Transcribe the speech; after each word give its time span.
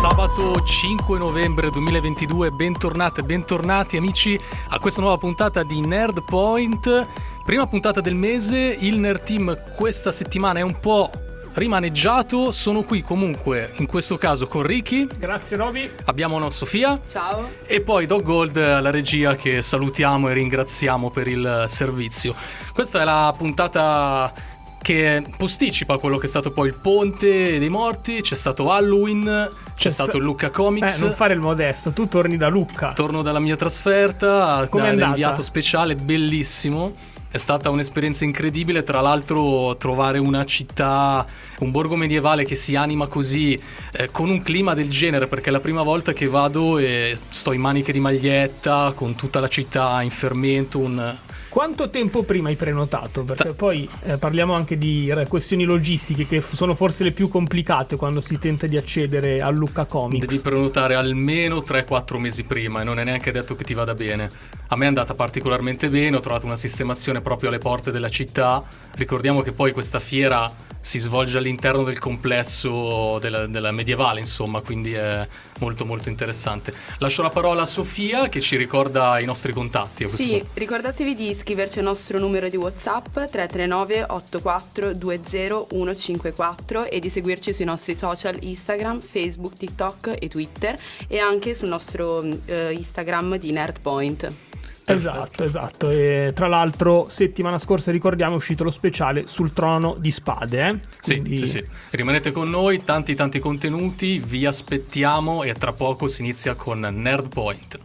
Sabato 0.00 0.62
5 0.64 1.18
novembre 1.18 1.70
2022, 1.70 2.52
bentornate, 2.52 3.22
bentornati 3.22 3.98
amici 3.98 4.40
a 4.70 4.78
questa 4.78 5.02
nuova 5.02 5.18
puntata 5.18 5.62
di 5.62 5.82
Nerd 5.82 6.22
Point. 6.24 7.06
Prima 7.44 7.66
puntata 7.66 8.00
del 8.00 8.14
mese, 8.14 8.56
il 8.56 8.96
Nerd 8.96 9.22
Team 9.24 9.58
questa 9.76 10.10
settimana 10.10 10.60
è 10.60 10.62
un 10.62 10.80
po' 10.80 11.10
rimaneggiato. 11.52 12.50
Sono 12.50 12.80
qui 12.80 13.02
comunque, 13.02 13.72
in 13.76 13.84
questo 13.84 14.16
caso 14.16 14.46
con 14.46 14.62
Ricky. 14.62 15.06
Grazie 15.18 15.58
Roby. 15.58 15.90
Abbiamo 16.06 16.38
no, 16.38 16.48
Sofia. 16.48 16.98
Ciao. 17.06 17.50
E 17.66 17.82
poi 17.82 18.06
Dog 18.06 18.22
Gold, 18.22 18.56
la 18.56 18.90
regia 18.90 19.36
che 19.36 19.60
salutiamo 19.60 20.30
e 20.30 20.32
ringraziamo 20.32 21.10
per 21.10 21.28
il 21.28 21.64
servizio. 21.68 22.34
Questa 22.72 23.02
è 23.02 23.04
la 23.04 23.34
puntata 23.36 24.32
che 24.80 25.22
posticipa 25.36 25.98
quello 25.98 26.16
che 26.16 26.24
è 26.24 26.28
stato 26.28 26.52
poi 26.52 26.68
il 26.68 26.74
ponte 26.74 27.58
dei 27.58 27.68
morti, 27.68 28.22
c'è 28.22 28.34
stato 28.34 28.72
Halloween, 28.72 29.68
c'è, 29.80 29.88
C'è 29.88 29.94
stato 29.94 30.10
sta- 30.10 30.18
il 30.18 30.24
Lucca 30.24 30.50
Comics. 30.50 30.98
Eh, 31.00 31.04
non 31.06 31.14
fare 31.14 31.32
il 31.32 31.40
modesto, 31.40 31.90
tu 31.92 32.06
torni 32.06 32.36
da 32.36 32.48
Lucca. 32.48 32.92
Torno 32.92 33.22
dalla 33.22 33.38
mia 33.40 33.56
trasferta, 33.56 34.66
Com'è 34.68 34.94
da- 34.94 35.06
inviato 35.06 35.40
speciale, 35.40 35.94
bellissimo. 35.96 36.94
È 37.30 37.38
stata 37.38 37.70
un'esperienza 37.70 38.24
incredibile, 38.24 38.82
tra 38.82 39.00
l'altro 39.00 39.76
trovare 39.78 40.18
una 40.18 40.44
città, 40.44 41.24
un 41.60 41.70
borgo 41.70 41.96
medievale 41.96 42.44
che 42.44 42.56
si 42.56 42.74
anima 42.76 43.06
così, 43.06 43.58
eh, 43.92 44.10
con 44.10 44.28
un 44.28 44.42
clima 44.42 44.74
del 44.74 44.90
genere, 44.90 45.28
perché 45.28 45.48
è 45.48 45.52
la 45.52 45.60
prima 45.60 45.82
volta 45.82 46.12
che 46.12 46.26
vado 46.26 46.76
e 46.76 47.16
sto 47.30 47.52
in 47.52 47.60
maniche 47.62 47.92
di 47.92 48.00
maglietta, 48.00 48.92
con 48.94 49.14
tutta 49.14 49.40
la 49.40 49.48
città 49.48 50.02
in 50.02 50.10
fermento, 50.10 50.78
un, 50.78 51.16
Quanto 51.50 51.90
tempo 51.90 52.22
prima 52.22 52.48
hai 52.48 52.54
prenotato? 52.54 53.24
Perché 53.24 53.54
poi 53.54 53.88
eh, 54.04 54.18
parliamo 54.18 54.54
anche 54.54 54.78
di 54.78 55.12
questioni 55.26 55.64
logistiche 55.64 56.24
che 56.24 56.40
f- 56.40 56.54
sono 56.54 56.76
forse 56.76 57.02
le 57.02 57.10
più 57.10 57.28
complicate 57.28 57.96
quando 57.96 58.20
si 58.20 58.38
tenta 58.38 58.68
di 58.68 58.76
accedere 58.76 59.40
al 59.40 59.56
Lucca 59.56 59.84
Comics. 59.84 60.26
Devi 60.26 60.40
prenotare 60.40 60.94
almeno 60.94 61.56
3-4 61.56 62.18
mesi 62.18 62.44
prima 62.44 62.82
e 62.82 62.84
non 62.84 63.00
è 63.00 63.04
neanche 63.04 63.32
detto 63.32 63.56
che 63.56 63.64
ti 63.64 63.74
vada 63.74 63.94
bene. 63.94 64.30
A 64.68 64.76
me 64.76 64.84
è 64.84 64.86
andata 64.86 65.14
particolarmente 65.14 65.88
bene, 65.88 66.18
ho 66.18 66.20
trovato 66.20 66.46
una 66.46 66.54
sistemazione 66.54 67.20
proprio 67.20 67.48
alle 67.48 67.58
porte 67.58 67.90
della 67.90 68.08
città. 68.08 68.62
Ricordiamo 68.94 69.42
che 69.42 69.50
poi 69.50 69.72
questa 69.72 69.98
fiera 69.98 70.48
si 70.80 70.98
svolge 70.98 71.38
all'interno 71.38 71.82
del 71.82 71.98
complesso 71.98 73.18
della, 73.18 73.46
della 73.46 73.70
medievale, 73.70 74.20
insomma, 74.20 74.60
quindi 74.60 74.92
è 74.92 75.26
molto 75.58 75.84
molto 75.84 76.08
interessante. 76.08 76.72
Lascio 76.98 77.22
la 77.22 77.30
parola 77.30 77.62
a 77.62 77.66
Sofia 77.66 78.28
che 78.28 78.40
ci 78.40 78.56
ricorda 78.56 79.18
i 79.18 79.24
nostri 79.24 79.52
contatti. 79.52 80.06
Sì, 80.06 80.28
punto. 80.28 80.46
ricordatevi 80.54 81.14
di 81.14 81.30
iscriverci 81.30 81.78
al 81.78 81.84
nostro 81.84 82.18
numero 82.18 82.48
di 82.48 82.56
WhatsApp 82.56 83.12
339 83.12 84.06
84 84.08 84.94
20 84.96 85.66
154 85.70 86.84
e 86.90 86.98
di 86.98 87.08
seguirci 87.08 87.52
sui 87.52 87.64
nostri 87.64 87.94
social 87.94 88.36
Instagram, 88.40 89.00
Facebook, 89.00 89.54
TikTok 89.54 90.16
e 90.18 90.28
Twitter 90.28 90.78
e 91.08 91.18
anche 91.18 91.54
sul 91.54 91.68
nostro 91.68 92.22
eh, 92.46 92.72
Instagram 92.72 93.38
di 93.38 93.52
Nerdpoint. 93.52 94.49
Esatto, 94.92 95.44
esatto. 95.44 95.90
E 95.90 96.32
tra 96.34 96.46
l'altro, 96.48 97.06
settimana 97.08 97.58
scorsa 97.58 97.90
ricordiamo 97.90 98.34
è 98.34 98.36
uscito 98.36 98.64
lo 98.64 98.70
speciale 98.70 99.26
sul 99.26 99.52
trono 99.52 99.96
di 99.98 100.10
spade. 100.10 100.68
Eh? 100.68 100.76
Sì, 101.00 101.20
Quindi- 101.20 101.36
sì, 101.36 101.46
sì. 101.46 101.64
Rimanete 101.90 102.32
con 102.32 102.48
noi, 102.48 102.82
tanti 102.84 103.14
tanti 103.14 103.38
contenuti, 103.38 104.18
vi 104.18 104.46
aspettiamo 104.46 105.42
e 105.42 105.54
tra 105.54 105.72
poco 105.72 106.08
si 106.08 106.22
inizia 106.22 106.54
con 106.54 106.80
Nerd 106.80 107.28
Point. 107.28 107.78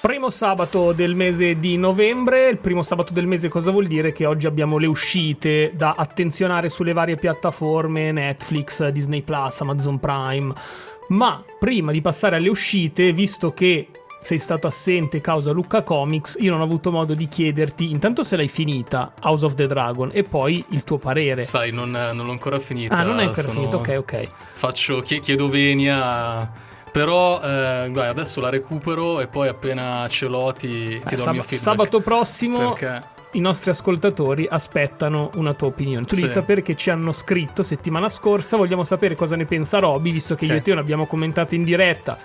Primo 0.00 0.30
sabato 0.30 0.92
del 0.92 1.16
mese 1.16 1.58
di 1.58 1.76
novembre, 1.76 2.48
il 2.48 2.58
primo 2.58 2.82
sabato 2.82 3.12
del 3.12 3.26
mese 3.26 3.48
cosa 3.48 3.72
vuol 3.72 3.88
dire? 3.88 4.12
Che 4.12 4.26
oggi 4.26 4.46
abbiamo 4.46 4.78
le 4.78 4.86
uscite 4.86 5.72
da 5.74 5.94
attenzionare 5.98 6.68
sulle 6.68 6.92
varie 6.92 7.16
piattaforme, 7.16 8.12
Netflix, 8.12 8.86
Disney 8.88 9.22
Plus, 9.22 9.60
Amazon 9.60 9.98
Prime. 9.98 10.52
Ma 11.08 11.42
prima 11.58 11.90
di 11.90 12.00
passare 12.00 12.36
alle 12.36 12.48
uscite, 12.48 13.12
visto 13.12 13.52
che 13.52 13.88
sei 14.28 14.38
stato 14.38 14.66
assente 14.66 15.22
causa 15.22 15.52
Lucca 15.52 15.82
Comics, 15.82 16.36
io 16.38 16.50
non 16.50 16.60
ho 16.60 16.64
avuto 16.64 16.90
modo 16.90 17.14
di 17.14 17.28
chiederti 17.28 17.90
intanto 17.90 18.22
se 18.22 18.36
l'hai 18.36 18.48
finita 18.48 19.12
House 19.22 19.42
of 19.42 19.54
the 19.54 19.64
Dragon 19.66 20.10
e 20.12 20.22
poi 20.22 20.62
il 20.68 20.84
tuo 20.84 20.98
parere. 20.98 21.40
Sai, 21.44 21.72
non, 21.72 21.90
non 21.92 22.26
l'ho 22.26 22.32
ancora 22.32 22.58
finita. 22.58 22.94
ah, 22.94 23.04
non 23.04 23.20
è 23.20 23.24
ancora 23.24 23.40
sono- 23.40 23.52
finito, 23.54 23.78
ok, 23.78 23.94
ok. 24.00 24.28
Faccio, 24.52 25.00
chie- 25.00 25.20
chiedo 25.20 25.48
venia. 25.48 26.66
Però, 26.92 27.36
eh, 27.40 27.88
guarda, 27.90 28.10
adesso 28.10 28.40
la 28.42 28.50
recupero 28.50 29.20
e 29.20 29.28
poi 29.28 29.48
appena 29.48 30.06
ce 30.10 30.26
l'ho 30.26 30.52
ti, 30.52 30.68
ti 30.68 30.94
Eh, 30.94 30.98
do 31.00 31.08
il 31.10 31.16
sab- 31.16 31.32
mio 31.32 31.42
feedback. 31.42 31.58
sabato 31.62 32.00
prossimo 32.00 32.72
Perché 32.74 33.02
i 33.32 33.40
nostri 33.40 33.70
ascoltatori 33.70 34.46
aspettano 34.50 35.30
una 35.36 35.54
tua 35.54 35.68
opinione. 35.68 36.04
Tu 36.06 36.16
devi 36.16 36.26
Sì. 36.28 36.32
sapere 36.34 36.60
che 36.62 36.76
ci 36.76 36.90
hanno 36.90 37.12
scritto 37.12 37.62
settimana 37.62 38.08
scorsa, 38.08 38.56
vogliamo 38.58 38.84
sapere 38.84 39.14
cosa 39.16 39.36
ne 39.36 39.44
pensa 39.46 39.78
Roby, 39.78 40.12
visto 40.12 40.34
che 40.34 40.44
io 40.46 40.52
Ok. 40.52 40.58
e 40.58 40.62
te 40.62 40.70
non 40.70 40.78
abbiamo 40.80 41.06
commentato 41.06 41.54
in 41.54 41.62
diretta 41.62 42.16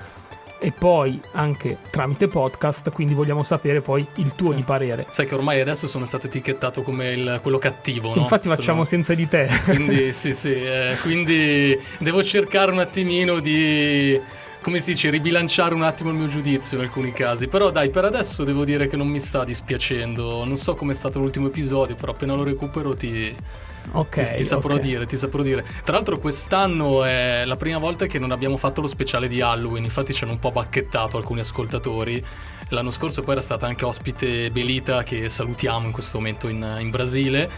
e 0.63 0.71
poi 0.71 1.19
anche 1.33 1.77
tramite 1.89 2.27
podcast, 2.29 2.89
quindi 2.91 3.13
vogliamo 3.13 3.43
sapere 3.43 3.81
poi 3.81 4.05
il 4.15 4.33
tuo 4.33 4.51
Sì. 4.51 4.55
di 4.55 4.61
parere. 4.63 5.05
sai 5.09 5.27
che 5.27 5.35
ormai 5.35 5.59
adesso 5.59 5.87
sono 5.87 6.05
stato 6.05 6.27
etichettato 6.27 6.81
come 6.83 7.11
il- 7.11 7.39
quello 7.41 7.57
cattivo, 7.57 8.15
no? 8.15 8.21
Infatti 8.21 8.47
facciamo 8.47 8.83
Quello- 8.83 9.03
senza 9.03 9.13
di 9.13 9.27
te. 9.27 9.47
Quindi, 9.65 10.13
sì, 10.13 10.33
sì, 10.33 10.53
eh, 10.53 10.95
quindi 11.01 11.77
devo 11.99 12.23
cercare 12.23 12.71
un 12.71 12.79
attimino 12.79 13.39
di, 13.39 14.17
come 14.61 14.79
si 14.79 14.93
dice, 14.93 15.09
ribilanciare 15.09 15.73
un 15.75 15.83
attimo 15.83 16.09
il 16.11 16.15
mio 16.15 16.27
giudizio 16.27 16.77
in 16.77 16.83
alcuni 16.85 17.11
casi. 17.11 17.47
Però 17.47 17.69
dai, 17.69 17.89
per 17.89 18.05
adesso 18.05 18.43
devo 18.45 18.63
dire 18.63 18.87
che 18.87 18.95
non 18.95 19.07
mi 19.07 19.19
sta 19.19 19.43
dispiacendo. 19.43 20.45
Non 20.45 20.55
so 20.55 20.75
com'è 20.75 20.93
stato 20.93 21.19
l'ultimo 21.19 21.47
episodio, 21.47 21.95
però 21.95 22.13
appena 22.13 22.33
lo 22.35 22.43
recupero 22.43 22.93
ti, 22.93 23.35
ok. 23.91 24.29
ti, 24.29 24.35
ti 24.35 24.43
saprò 24.43 24.75
ok. 24.75 24.79
dire, 24.79 25.05
ti 25.05 25.17
saprò 25.17 25.41
dire. 25.41 25.65
Tra 25.83 25.95
l'altro 25.95 26.17
quest'anno 26.17 27.03
è 27.03 27.43
la 27.45 27.55
prima 27.55 27.77
volta 27.77 28.05
che 28.05 28.19
non 28.19 28.31
abbiamo 28.31 28.57
fatto 28.57 28.81
lo 28.81 28.87
speciale 28.87 29.27
di 29.27 29.41
Halloween, 29.41 29.83
infatti 29.83 30.13
ci 30.13 30.23
hanno 30.23 30.33
un 30.33 30.39
po' 30.39 30.51
bacchettato 30.51 31.17
alcuni 31.17 31.41
ascoltatori. 31.41 32.23
L'anno 32.69 32.91
scorso 32.91 33.21
poi 33.21 33.33
era 33.33 33.41
stata 33.41 33.67
anche 33.67 33.85
ospite 33.85 34.49
Belita 34.49 35.03
che 35.03 35.29
salutiamo 35.29 35.85
in 35.85 35.91
questo 35.91 36.17
momento 36.17 36.47
in, 36.47 36.77
in 36.79 36.89
Brasile 36.89 37.49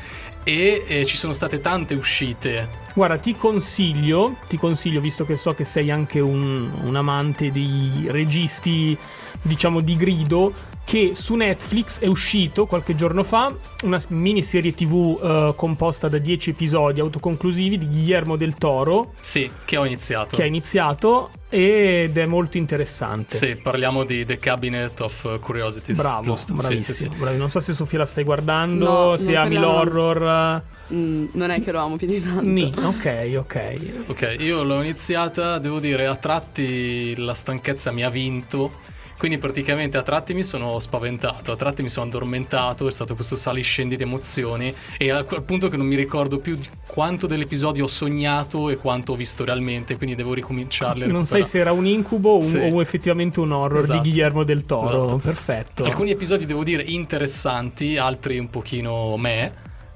e 0.44 0.84
eh, 0.88 1.06
ci 1.06 1.18
sono 1.18 1.34
state 1.34 1.60
tante 1.60 1.96
uscite. 1.96 2.84
Guarda, 2.94 3.18
ti 3.18 3.36
consiglio, 3.36 4.36
ti 4.48 4.58
consiglio, 4.58 5.02
visto 5.02 5.26
che 5.26 5.36
so 5.36 5.54
che 5.54 5.64
sei 5.64 5.90
anche 5.90 6.20
un, 6.20 6.70
un 6.82 6.96
amante 6.96 7.52
dei 7.52 8.06
registi, 8.10 8.96
diciamo, 9.42 9.82
di 9.82 9.96
grido, 9.98 10.54
che 10.86 11.12
su 11.16 11.34
Netflix 11.34 12.00
è 12.00 12.06
uscito 12.06 12.68
qualche 12.68 12.96
giorno 12.96 13.24
fa 13.24 13.52
una 13.84 14.00
miniserie 14.10 14.74
tv 14.74 15.20
eh, 15.22 15.54
composta 15.56 16.08
da 16.08 16.20
10 16.20 16.52
episodi 16.52 17.00
autoconclusivi 17.00 17.78
di 17.80 17.88
Guillermo 17.88 18.36
del 18.36 18.54
Toro, 18.56 19.14
Sì, 19.20 19.50
che 19.66 19.78
ho 19.78 19.86
iniziato. 19.86 20.36
che 20.36 20.44
ha 20.44 20.46
iniziato 20.46 21.32
ed 21.50 22.16
è 22.18 22.26
molto 22.26 22.58
interessante. 22.58 23.36
Sì, 23.36 23.56
parliamo 23.56 24.04
di 24.04 24.26
The 24.26 24.38
Cabinet 24.38 25.00
of 25.02 25.40
Curiosities. 25.40 25.98
Bravo, 25.98 26.24
giusto? 26.24 26.54
Sì, 26.60 26.68
bravissimo. 26.68 27.10
sì, 27.10 27.16
sì. 27.16 27.20
bravi. 27.22 27.38
Non 27.38 27.50
so 27.50 27.60
se 27.60 27.74
Sofia 27.74 28.00
la 28.00 28.06
stai 28.06 28.24
guardando, 28.24 29.10
No, 29.10 29.18
se 29.18 29.36
ami 29.36 29.56
l'horror. 29.56 30.62
Mm, 30.94 31.26
non 31.32 31.50
è 31.50 31.62
che 31.64 31.72
lo 31.72 31.80
amo 31.80 31.96
più 31.98 32.06
di 32.08 32.22
tanto. 32.24 32.44
Ni, 32.46 32.72
ok, 32.76 33.34
ok. 33.38 33.80
Ok, 34.08 34.36
io 34.40 34.62
l'ho 34.64 34.82
iniziata, 34.84 35.58
devo 35.58 35.80
dire, 35.80 36.06
a 36.06 36.16
tratti 36.16 37.16
la 37.18 37.34
stanchezza 37.34 37.92
mi 37.92 38.04
ha 38.04 38.10
vinto. 38.10 38.94
Quindi 39.18 39.38
praticamente 39.38 39.98
a 39.98 40.04
tratti 40.04 40.34
mi 40.34 40.44
sono 40.44 40.78
spaventato, 40.80 41.52
a 41.52 41.56
tratti 41.56 41.82
mi 41.82 41.90
sono 41.90 42.06
addormentato, 42.08 42.88
è 42.88 42.92
stato 42.92 43.16
questo 43.16 43.36
saliscendi 43.38 43.96
di 43.96 44.04
emozioni 44.04 44.74
e 44.98 45.10
al, 45.10 45.26
al 45.30 45.44
punto 45.44 45.70
che 45.70 45.78
non 45.78 45.86
mi 45.88 45.96
ricordo 45.96 46.40
più 46.40 46.56
di 46.58 46.68
quanto 46.86 47.26
dell'episodio 47.26 47.86
ho 47.86 47.88
sognato 47.88 48.70
e 48.70 48.76
quanto 48.78 49.14
ho 49.14 49.16
visto 49.16 49.46
realmente, 49.46 49.96
quindi 49.98 50.16
devo 50.16 50.34
ricominciarle. 50.34 51.06
a 51.06 51.08
Non 51.08 51.26
sai 51.26 51.44
se 51.46 51.60
era 51.60 51.72
un 51.72 51.86
incubo 51.88 52.32
o, 52.32 52.36
un- 52.38 52.42
Sì. 52.44 52.58
o 52.58 52.82
effettivamente 52.82 53.40
un 53.40 53.52
horror 53.54 53.84
Esatto. 53.84 54.02
di 54.02 54.10
Guillermo 54.10 54.44
del 54.44 54.66
Toro. 54.66 55.06
Esatto. 55.06 55.18
Perfetto. 55.18 55.84
Alcuni 55.86 56.12
episodi 56.12 56.46
devo 56.46 56.64
dire 56.64 56.84
interessanti, 56.84 57.98
altri 57.98 58.38
un 58.38 58.50
pochino 58.50 59.16
me, 59.18 59.54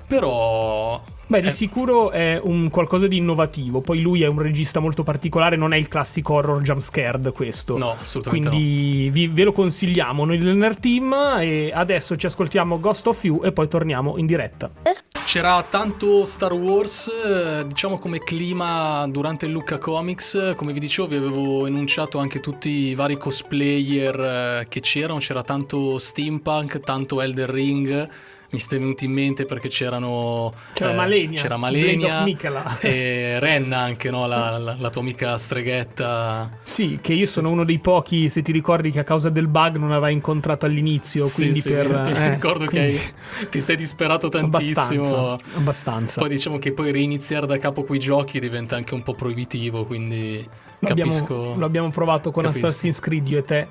però... 0.10 1.02
Beh, 1.28 1.42
di 1.42 1.52
sicuro 1.52 2.10
è 2.10 2.42
un 2.42 2.72
qualcosa 2.72 3.06
di 3.06 3.18
innovativo. 3.18 3.82
Poi 3.82 4.02
lui 4.02 4.24
è 4.24 4.28
un 4.28 4.40
regista 4.42 4.80
molto 4.80 5.04
particolare, 5.04 5.56
non 5.58 5.74
è 5.74 5.78
il 5.78 5.88
classico 5.88 6.34
horror 6.34 6.64
jump 6.64 6.82
scared 6.82 7.32
questo. 7.34 7.78
No, 7.78 7.92
assolutamente 8.00 8.50
Quindi 8.50 9.12
vi- 9.12 9.28
ve 9.28 9.44
lo 9.44 9.52
consigliamo 9.52 10.26
noi 10.26 10.40
del 10.40 10.56
Nerd 10.56 10.80
Team 10.80 11.38
e 11.40 11.70
adesso 11.72 12.16
ci 12.16 12.26
ascoltiamo 12.26 12.80
Ghost 12.80 13.06
of 13.06 13.24
You 13.24 13.44
e 13.44 13.52
poi 13.52 13.68
torniamo 13.68 14.18
in 14.18 14.26
diretta. 14.26 14.72
C'era 15.24 15.64
tanto 15.70 16.26
Star 16.26 16.54
Wars, 16.54 17.12
eh, 17.24 17.68
diciamo 17.68 18.00
come 18.00 18.18
clima 18.18 19.08
durante 19.08 19.46
il 19.46 19.52
Lucca 19.52 19.78
Comics, 19.78 20.54
come 20.56 20.74
vi 20.74 20.80
dicevo 20.80 21.08
vi 21.08 21.18
avevo 21.18 21.68
enunciato 21.68 22.18
anche 22.18 22.40
tutti 22.40 22.70
i 22.70 22.96
vari 22.96 23.18
cosplayer 23.18 24.20
eh, 24.20 24.66
che 24.68 24.80
c'erano, 24.80 25.20
c'era 25.20 25.44
tanto 25.44 26.00
steampunk, 26.00 26.80
tanto 26.80 27.22
Elder 27.22 27.48
Ring, 27.52 28.10
mi 28.52 28.58
stai 28.58 28.80
venuti 28.80 29.06
in 29.06 29.12
mente 29.12 29.46
perché 29.46 29.68
c'erano 29.68 30.52
c'era 30.74 30.92
eh, 30.92 30.96
Malenia, 30.96 31.42
c'era 31.42 31.58
Malenia 31.58 32.26
e 32.80 33.38
Renna 33.40 33.78
anche, 33.78 34.10
no? 34.10 34.26
la, 34.26 34.58
la, 34.58 34.76
la, 34.78 34.90
tua 34.90 35.02
amica 35.02 35.38
streghetta. 35.38 36.60
Sì, 36.64 36.98
che 37.02 37.14
io 37.14 37.28
sono 37.28 37.52
uno 37.52 37.64
dei 37.64 37.78
pochi, 37.80 38.30
se 38.30 38.42
ti 38.42 38.52
ricordi, 38.52 38.90
che 38.90 39.00
a 39.00 39.04
causa 39.04 39.30
del 39.30 39.48
bug 39.48 39.78
non 39.78 39.92
aveva 39.92 40.10
incontrato 40.10 40.66
all'inizio. 40.66 41.24
Sì, 41.26 41.42
quindi 41.42 41.60
sì, 41.60 41.70
per, 41.70 41.88
ti 42.06 42.12
eh, 42.12 42.30
ricordo 42.32 42.66
quindi... 42.66 42.96
che 43.40 43.48
ti 43.50 43.62
sei 43.62 43.76
disperato 43.76 44.30
tantissimo. 44.30 45.04
Abbastanza, 45.04 45.36
abbastanza. 45.56 46.20
Poi 46.20 46.30
diciamo 46.30 46.58
che 46.58 46.74
poi 46.74 46.92
reiniziare 46.92 47.46
da 47.46 47.58
capo 47.60 47.84
quei 47.84 48.00
giochi 48.00 48.40
diventa 48.40 48.76
anche 48.76 48.96
un 48.96 49.04
po' 49.04 49.14
proibitivo, 49.14 49.86
quindi 49.86 50.44
lo 50.80 50.88
capisco. 50.88 51.36
Abbiamo, 51.36 51.56
lo 51.56 51.66
abbiamo 51.66 51.90
provato 51.90 52.32
con 52.32 52.44
capisco. 52.44 52.66
Assassin's 52.66 53.00
Creed 53.00 53.28
io 53.28 53.38
e 53.38 53.44
te. 53.44 53.68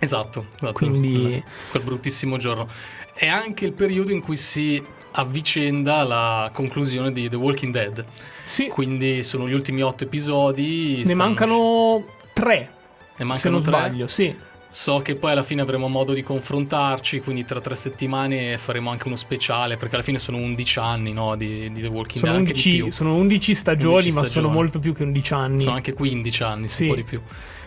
Esatto, 0.00 0.46
esatto. 0.56 0.72
Quindi... 0.72 1.42
quel 1.70 1.82
bruttissimo 1.82 2.38
giorno. 2.38 2.66
È 3.12 3.28
anche 3.28 3.66
il 3.66 3.72
periodo 3.72 4.10
in 4.12 4.20
cui 4.20 4.36
si 4.36 4.82
avvicenda 5.12 6.02
la 6.04 6.50
conclusione 6.52 7.12
di 7.12 7.28
The 7.28 7.36
Walking 7.36 7.72
Dead. 7.72 8.04
Sì. 8.44 8.68
Quindi 8.68 9.22
sono 9.22 9.48
gli 9.48 9.52
ultimi 9.52 9.82
otto 9.82 10.04
episodi. 10.04 11.02
Ne 11.04 11.14
mancano 11.14 12.04
tre. 12.32 12.72
Ne 13.16 13.24
mancano 13.24 13.36
se 13.36 13.48
non 13.50 13.62
tre. 13.62 13.72
sbaglio, 13.72 14.06
sì. 14.06 14.34
So 14.72 15.00
che 15.00 15.16
poi 15.16 15.32
alla 15.32 15.42
fine 15.42 15.62
avremo 15.62 15.88
modo 15.88 16.12
di 16.12 16.22
confrontarci, 16.22 17.20
quindi 17.20 17.44
tra 17.44 17.60
tre 17.60 17.74
settimane 17.74 18.56
faremo 18.56 18.90
anche 18.90 19.08
uno 19.08 19.16
speciale, 19.16 19.76
perché 19.76 19.96
alla 19.96 20.04
fine 20.04 20.20
sono 20.20 20.36
11 20.36 20.78
anni 20.78 21.12
no, 21.12 21.34
di, 21.34 21.72
di, 21.72 21.80
The 21.82 21.88
Walking 21.88 22.24
sono 22.24 22.32
Dead. 22.38 22.46
11, 22.46 22.90
sono 22.92 23.16
11 23.16 23.54
stagioni, 23.54 23.94
11 23.94 24.14
ma 24.14 24.24
stagioni. 24.24 24.46
sono 24.46 24.56
molto 24.56 24.78
più 24.78 24.94
che 24.94 25.02
11 25.02 25.32
anni. 25.34 25.60
Sono 25.60 25.74
anche 25.74 25.92
15 25.92 26.42
anni, 26.44 26.68
sì. 26.68 26.84
Un 26.84 26.88
po' 26.88 26.94
di 26.94 27.02
più. 27.02 27.20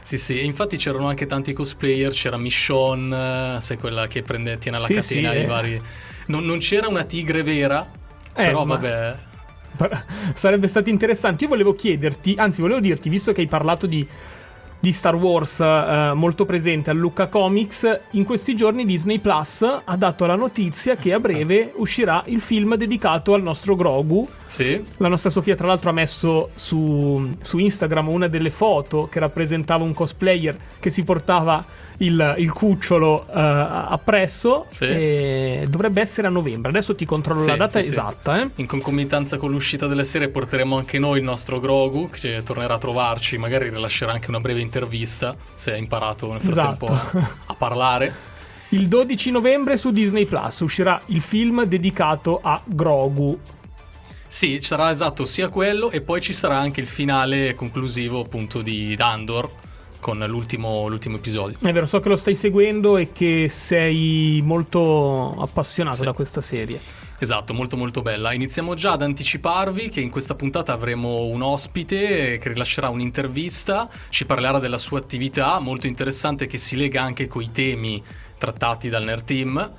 Sì, 0.04 0.18
sì, 0.18 0.44
infatti 0.44 0.76
c'erano 0.76 1.08
anche 1.08 1.26
tanti 1.26 1.54
cosplayer, 1.54 2.12
c'era 2.12 2.38
Michonne, 2.38 3.60
sai 3.62 3.78
quella 3.78 4.08
che 4.08 4.22
prende, 4.22 4.58
tiene 4.58 4.78
alla 4.78 4.86
Sì, 4.86 4.96
catena 4.96 5.32
sì, 5.32 5.38
i 5.38 5.44
eh. 5.44 5.46
vari... 5.46 5.82
Non, 6.28 6.44
non 6.46 6.58
c'era 6.60 6.88
una 6.90 7.04
tigre 7.06 7.42
vera, 7.42 7.90
Eh, 8.36 8.44
però 8.44 8.66
ma- 8.66 8.76
vabbè... 8.76 9.16
Sarebbe 10.36 10.68
stato 10.68 10.90
interessante. 10.90 11.44
Io 11.46 11.50
volevo 11.50 11.74
chiederti, 11.74 12.36
anzi, 12.38 12.62
volevo 12.62 12.80
dirti, 12.80 13.10
visto 13.10 13.32
che 13.32 13.42
hai 13.42 13.48
parlato 13.48 13.88
di, 13.88 14.08
di 14.84 14.92
Star 14.92 15.16
Wars 15.16 15.62
eh, 15.62 16.12
molto 16.14 16.44
presente 16.44 16.90
al 16.90 16.98
Lucca 16.98 17.28
Comics, 17.28 18.02
in 18.12 18.26
questi 18.26 18.54
giorni 18.54 18.84
Disney 18.86 19.18
Plus 19.18 19.62
ha 19.62 19.96
dato 19.96 20.26
la 20.26 20.36
notizia 20.36 20.98
che 20.98 21.14
a 21.14 21.22
breve 21.22 21.72
uscirà 21.76 22.22
il 22.26 22.42
film 22.42 22.76
dedicato 22.76 23.34
al 23.34 23.42
nostro 23.42 23.78
Grogu. 23.78 24.28
Sì, 24.46 24.84
La 24.98 25.08
nostra 25.08 25.30
Sofia, 25.30 25.56
tra 25.56 25.68
l'altro, 25.68 25.90
ha 25.90 25.94
messo 25.94 26.50
su, 26.56 27.34
su 27.40 27.60
Instagram 27.60 28.10
una 28.10 28.28
delle 28.28 28.50
foto 28.50 29.08
che 29.10 29.20
rappresentava 29.20 29.86
un 29.86 29.94
cosplayer 29.94 30.58
che 30.82 30.90
si 30.90 31.06
portava 31.06 31.64
il, 31.98 32.36
il 32.38 32.52
cucciolo 32.52 33.26
eh, 33.28 33.32
appresso. 33.34 34.66
Sì. 34.70 34.86
E 34.86 35.66
dovrebbe 35.70 36.02
essere 36.02 36.28
a 36.28 36.30
novembre. 36.30 36.70
Adesso 36.70 36.96
ti 36.96 37.06
controllo 37.06 37.40
Sì, 37.40 37.50
la 37.50 37.56
data 37.58 37.82
sì, 37.82 37.90
esatta. 37.90 38.42
Eh. 38.42 38.50
in 38.56 38.66
concomitanza 38.66 39.38
con 39.38 39.52
l'uscita 39.52 39.88
delle 39.88 40.06
serie 40.06 40.30
porteremo 40.30 40.78
anche 40.78 41.00
noi 41.00 41.20
il 41.20 41.24
nostro 41.24 41.60
Grogu, 41.60 42.10
che 42.10 42.42
tornerà 42.44 42.76
a 42.76 42.78
trovarci, 42.78 43.38
magari 43.38 43.70
rilascerà 43.70 44.12
anche 44.12 44.30
una 44.30 44.40
breve 44.40 44.60
intervista, 44.62 45.36
se 45.56 45.74
ha 45.74 45.78
imparato 45.78 46.32
nel 46.32 46.42
frattempo 46.42 46.86
Esatto. 46.86 47.18
a, 47.18 47.30
a 47.48 47.56
parlare. 47.56 48.32
Il 48.70 48.88
12 48.88 49.30
novembre 49.30 49.78
su 49.78 49.92
Disney 49.92 50.26
Plus 50.26 50.62
uscirà 50.62 51.00
il 51.08 51.22
film 51.22 51.64
dedicato 51.66 52.40
a 52.42 52.60
Grogu. 52.66 53.40
Sì, 54.28 54.54
ci 54.60 54.66
sarà 54.66 54.90
esatto 54.90 55.26
sia 55.26 55.50
quello 55.50 55.92
e 55.92 56.02
poi 56.02 56.20
ci 56.20 56.34
sarà 56.34 56.58
anche 56.58 56.82
il 56.82 56.88
finale 56.88 57.54
conclusivo 57.54 58.22
appunto 58.22 58.64
di 58.64 58.96
Dandor 58.96 59.48
con 60.04 60.20
l'ultimo, 60.28 60.86
l'ultimo 60.90 61.16
episodio. 61.16 61.58
È 61.62 61.72
vero, 61.72 61.86
so 61.86 62.02
che 62.02 62.10
lo 62.10 62.18
stai 62.18 62.36
seguendo 62.36 62.98
e 62.98 63.14
che 63.14 63.48
sei 63.50 64.42
molto 64.44 65.34
appassionato 65.40 66.00
Sì. 66.00 66.04
da 66.04 66.12
questa 66.12 66.42
serie. 66.42 66.82
Esatto, 67.20 67.54
molto 67.54 67.78
molto 67.78 68.02
bella. 68.02 68.34
Iniziamo 68.34 68.74
già 68.74 68.92
ad 68.92 69.02
anticiparvi 69.02 69.88
che 69.88 70.02
in 70.02 70.10
questa 70.10 70.36
puntata 70.36 70.74
avremo 70.74 71.24
un 71.24 71.42
ospite 71.42 72.38
che 72.38 72.50
rilascerà 72.50 72.90
un'intervista, 72.90 73.90
ci 74.10 74.26
parlerà 74.26 74.60
della 74.60 74.78
sua 74.78 75.00
attività 75.00 75.58
molto 75.60 75.88
interessante 75.88 76.48
che 76.48 76.58
si 76.58 76.76
lega 76.76 77.02
anche 77.02 77.28
coi 77.28 77.50
temi 77.54 78.04
trattati 78.38 78.90
dal 78.90 79.06
Nerd 79.06 79.24
Team. 79.24 79.72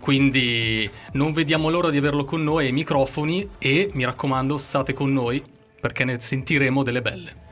Quindi 0.00 0.90
non 1.12 1.30
vediamo 1.32 1.70
l'ora 1.70 1.90
di 1.90 1.98
averlo 1.98 2.24
con 2.24 2.42
noi 2.42 2.66
ai 2.66 2.72
microfoni 2.72 3.48
e 3.58 3.90
mi 3.92 4.04
raccomando 4.04 4.58
state 4.58 4.92
con 4.92 5.12
noi 5.12 5.40
perché 5.80 6.04
ne 6.04 6.18
sentiremo 6.18 6.82
delle 6.82 7.00
belle. 7.02 7.46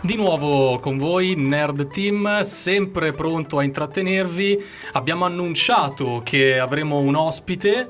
Di 0.00 0.16
nuovo 0.16 0.78
con 0.80 0.98
voi 0.98 1.34
Nerd 1.34 1.88
Team, 1.88 2.42
sempre 2.42 3.12
pronto 3.12 3.58
a 3.58 3.62
intrattenervi. 3.64 4.62
Abbiamo 4.92 5.24
annunciato 5.24 6.20
che 6.22 6.58
avremo 6.58 6.98
un 6.98 7.14
ospite 7.14 7.88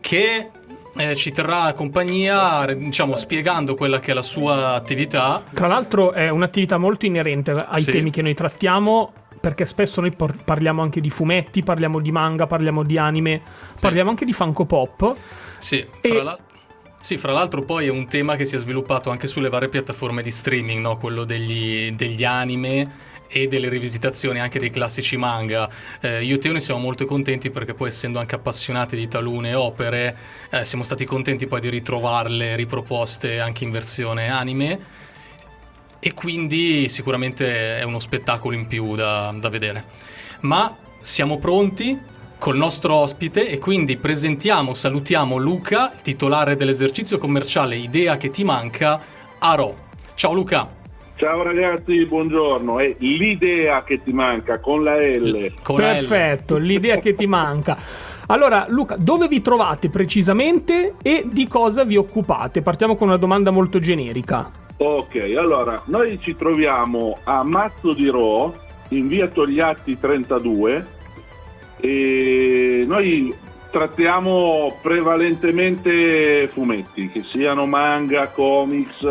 che 0.00 0.48
eh, 0.96 1.14
ci 1.14 1.30
terrà 1.30 1.72
compagnia, 1.74 2.64
diciamo, 2.74 3.14
spiegando 3.14 3.74
quella 3.74 4.00
che 4.00 4.12
è 4.12 4.14
la 4.14 4.22
sua 4.22 4.72
attività. 4.74 5.42
Tra 5.52 5.66
l'altro 5.66 6.12
è 6.12 6.30
un'attività 6.30 6.78
molto 6.78 7.04
inerente 7.04 7.50
ai 7.52 7.82
Sì. 7.82 7.90
temi 7.90 8.10
che 8.10 8.22
noi 8.22 8.34
trattiamo, 8.34 9.12
perché 9.38 9.66
spesso 9.66 10.00
noi 10.00 10.12
por- 10.12 10.42
parliamo 10.42 10.80
anche 10.80 11.00
di 11.00 11.10
fumetti, 11.10 11.62
parliamo 11.62 12.00
di 12.00 12.10
manga, 12.10 12.46
parliamo 12.46 12.82
di 12.82 12.96
anime, 12.96 13.40
parliamo 13.78 14.08
anche 14.08 14.24
di 14.24 14.32
Funko 14.32 14.64
Pop. 14.64 15.14
Sì, 15.58 15.86
fra 16.00 16.22
la- 16.22 16.38
sì, 17.00 17.16
fra 17.16 17.32
l'altro 17.32 17.62
poi 17.62 17.86
è 17.86 17.90
un 17.90 18.06
tema 18.06 18.36
che 18.36 18.44
si 18.44 18.56
è 18.56 18.58
sviluppato 18.58 19.08
anche 19.08 19.26
sulle 19.26 19.48
varie 19.48 19.68
piattaforme 19.68 20.22
di 20.22 20.30
streaming, 20.30 20.80
no? 20.82 20.98
quello 20.98 21.24
degli, 21.24 21.90
degli 21.92 22.24
anime 22.24 23.08
e 23.26 23.46
delle 23.46 23.68
rivisitazioni 23.68 24.38
anche 24.38 24.58
dei 24.58 24.68
classici 24.68 25.16
manga. 25.16 25.68
Eh, 26.00 26.22
io 26.22 26.34
e 26.34 26.38
Teo 26.38 26.52
ne 26.52 26.60
siamo 26.60 26.80
molto 26.80 27.06
contenti 27.06 27.48
perché 27.50 27.72
poi 27.72 27.88
essendo 27.88 28.18
anche 28.18 28.34
appassionati 28.34 28.96
di 28.96 29.08
talune 29.08 29.54
opere 29.54 30.16
eh, 30.50 30.64
siamo 30.64 30.84
stati 30.84 31.04
contenti 31.06 31.46
poi 31.46 31.60
di 31.60 31.70
ritrovarle 31.70 32.54
riproposte 32.56 33.40
anche 33.40 33.64
in 33.64 33.70
versione 33.70 34.28
anime 34.28 34.78
e 36.00 36.12
quindi 36.12 36.88
sicuramente 36.88 37.78
è 37.78 37.82
uno 37.82 38.00
spettacolo 38.00 38.54
in 38.54 38.66
più 38.66 38.94
da, 38.94 39.34
da 39.38 39.48
vedere. 39.48 39.84
Ma 40.40 40.76
siamo 41.00 41.38
pronti 41.38 41.98
col 42.40 42.56
nostro 42.56 42.94
ospite 42.94 43.48
e 43.48 43.58
quindi 43.58 43.98
presentiamo, 43.98 44.72
salutiamo 44.72 45.36
Luca, 45.36 45.92
titolare 46.02 46.56
dell'esercizio 46.56 47.18
commerciale 47.18 47.76
Idea 47.76 48.16
che 48.16 48.30
ti 48.30 48.44
manca, 48.44 48.98
Aro. 49.38 49.88
Ciao 50.14 50.32
Luca. 50.32 50.66
Ciao 51.16 51.42
ragazzi, 51.42 52.02
buongiorno. 52.06 52.78
È 52.78 52.96
l'idea 53.00 53.84
che 53.84 54.02
ti 54.02 54.14
manca 54.14 54.58
con 54.58 54.82
la 54.82 54.96
L. 54.96 55.52
Con 55.62 55.76
la 55.76 55.92
L. 55.92 55.96
Perfetto, 55.96 56.56
l'idea 56.56 56.96
che 56.96 57.14
ti 57.14 57.26
manca. 57.26 57.76
Allora, 58.28 58.64
Luca, 58.70 58.96
dove 58.96 59.28
vi 59.28 59.42
trovate 59.42 59.90
precisamente 59.90 60.94
e 61.02 61.24
di 61.30 61.46
cosa 61.46 61.84
vi 61.84 61.98
occupate? 61.98 62.62
Partiamo 62.62 62.96
con 62.96 63.08
una 63.08 63.18
domanda 63.18 63.50
molto 63.50 63.80
generica. 63.80 64.50
Ok, 64.78 65.16
allora, 65.36 65.82
noi 65.86 66.18
ci 66.22 66.34
troviamo 66.34 67.18
a 67.24 67.44
Mazzo 67.44 67.92
di 67.92 68.08
Ro, 68.08 68.54
in 68.88 69.08
via 69.08 69.28
Togliatti 69.28 69.98
32, 69.98 70.98
e 71.80 72.84
noi 72.86 73.34
trattiamo 73.70 74.78
prevalentemente 74.82 76.48
fumetti, 76.52 77.08
che 77.08 77.22
siano 77.22 77.66
manga, 77.66 78.28
comics, 78.28 79.06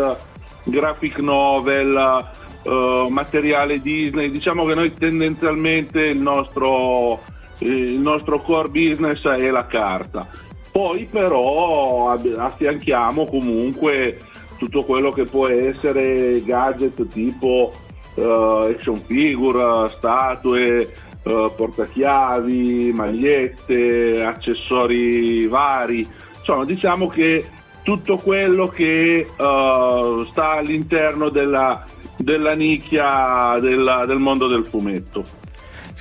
graphic 0.64 1.20
novel, 1.20 2.28
eh, 2.64 3.08
materiale 3.10 3.80
Disney. 3.80 4.30
Diciamo 4.30 4.66
che 4.66 4.76
noi 4.76 4.94
tendenzialmente 4.94 6.02
il 6.02 6.22
nostro, 6.22 7.22
eh, 7.60 7.68
il 7.68 8.00
nostro 8.00 8.40
core 8.42 8.70
business 8.70 9.26
è 9.26 9.50
la 9.50 9.66
carta. 9.66 10.28
Poi 10.72 11.08
però 11.10 12.12
affianchiamo 12.12 13.26
comunque 13.26 14.20
tutto 14.58 14.84
quello 14.84 15.10
che 15.12 15.24
può 15.24 15.48
essere 15.48 16.44
gadget 16.44 17.08
tipo 17.10 17.72
eh, 18.16 18.74
action 18.76 19.00
figure, 19.00 19.90
statue, 19.96 20.88
eh, 21.30 21.52
portachiavi, 21.56 22.92
magliette, 22.94 24.24
accessori 24.24 25.46
vari. 25.46 26.08
Insomma, 26.40 26.66
diciamo 26.66 27.08
che 27.08 27.46
tutto 27.84 28.18
quello 28.18 28.68
che 28.68 29.20
eh, 29.20 30.26
sta 30.32 30.52
all'interno 30.52 31.30
della, 31.30 31.86
della 32.18 32.54
nicchia 32.54 33.58
della- 33.60 34.06
del 34.06 34.18
mondo 34.18 34.48
del 34.48 34.66
fumetto. 34.66 35.48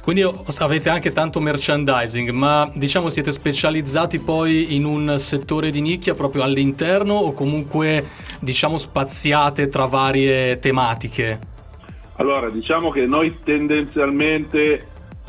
Quindi 0.02 0.26
avete 0.58 0.88
anche 0.88 1.12
tanto 1.12 1.38
merchandising, 1.38 2.30
ma 2.30 2.70
diciamo 2.72 3.10
siete 3.10 3.30
specializzati 3.30 4.20
poi 4.20 4.74
in 4.74 4.86
un 4.86 5.18
settore 5.18 5.70
di 5.70 5.82
nicchia 5.82 6.14
proprio 6.14 6.44
all'interno 6.44 7.12
o 7.12 7.32
comunque 7.34 8.06
diciamo 8.40 8.78
spaziate 8.78 9.68
tra 9.68 9.84
varie 9.84 10.60
tematiche? 10.60 11.38
Allora, 12.16 12.48
diciamo 12.48 12.90
che 12.90 13.04
noi 13.04 13.38
tendenzialmente 13.44 14.86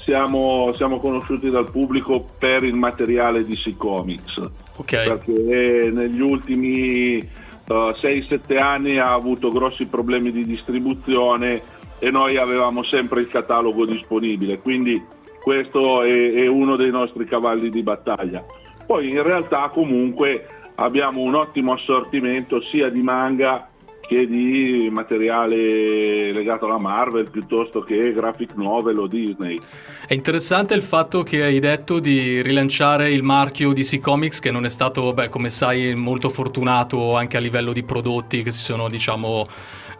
siamo, 0.09 0.73
siamo 0.73 0.99
conosciuti 0.99 1.51
dal 1.51 1.69
pubblico 1.69 2.25
per 2.39 2.63
il 2.63 2.73
materiale 2.73 3.45
DC 3.45 3.77
Comics, 3.77 4.37
Ok, 4.77 5.03
perché 5.07 5.91
negli 5.93 6.19
ultimi 6.19 7.17
eh, 7.17 7.29
6-7 7.67 8.57
anni 8.57 8.97
ha 8.97 9.13
avuto 9.13 9.49
grossi 9.49 9.85
problemi 9.85 10.31
di 10.31 10.43
distribuzione 10.45 11.61
e 11.99 12.09
noi 12.09 12.37
avevamo 12.37 12.81
sempre 12.83 13.21
il 13.21 13.27
catalogo 13.27 13.85
disponibile, 13.85 14.57
quindi 14.57 14.99
questo 15.43 16.01
è, 16.01 16.31
è 16.33 16.47
uno 16.47 16.75
dei 16.75 16.89
nostri 16.89 17.25
cavalli 17.25 17.69
di 17.69 17.83
battaglia. 17.83 18.43
Poi 18.87 19.09
in 19.09 19.21
realtà 19.21 19.69
comunque 19.69 20.71
abbiamo 20.75 21.21
un 21.21 21.35
ottimo 21.35 21.73
assortimento 21.73 22.63
sia 22.63 22.89
di 22.89 23.03
manga 23.03 23.68
che 24.09 24.25
di 24.25 24.89
materiale 24.91 26.33
legato 26.33 26.65
alla 26.65 26.79
Marvel 26.79 27.29
piuttosto 27.29 27.81
che 27.81 28.11
graphic 28.11 28.55
novel 28.55 28.97
o 28.97 29.05
Disney. 29.05 29.59
È 30.07 30.15
interessante 30.15 30.73
il 30.73 30.81
fatto 30.81 31.21
che 31.21 31.43
hai 31.43 31.59
detto 31.59 31.99
di 31.99 32.41
rilanciare 32.41 33.11
il 33.11 33.21
marchio 33.21 33.71
DC 33.71 33.99
Comics 33.99 34.39
che 34.39 34.49
non 34.49 34.65
è 34.65 34.69
stato, 34.69 35.13
beh, 35.13 35.29
come 35.29 35.49
sai, 35.49 35.93
molto 35.93 36.29
fortunato 36.29 37.15
anche 37.15 37.37
a 37.37 37.39
livello 37.39 37.71
di 37.71 37.83
prodotti 37.83 38.41
che 38.41 38.49
si 38.49 38.61
sono, 38.61 38.89
diciamo, 38.89 39.45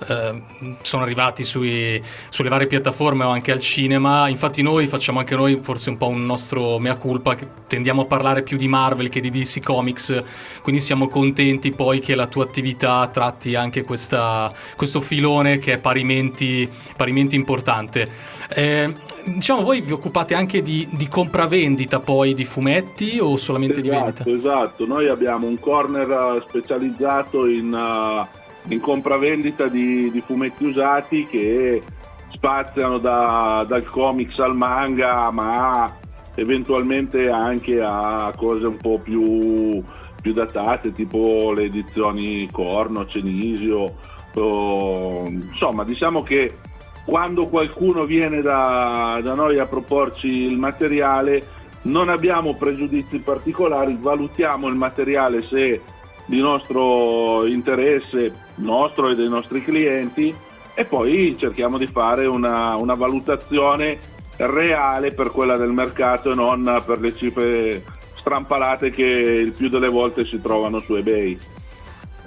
eh, 0.07 0.41
sono 0.81 1.03
arrivati 1.03 1.43
sui, 1.43 2.01
sulle 2.29 2.49
varie 2.49 2.67
piattaforme 2.67 3.23
o 3.23 3.29
anche 3.29 3.51
al 3.51 3.59
cinema. 3.59 4.29
Infatti 4.29 4.61
noi 4.61 4.87
facciamo 4.87 5.19
anche 5.19 5.35
noi 5.35 5.59
forse 5.61 5.89
un 5.89 5.97
po' 5.97 6.07
un 6.07 6.25
nostro 6.25 6.79
mea 6.79 6.95
culpa, 6.95 7.35
tendiamo 7.67 8.03
a 8.03 8.05
parlare 8.05 8.43
più 8.43 8.57
di 8.57 8.67
Marvel 8.67 9.09
che 9.09 9.19
di 9.19 9.29
DC 9.29 9.61
Comics, 9.61 10.23
quindi 10.61 10.81
siamo 10.81 11.07
contenti 11.07 11.71
poi 11.71 11.99
che 11.99 12.15
la 12.15 12.27
tua 12.27 12.43
attività 12.43 13.07
tratti 13.07 13.55
anche 13.55 13.83
questa, 13.83 14.51
questo 14.75 15.01
filone 15.01 15.59
che 15.59 15.73
è 15.73 15.77
parimenti, 15.77 16.69
parimenti 16.95 17.35
importante. 17.35 18.37
Eh, 18.51 18.91
diciamo, 19.25 19.61
voi 19.61 19.81
vi 19.81 19.91
occupate 19.91 20.33
anche 20.33 20.61
di, 20.61 20.87
di, 20.91 21.07
compravendita 21.07 21.99
poi 21.99 22.33
di 22.33 22.45
fumetti 22.45 23.19
o 23.19 23.37
solamente 23.37 23.81
esatto, 23.81 23.89
di 23.89 23.95
vendita? 23.95 24.29
Esatto, 24.29 24.85
noi 24.87 25.07
abbiamo 25.07 25.45
un 25.45 25.59
corner 25.59 26.43
specializzato 26.47 27.45
in... 27.45 27.73
Uh 27.73 28.37
in 28.67 28.79
compravendita 28.79 29.67
di, 29.67 30.11
di 30.11 30.21
fumetti 30.21 30.65
usati 30.65 31.25
che 31.25 31.81
spaziano 32.31 32.99
da, 32.99 33.65
dal 33.67 33.85
comics 33.85 34.37
al 34.39 34.55
manga, 34.55 35.31
ma 35.31 35.97
eventualmente 36.35 37.29
anche 37.29 37.81
a 37.81 38.31
cose 38.35 38.67
un 38.67 38.77
po' 38.77 38.99
più, 38.99 39.83
più 40.21 40.33
datate, 40.33 40.93
tipo 40.93 41.51
le 41.53 41.63
edizioni 41.63 42.47
Corno, 42.51 43.05
Cenisio. 43.05 43.95
O, 44.35 45.25
insomma, 45.27 45.83
diciamo 45.83 46.21
che 46.21 46.55
quando 47.03 47.47
qualcuno 47.47 48.05
viene 48.05 48.41
da, 48.41 49.19
da 49.21 49.33
noi 49.33 49.57
a 49.57 49.65
proporci 49.65 50.27
il 50.27 50.57
materiale, 50.57 51.57
non 51.83 52.09
abbiamo 52.09 52.55
pregiudizi 52.55 53.19
particolari, 53.19 53.97
valutiamo 53.99 54.67
il 54.67 54.75
materiale 54.75 55.41
se 55.41 55.81
di 56.29 56.39
nostro 56.39 57.47
interesse, 57.47 58.31
nostro 58.55 59.09
e 59.09 59.15
dei 59.15 59.27
nostri 59.27 59.63
clienti, 59.63 60.33
e 60.75 60.85
poi 60.85 61.35
cerchiamo 61.39 61.79
di 61.79 61.87
fare 61.87 62.27
una, 62.27 62.75
una 62.75 62.93
valutazione 62.93 63.97
reale 64.37 65.11
per 65.11 65.31
quella 65.31 65.57
del 65.57 65.71
mercato 65.71 66.31
e 66.31 66.35
non 66.35 66.81
per 66.85 66.99
le 66.99 67.17
cifre 67.17 67.83
strampalate 68.13 68.91
che 68.91 69.03
il 69.03 69.53
più 69.53 69.69
delle 69.69 69.89
volte 69.89 70.23
si 70.25 70.39
trovano 70.39 70.79
su 70.79 70.93
eBay. 70.93 71.37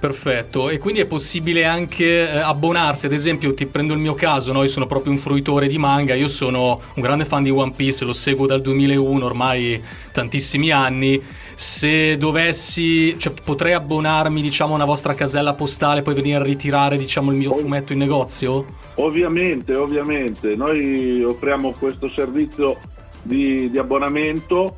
Perfetto, 0.00 0.68
e 0.68 0.78
quindi 0.78 0.98
è 0.98 1.06
possibile 1.06 1.64
anche 1.64 2.28
eh, 2.28 2.38
abbonarsi, 2.38 3.06
ad 3.06 3.12
esempio 3.12 3.54
ti 3.54 3.66
prendo 3.66 3.92
il 3.92 4.00
mio 4.00 4.14
caso, 4.14 4.50
no? 4.50 4.62
io 4.62 4.68
sono 4.68 4.86
proprio 4.86 5.12
un 5.12 5.18
fruitore 5.18 5.68
di 5.68 5.78
manga, 5.78 6.12
io 6.12 6.26
sono 6.26 6.80
un 6.94 7.02
grande 7.02 7.24
fan 7.24 7.44
di 7.44 7.50
One 7.50 7.70
Piece, 7.70 8.04
lo 8.04 8.12
seguo 8.12 8.46
dal 8.46 8.60
2001, 8.62 9.24
ormai 9.24 9.80
tantissimi 10.10 10.72
anni, 10.72 11.22
se 11.54 12.16
dovessi, 12.16 13.18
cioè 13.18 13.32
potrei 13.44 13.72
abbonarmi 13.72 14.40
diciamo 14.42 14.72
a 14.72 14.76
una 14.76 14.84
vostra 14.84 15.14
casella 15.14 15.54
postale 15.54 16.00
e 16.00 16.02
poi 16.02 16.14
venire 16.14 16.36
a 16.36 16.42
ritirare 16.42 16.96
diciamo 16.96 17.30
il 17.30 17.36
mio 17.36 17.52
fumetto 17.52 17.92
in 17.92 17.98
negozio? 17.98 18.64
Ovviamente, 18.94 19.74
ovviamente, 19.74 20.54
noi 20.54 21.22
offriamo 21.22 21.72
questo 21.72 22.10
servizio 22.14 22.78
di, 23.22 23.70
di 23.70 23.78
abbonamento 23.78 24.76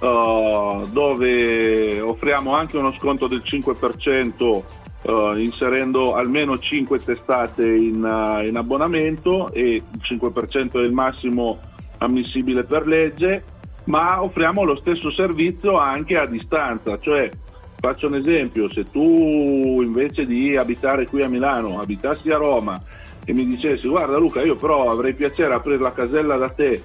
uh, 0.00 0.86
dove 0.88 2.00
offriamo 2.00 2.52
anche 2.52 2.76
uno 2.76 2.92
sconto 2.98 3.26
del 3.26 3.42
5% 3.44 4.42
uh, 4.42 4.64
eh, 5.02 5.42
inserendo 5.42 6.14
almeno 6.14 6.58
5 6.58 6.98
testate 6.98 7.62
in, 7.62 8.02
uh, 8.02 8.44
in 8.44 8.56
abbonamento 8.56 9.52
e 9.52 9.74
il 9.74 10.00
5% 10.02 10.72
è 10.72 10.78
il 10.78 10.92
massimo 10.92 11.58
ammissibile 11.98 12.64
per 12.64 12.86
legge, 12.86 13.44
ma 13.86 14.22
offriamo 14.22 14.62
lo 14.62 14.76
stesso 14.76 15.10
servizio 15.10 15.78
anche 15.78 16.16
a 16.16 16.26
distanza, 16.26 16.98
cioè 17.00 17.28
faccio 17.78 18.06
un 18.06 18.16
esempio, 18.16 18.70
se 18.70 18.84
tu 18.90 19.80
invece 19.82 20.24
di 20.24 20.56
abitare 20.56 21.06
qui 21.06 21.22
a 21.22 21.28
Milano 21.28 21.80
abitassi 21.80 22.30
a 22.30 22.36
Roma 22.36 22.80
e 23.24 23.32
mi 23.32 23.46
dicessi 23.46 23.88
guarda 23.88 24.18
Luca 24.18 24.40
io 24.42 24.56
però 24.56 24.90
avrei 24.90 25.14
piacere 25.14 25.52
aprire 25.52 25.78
la 25.78 25.92
casella 25.92 26.36
da 26.36 26.48
te 26.48 26.80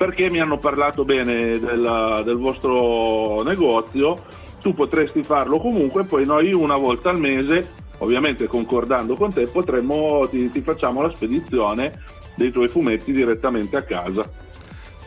perché 0.00 0.30
mi 0.30 0.40
hanno 0.40 0.56
parlato 0.56 1.04
bene 1.04 1.58
del, 1.58 2.22
del 2.24 2.36
vostro 2.38 3.42
negozio, 3.42 4.16
tu 4.58 4.72
potresti 4.72 5.22
farlo 5.22 5.58
comunque, 5.58 6.04
poi 6.04 6.24
noi 6.24 6.54
una 6.54 6.78
volta 6.78 7.10
al 7.10 7.20
mese, 7.20 7.68
ovviamente 7.98 8.46
concordando 8.46 9.14
con 9.14 9.30
te, 9.30 9.46
potremmo, 9.46 10.26
ti, 10.26 10.50
ti 10.50 10.62
facciamo 10.62 11.02
la 11.02 11.10
spedizione 11.10 11.92
dei 12.34 12.50
tuoi 12.50 12.68
fumetti 12.68 13.12
direttamente 13.12 13.76
a 13.76 13.82
casa. 13.82 14.26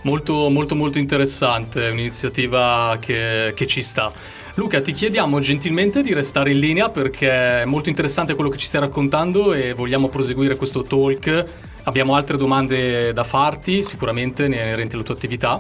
Molto, 0.03 0.49
molto, 0.49 0.75
molto 0.75 0.97
interessante, 0.99 1.89
un'iniziativa 1.89 2.97
che, 2.99 3.51
che, 3.55 3.67
ci 3.67 3.81
sta. 3.81 4.11
Luca, 4.55 4.81
ti 4.81 4.93
chiediamo 4.93 5.39
gentilmente 5.39 6.01
di 6.01 6.13
restare 6.13 6.51
in 6.51 6.59
linea 6.59 6.89
perché 6.89 7.61
è 7.61 7.65
molto 7.65 7.89
interessante 7.89 8.35
quello 8.35 8.49
che 8.49 8.57
ci 8.57 8.67
stai 8.67 8.81
raccontando 8.81 9.53
e 9.53 9.73
vogliamo 9.73 10.07
proseguire 10.09 10.55
questo 10.55 10.83
talk 10.83 11.71
Abbiamo 11.85 12.15
altre 12.15 12.37
domande 12.37 13.11
da 13.11 13.23
farti, 13.23 13.83
sicuramente 13.83 14.45
inerenti 14.45 14.95
alla 14.95 15.03
tua 15.03 15.15
attività. 15.15 15.59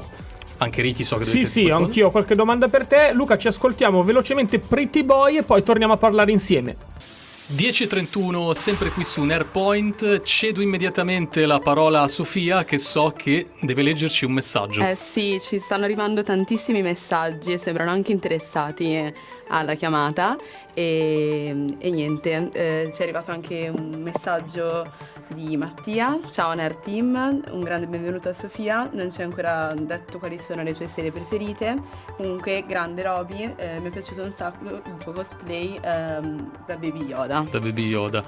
Anche 0.57 0.81
Ricky 0.81 1.03
so 1.03 1.17
che 1.17 1.25
Sì, 1.25 1.45
sì, 1.45 1.63
qualcosa. 1.63 1.83
anch'io 1.83 2.07
ho 2.07 2.11
qualche 2.11 2.35
domanda 2.35 2.69
per 2.69 2.87
te. 2.87 3.11
Luca, 3.13 3.37
ci 3.37 3.47
ascoltiamo 3.47 4.03
velocemente 4.03 4.59
Pretty 4.59 5.03
Boy 5.03 5.37
e 5.37 5.43
poi 5.43 5.63
torniamo 5.63 5.93
a 5.93 5.97
parlare 5.97 6.31
insieme. 6.31 6.77
10.31, 7.51 8.51
sempre 8.53 8.89
qui 8.89 9.03
su 9.03 9.21
Nerpoint. 9.21 10.21
Cedo 10.21 10.61
immediatamente 10.61 11.45
la 11.45 11.59
parola 11.59 12.01
a 12.01 12.07
Sofia 12.07 12.63
che 12.63 12.77
so 12.77 13.13
che 13.15 13.49
deve 13.59 13.81
leggerci 13.81 14.23
un 14.23 14.31
messaggio. 14.31 14.81
Eh 14.81 14.95
sì, 14.95 15.37
ci 15.41 15.59
stanno 15.59 15.83
arrivando 15.83 16.23
tantissimi 16.23 16.81
messaggi 16.81 17.51
e 17.51 17.57
sembrano 17.57 17.91
anche 17.91 18.13
interessati 18.13 19.13
alla 19.49 19.73
chiamata. 19.75 20.37
E, 20.73 21.75
e 21.77 21.91
niente, 21.91 22.49
eh, 22.53 22.91
ci 22.93 23.01
è 23.01 23.03
arrivato 23.03 23.31
anche 23.31 23.69
un 23.75 24.01
messaggio 24.01 24.89
di 25.33 25.57
Mattia. 25.57 26.19
Ciao 26.29 26.53
Nerd 26.53 26.79
Team, 26.79 27.43
un 27.49 27.61
grande 27.61 27.87
benvenuto 27.87 28.29
a 28.29 28.33
Sofia. 28.33 28.87
Non 28.93 29.11
ci 29.11 29.19
hai 29.19 29.25
ancora 29.25 29.73
detto 29.75 30.19
quali 30.19 30.37
sono 30.37 30.61
le 30.63 30.73
tue 30.73 30.87
serie 30.87 31.11
preferite. 31.11 31.75
Comunque, 32.15 32.63
grande 32.67 33.03
Roby, 33.03 33.53
eh, 33.55 33.79
mi 33.79 33.87
è 33.87 33.89
piaciuto 33.89 34.21
un 34.21 34.31
sacco 34.31 34.69
il 34.69 34.97
tuo 35.01 35.11
cosplay 35.11 35.79
ehm, 35.81 36.51
da 36.65 36.75
Baby 36.75 37.05
Yoda. 37.05 37.45
Da 37.49 37.59
Baby 37.59 37.87
Yoda. 37.87 38.23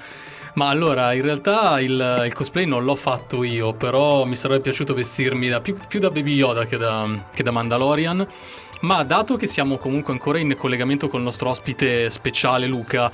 Ma 0.56 0.70
allora, 0.70 1.14
in 1.14 1.22
realtà 1.22 1.80
il, 1.80 2.24
il, 2.26 2.34
cosplay 2.34 2.66
non 2.66 2.84
l'ho 2.84 2.96
fatto 2.96 3.44
io, 3.44 3.74
però 3.74 4.26
mi 4.26 4.36
sarebbe 4.36 4.62
piaciuto 4.62 4.94
vestirmi 4.94 5.48
da, 5.48 5.62
più, 5.62 5.76
più, 5.88 6.00
da 6.00 6.10
Baby 6.10 6.34
Yoda 6.34 6.66
che 6.66 6.78
da, 6.78 7.08
che 7.32 7.44
da 7.44 7.52
Mandalorian. 7.52 8.28
Ma 8.82 9.04
dato 9.04 9.36
che 9.36 9.48
siamo 9.48 9.78
comunque 9.78 10.12
ancora 10.12 10.38
in 10.38 10.56
collegamento 10.58 11.08
con 11.08 11.20
il 11.20 11.26
nostro 11.26 11.50
ospite 11.50 12.10
speciale 12.10 12.68
Luca, 12.68 13.12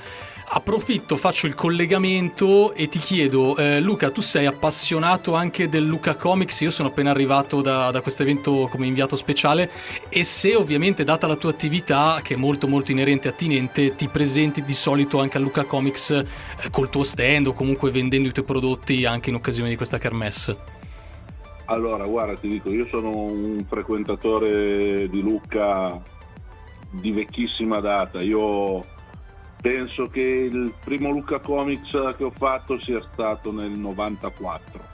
approfitto, 0.48 1.16
faccio 1.16 1.46
il 1.46 1.54
collegamento 1.54 2.74
e 2.74 2.88
ti 2.88 2.98
chiedo, 2.98 3.56
eh, 3.56 3.80
Luca, 3.80 4.10
tu 4.10 4.20
sei 4.20 4.46
appassionato 4.46 5.34
anche 5.34 5.68
del 5.68 5.84
Luca 5.84 6.14
Comics? 6.14 6.60
Io 6.60 6.70
sono 6.70 6.88
appena 6.88 7.10
arrivato 7.10 7.60
da, 7.60 7.90
da 7.90 8.00
questo 8.00 8.22
evento 8.22 8.68
come 8.70 8.86
inviato 8.86 9.16
speciale 9.16 9.70
e 10.08 10.24
se 10.24 10.54
ovviamente, 10.54 11.04
data 11.04 11.26
la 11.26 11.36
tua 11.36 11.50
attività, 11.50 12.20
che 12.22 12.34
è 12.34 12.36
molto 12.36 12.68
molto 12.68 12.92
inerente 12.92 13.28
e 13.28 13.30
attinente, 13.30 13.94
ti 13.94 14.08
presenti 14.08 14.62
di 14.62 14.74
solito 14.74 15.20
anche 15.20 15.36
al 15.36 15.42
Luca 15.42 15.64
Comics 15.64 16.10
eh, 16.10 16.26
col 16.70 16.90
tuo 16.90 17.02
stand 17.02 17.46
o 17.46 17.52
comunque 17.52 17.90
vendendo 17.90 18.28
i 18.28 18.32
tuoi 18.32 18.44
prodotti 18.44 19.04
anche 19.04 19.30
in 19.30 19.36
occasione 19.36 19.70
di 19.70 19.76
questa 19.76 19.98
kermesse? 19.98 20.80
Allora, 21.66 22.04
guarda, 22.04 22.34
ti 22.36 22.48
dico, 22.48 22.70
io 22.70 22.86
sono 22.86 23.10
un 23.10 23.64
frequentatore 23.66 25.08
di 25.08 25.22
Lucca 25.22 25.98
di 26.90 27.10
vecchissima 27.12 27.80
data. 27.80 28.20
Io 28.20 28.84
penso 29.62 30.08
che 30.08 30.20
il 30.20 30.74
primo 30.84 31.10
Lucca 31.10 31.38
Comics 31.38 31.90
che 32.18 32.24
ho 32.24 32.32
fatto 32.36 32.78
sia 32.80 33.00
stato 33.12 33.52
nel 33.52 33.70
94. 33.70 34.90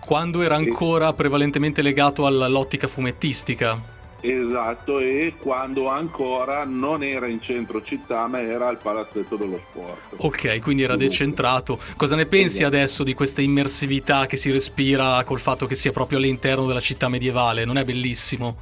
Quando 0.00 0.42
era 0.42 0.54
ancora 0.54 1.08
e... 1.08 1.14
prevalentemente 1.14 1.82
legato 1.82 2.24
all'ottica 2.24 2.86
fumettistica. 2.86 3.94
Esatto, 4.20 4.98
e 5.00 5.34
quando 5.38 5.88
ancora 5.88 6.64
non 6.64 7.02
era 7.02 7.26
in 7.26 7.40
centro 7.40 7.82
città, 7.82 8.26
ma 8.28 8.40
era 8.40 8.68
al 8.68 8.78
palazzetto 8.78 9.36
dello 9.36 9.60
sport. 9.68 10.14
Ok, 10.16 10.60
quindi 10.60 10.82
era 10.84 10.96
decentrato. 10.96 11.78
Cosa 11.96 12.16
ne 12.16 12.26
pensi 12.26 12.58
esatto. 12.58 12.76
adesso 12.76 13.04
di 13.04 13.14
questa 13.14 13.42
immersività 13.42 14.26
che 14.26 14.36
si 14.36 14.50
respira 14.50 15.22
col 15.24 15.38
fatto 15.38 15.66
che 15.66 15.74
sia 15.74 15.92
proprio 15.92 16.18
all'interno 16.18 16.66
della 16.66 16.80
città 16.80 17.08
medievale? 17.08 17.64
Non 17.64 17.76
è 17.76 17.84
bellissimo? 17.84 18.56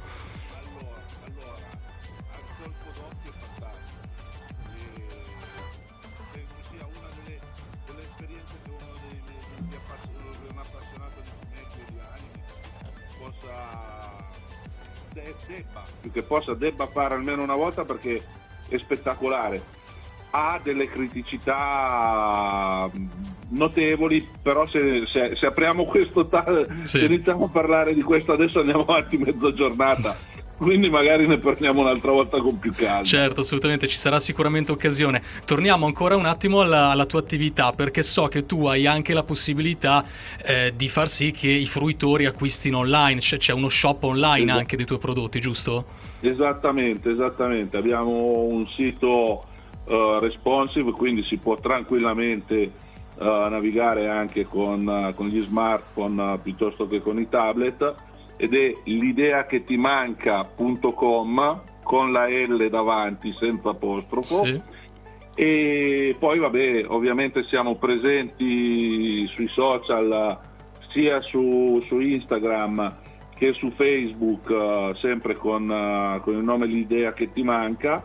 Che 16.15 16.23
possa, 16.23 16.53
debba 16.53 16.87
fare 16.87 17.13
almeno 17.13 17.43
una 17.43 17.55
volta 17.55 17.83
perché 17.83 18.23
è 18.69 18.77
spettacolare. 18.77 19.61
Ha 20.31 20.59
delle 20.63 20.87
criticità 20.87 22.89
mm, 22.97 23.07
notevoli, 23.49 24.25
però 24.41 24.65
se, 24.67 25.03
se- 25.07 25.35
se 25.35 25.45
apriamo 25.45 25.83
questo 25.85 26.27
tal- 26.27 26.65
Sì. 26.83 26.99
se 26.99 27.05
iniziamo 27.05 27.45
a 27.45 27.49
parlare 27.49 27.93
di 27.93 28.01
questo 28.01 28.31
adesso 28.31 28.59
andiamo 28.59 28.81
avanti 28.83 29.17
mezza 29.17 29.53
giornata, 29.53 30.15
quindi 30.57 30.89
magari 30.89 31.27
ne 31.27 31.37
parliamo 31.37 31.81
un'altra 31.81 32.11
volta 32.11 32.39
con 32.39 32.57
più 32.59 32.71
calma. 32.73 33.03
Certo, 33.03 33.41
assolutamente, 33.41 33.87
ci 33.87 33.97
sarà 33.97 34.19
sicuramente 34.19 34.71
occasione. 34.71 35.21
Torniamo 35.45 35.85
ancora 35.85 36.15
un 36.15 36.25
attimo 36.25 36.61
alla, 36.61 36.89
alla 36.89 37.05
tua 37.05 37.19
attività, 37.19 37.71
perché 37.71 38.03
so 38.03 38.27
che 38.27 38.45
tu 38.45 38.65
hai 38.65 38.87
anche 38.87 39.13
la 39.13 39.23
possibilità 39.23 40.05
eh, 40.45 40.73
di 40.75 40.87
far 40.87 41.09
sì 41.09 41.31
che 41.31 41.49
i 41.49 41.65
fruitori 41.65 42.25
acquistino 42.25 42.79
online, 42.79 43.19
c'è, 43.19 43.37
c'è 43.37 43.53
uno 43.53 43.69
shop 43.69 44.03
online 44.03 44.43
Esatto. 44.43 44.59
anche 44.59 44.75
dei 44.77 44.85
tuoi 44.85 44.99
prodotti, 44.99 45.39
giusto? 45.39 45.85
Esattamente, 46.21 47.11
esattamente. 47.11 47.77
Abbiamo 47.77 48.39
un 48.39 48.67
sito 48.69 49.43
eh, 49.85 50.17
responsive, 50.19 50.91
quindi 50.91 51.23
si 51.25 51.37
può 51.37 51.57
tranquillamente 51.59 52.55
eh, 52.55 52.71
navigare 53.17 54.09
anche 54.09 54.45
con, 54.45 54.87
eh, 54.87 55.13
con 55.13 55.27
gli 55.27 55.41
smartphone 55.43 56.39
piuttosto 56.39 56.87
che 56.87 57.01
con 57.01 57.19
i 57.19 57.29
tablet 57.29 57.93
ed 58.37 58.53
è 58.53 58.75
l'idea 58.85 59.45
che 59.45 59.63
ti 59.63 59.77
manca.com 59.77 61.61
con 61.83 62.11
la 62.11 62.27
L 62.27 62.67
davanti 62.69 63.33
senza 63.39 63.69
apostrofo 63.69 64.43
Sì. 64.43 64.61
e 65.35 66.15
poi 66.19 66.39
vabbè 66.39 66.85
ovviamente 66.87 67.43
siamo 67.43 67.75
presenti 67.75 69.27
sui 69.27 69.47
social 69.49 70.39
sia 70.91 71.21
su, 71.21 71.81
su 71.87 71.99
Instagram 71.99 72.97
che 73.35 73.53
su 73.53 73.69
Facebook 73.71 74.49
eh, 74.49 74.93
sempre 74.99 75.35
con, 75.35 75.69
eh, 75.69 76.19
con 76.21 76.33
il 76.35 76.43
nome 76.43 76.65
L'idea 76.65 77.13
che 77.13 77.31
ti 77.33 77.43
manca 77.43 78.03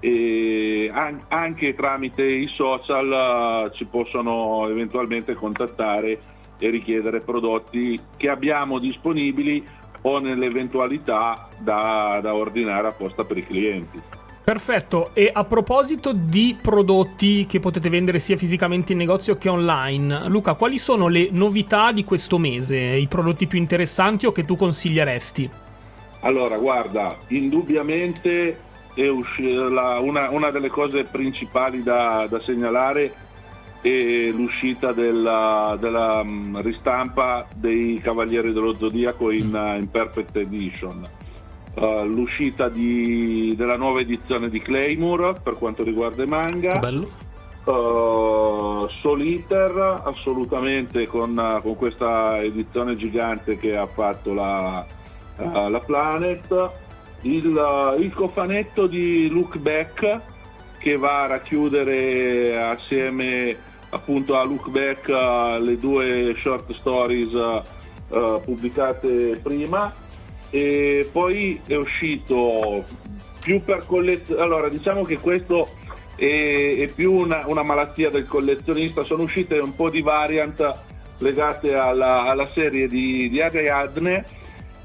e 0.00 0.90
an- 0.92 1.22
anche 1.28 1.74
tramite 1.74 2.24
i 2.24 2.46
social 2.48 3.70
eh, 3.70 3.76
ci 3.76 3.84
possono 3.86 4.68
eventualmente 4.68 5.34
contattare 5.34 6.20
e 6.58 6.70
richiedere 6.70 7.20
prodotti 7.20 8.00
che 8.16 8.28
abbiamo 8.28 8.78
disponibili 8.78 9.64
o 10.02 10.18
nell'eventualità 10.18 11.48
da, 11.58 12.18
da 12.22 12.34
ordinare 12.34 12.88
apposta 12.88 13.24
per 13.24 13.38
i 13.38 13.46
clienti. 13.46 14.00
Perfetto, 14.48 15.10
e 15.12 15.30
a 15.30 15.44
proposito 15.44 16.14
di 16.14 16.56
prodotti 16.60 17.44
che 17.44 17.60
potete 17.60 17.90
vendere 17.90 18.18
sia 18.18 18.38
fisicamente 18.38 18.92
in 18.92 18.98
negozio 18.98 19.34
che 19.34 19.50
online, 19.50 20.26
Luca, 20.28 20.54
quali 20.54 20.78
sono 20.78 21.08
le 21.08 21.28
novità 21.30 21.92
di 21.92 22.02
questo 22.02 22.38
mese, 22.38 22.78
i 22.78 23.06
prodotti 23.08 23.46
più 23.46 23.58
interessanti 23.58 24.24
o 24.24 24.32
che 24.32 24.46
tu 24.46 24.56
consiglieresti? 24.56 25.50
Allora, 26.20 26.56
guarda, 26.56 27.14
indubbiamente 27.28 28.58
è 28.94 29.06
usci- 29.06 29.52
la- 29.52 29.98
una, 30.00 30.30
una 30.30 30.50
delle 30.50 30.68
cose 30.68 31.04
principali 31.04 31.82
da, 31.82 32.26
da 32.26 32.40
segnalare 32.40 33.12
è 33.80 34.30
l'uscita 34.30 34.92
della, 34.92 35.76
della, 35.78 36.22
mm, 36.24 36.58
ristampa 36.58 37.46
dei 37.54 38.00
Cavalieri 38.02 38.52
dello 38.52 38.74
Zodiaco 38.74 39.30
in, 39.30 39.54
uh, 39.54 39.78
in 39.78 39.90
Perfect 39.90 40.36
Edition. 40.36 41.08
Uh, 41.74 42.04
l'uscita 42.04 42.68
di- 42.68 43.54
della 43.56 43.76
nuova 43.76 44.00
edizione 44.00 44.48
di 44.48 44.60
Claymore 44.60 45.34
per 45.40 45.54
quanto 45.54 45.84
riguarda 45.84 46.24
i 46.24 46.26
manga. 46.26 46.78
bello. 46.78 47.26
Uh, 47.64 48.88
Soliter 49.00 50.00
assolutamente 50.04 51.06
con, 51.06 51.60
con 51.62 51.76
questa 51.76 52.40
edizione 52.42 52.96
gigante 52.96 53.58
che 53.58 53.76
ha 53.76 53.86
fatto 53.86 54.32
la, 54.32 54.84
la 55.36 55.82
Planet 55.84 56.70
il, 57.22 57.96
il 57.98 58.14
cofanetto 58.14 58.86
di 58.86 59.28
Look 59.28 59.58
Back 59.58 60.20
che 60.78 60.96
va 60.96 61.24
a 61.24 61.26
racchiudere 61.26 62.58
assieme 62.60 63.56
appunto 63.90 64.36
a 64.36 64.44
Look 64.44 64.68
Back 64.68 65.08
uh, 65.08 65.62
le 65.62 65.78
due 65.78 66.36
short 66.40 66.72
stories 66.72 67.32
uh, 67.32 68.40
pubblicate 68.44 69.38
prima. 69.42 69.92
E 70.50 71.08
poi 71.12 71.60
è 71.66 71.74
uscito 71.74 72.84
più 73.40 73.62
per 73.62 73.84
collezione 73.86 74.40
allora 74.40 74.68
diciamo 74.68 75.04
che 75.04 75.18
questo 75.18 75.68
è, 76.16 76.74
è 76.78 76.86
più 76.88 77.12
una, 77.12 77.42
una 77.46 77.62
malattia 77.62 78.10
del 78.10 78.26
collezionista. 78.26 79.02
Sono 79.02 79.24
uscite 79.24 79.58
un 79.58 79.74
po' 79.74 79.90
di 79.90 80.00
variant 80.00 80.78
legate 81.18 81.74
alla, 81.74 82.22
alla 82.22 82.48
serie 82.54 82.88
di, 82.88 83.28
di 83.28 83.40
Ariadne 83.40 84.24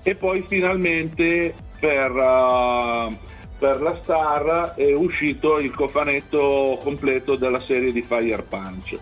e 0.01 0.15
poi 0.15 0.43
finalmente 0.47 1.53
per, 1.79 2.11
uh, 2.11 3.15
per 3.57 3.81
la 3.81 3.97
Star 4.03 4.73
è 4.75 4.93
uscito 4.93 5.59
il 5.59 5.73
cofanetto 5.73 6.79
completo 6.83 7.35
della 7.35 7.59
serie 7.59 7.91
di 7.91 8.01
Fire 8.01 8.43
Punch 8.43 8.97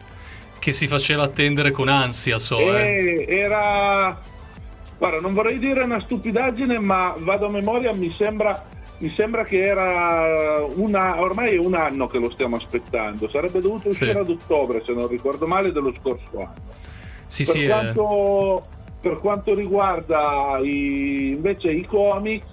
Che 0.59 0.71
si 0.71 0.87
faceva 0.87 1.23
attendere 1.23 1.71
con 1.71 1.87
ansia, 1.87 2.37
so. 2.37 2.59
eh. 2.59 3.25
era 3.27 4.19
guarda 4.97 5.19
non 5.19 5.33
vorrei 5.33 5.57
dire 5.57 5.81
una 5.81 5.99
stupidaggine 6.01 6.77
ma 6.79 7.15
vado 7.17 7.47
a 7.47 7.49
memoria 7.49 7.91
mi 7.93 8.13
sembra 8.15 8.63
mi 8.99 9.11
sembra 9.15 9.43
che 9.43 9.59
era 9.63 10.63
una, 10.75 11.19
ormai 11.19 11.55
è 11.55 11.57
un 11.57 11.73
anno 11.73 12.05
che 12.07 12.19
lo 12.19 12.29
stiamo 12.29 12.57
aspettando 12.57 13.27
sarebbe 13.27 13.59
dovuto 13.61 13.89
uscire 13.89 14.11
Sì. 14.11 14.17
ad 14.19 14.29
ottobre 14.29 14.83
se 14.85 14.93
non 14.93 15.07
ricordo 15.07 15.47
male 15.47 15.71
dello 15.71 15.91
scorso 15.99 16.29
anno 16.37 16.53
Sì, 17.25 17.43
per, 17.45 17.53
sì, 17.55 17.63
eh. 17.63 17.67
quanto, 17.67 18.63
per 19.01 19.17
quanto 19.17 19.55
riguarda 19.55 20.59
i- 20.61 21.29
invece 21.29 21.71
i 21.71 21.83
comics, 21.87 22.51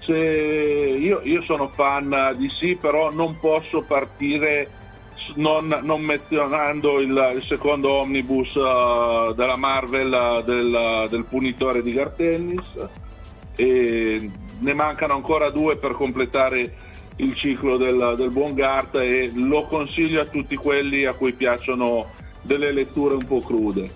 se- 0.00 0.14
io, 0.98 1.20
io 1.22 1.42
sono 1.42 1.68
fan 1.68 2.34
di 2.36 2.48
sì, 2.50 2.76
però 2.76 3.10
non 3.10 3.38
posso 3.38 3.82
partire 3.82 4.68
non, 5.34 5.78
non 5.82 6.00
menzionando 6.02 7.00
il, 7.00 7.32
il 7.36 7.44
secondo 7.46 7.92
omnibus 7.92 8.54
eh, 8.56 9.32
della 9.34 9.56
Marvel 9.56 10.12
eh, 10.12 10.42
del, 10.44 11.06
del 11.08 11.24
punitore 11.24 11.82
di 11.82 11.92
Gartennis. 11.92 12.88
E 13.56 14.30
ne 14.58 14.74
mancano 14.74 15.14
ancora 15.14 15.50
due 15.50 15.76
per 15.76 15.92
completare 15.92 16.72
il 17.16 17.34
ciclo 17.34 17.76
del, 17.76 18.14
del 18.16 18.30
buon 18.30 18.54
Gart 18.54 18.94
e 18.96 19.30
lo 19.34 19.62
consiglio 19.62 20.22
a 20.22 20.24
tutti 20.24 20.56
quelli 20.56 21.04
a 21.04 21.12
cui 21.12 21.32
piacciono 21.32 22.06
delle 22.42 22.72
letture 22.72 23.14
un 23.14 23.24
po' 23.24 23.40
crude. 23.40 23.90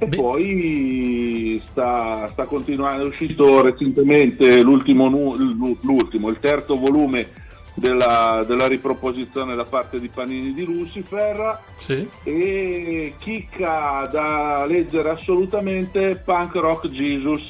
E 0.00 0.06
Beh. 0.06 0.16
poi 0.16 1.60
sta, 1.64 2.28
sta 2.32 2.44
continuando, 2.44 3.04
è 3.04 3.06
uscito 3.08 3.60
recentemente 3.62 4.62
l'ultimo, 4.62 5.08
l'ultimo, 5.08 6.28
il 6.28 6.38
terzo 6.38 6.78
volume 6.78 7.28
della, 7.74 8.44
della 8.46 8.66
riproposizione 8.68 9.54
da 9.54 9.64
parte 9.64 9.98
di 10.00 10.08
Panini 10.08 10.52
di 10.52 10.64
Lucifer 10.64 11.58
Sì. 11.78 12.08
e 12.22 13.14
chicca 13.18 14.08
da 14.10 14.64
leggere 14.66 15.10
assolutamente 15.10 16.20
Punk 16.24 16.54
Rock 16.54 16.88
Jesus 16.88 17.48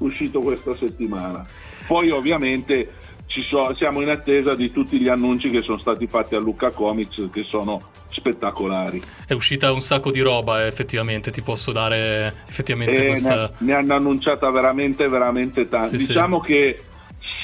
uscito 0.00 0.40
questa 0.40 0.74
settimana. 0.76 1.46
Poi 1.86 2.10
ovviamente 2.10 2.92
ci 3.26 3.42
so- 3.42 3.74
siamo 3.74 4.02
in 4.02 4.08
attesa 4.10 4.54
di 4.54 4.70
tutti 4.70 4.98
gli 5.00 5.08
annunci 5.08 5.50
che 5.50 5.62
sono 5.62 5.78
stati 5.78 6.06
fatti 6.06 6.34
a 6.34 6.40
Lucca 6.40 6.70
Comics 6.70 7.28
che 7.32 7.42
sono 7.44 7.80
spettacolari. 8.16 9.00
È 9.26 9.32
uscita 9.32 9.72
un 9.72 9.80
sacco 9.80 10.10
di 10.10 10.20
roba, 10.20 10.64
eh, 10.64 10.66
effettivamente, 10.66 11.30
ti 11.30 11.42
posso 11.42 11.72
dare 11.72 12.32
effettivamente 12.48 13.04
E 13.04 13.06
questa... 13.08 13.52
ne, 13.58 13.66
ne 13.66 13.72
hanno 13.74 13.94
annunciata 13.94 14.50
veramente 14.50 15.06
veramente 15.08 15.68
tanti. 15.68 15.98
Sì, 15.98 15.98
sì. 15.98 16.06
diciamo 16.08 16.40
che 16.40 16.82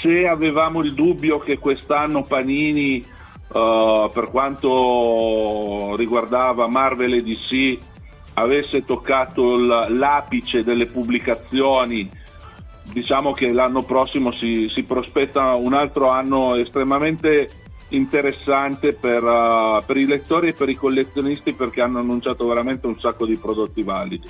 se 0.00 0.26
avevamo 0.26 0.82
il 0.82 0.94
dubbio 0.94 1.38
che 1.38 1.58
quest'anno 1.58 2.22
Panini 2.22 2.96
eh, 2.98 4.10
per 4.12 4.30
quanto 4.30 5.94
riguardava 5.96 6.66
Marvel 6.66 7.14
e 7.14 7.22
DC 7.22 7.78
avesse 8.34 8.84
toccato 8.84 9.58
l'apice 9.58 10.64
delle 10.64 10.86
pubblicazioni 10.86 12.08
diciamo 12.84 13.32
che 13.32 13.52
l'anno 13.52 13.82
prossimo 13.82 14.32
si, 14.32 14.68
si 14.70 14.82
prospetta 14.82 15.54
un 15.54 15.74
altro 15.74 16.08
anno 16.08 16.54
estremamente 16.54 17.50
interessante 17.94 18.92
per, 18.92 19.22
eh, 19.22 19.82
per 19.84 19.96
i 19.96 20.06
lettori 20.06 20.48
e 20.48 20.52
per 20.52 20.68
i 20.68 20.74
collezionisti 20.74 21.52
perché 21.52 21.80
hanno 21.80 21.98
annunciato 21.98 22.46
veramente 22.46 22.86
un 22.86 22.98
sacco 23.00 23.26
di 23.26 23.36
prodotti 23.36 23.82
validi. 23.82 24.28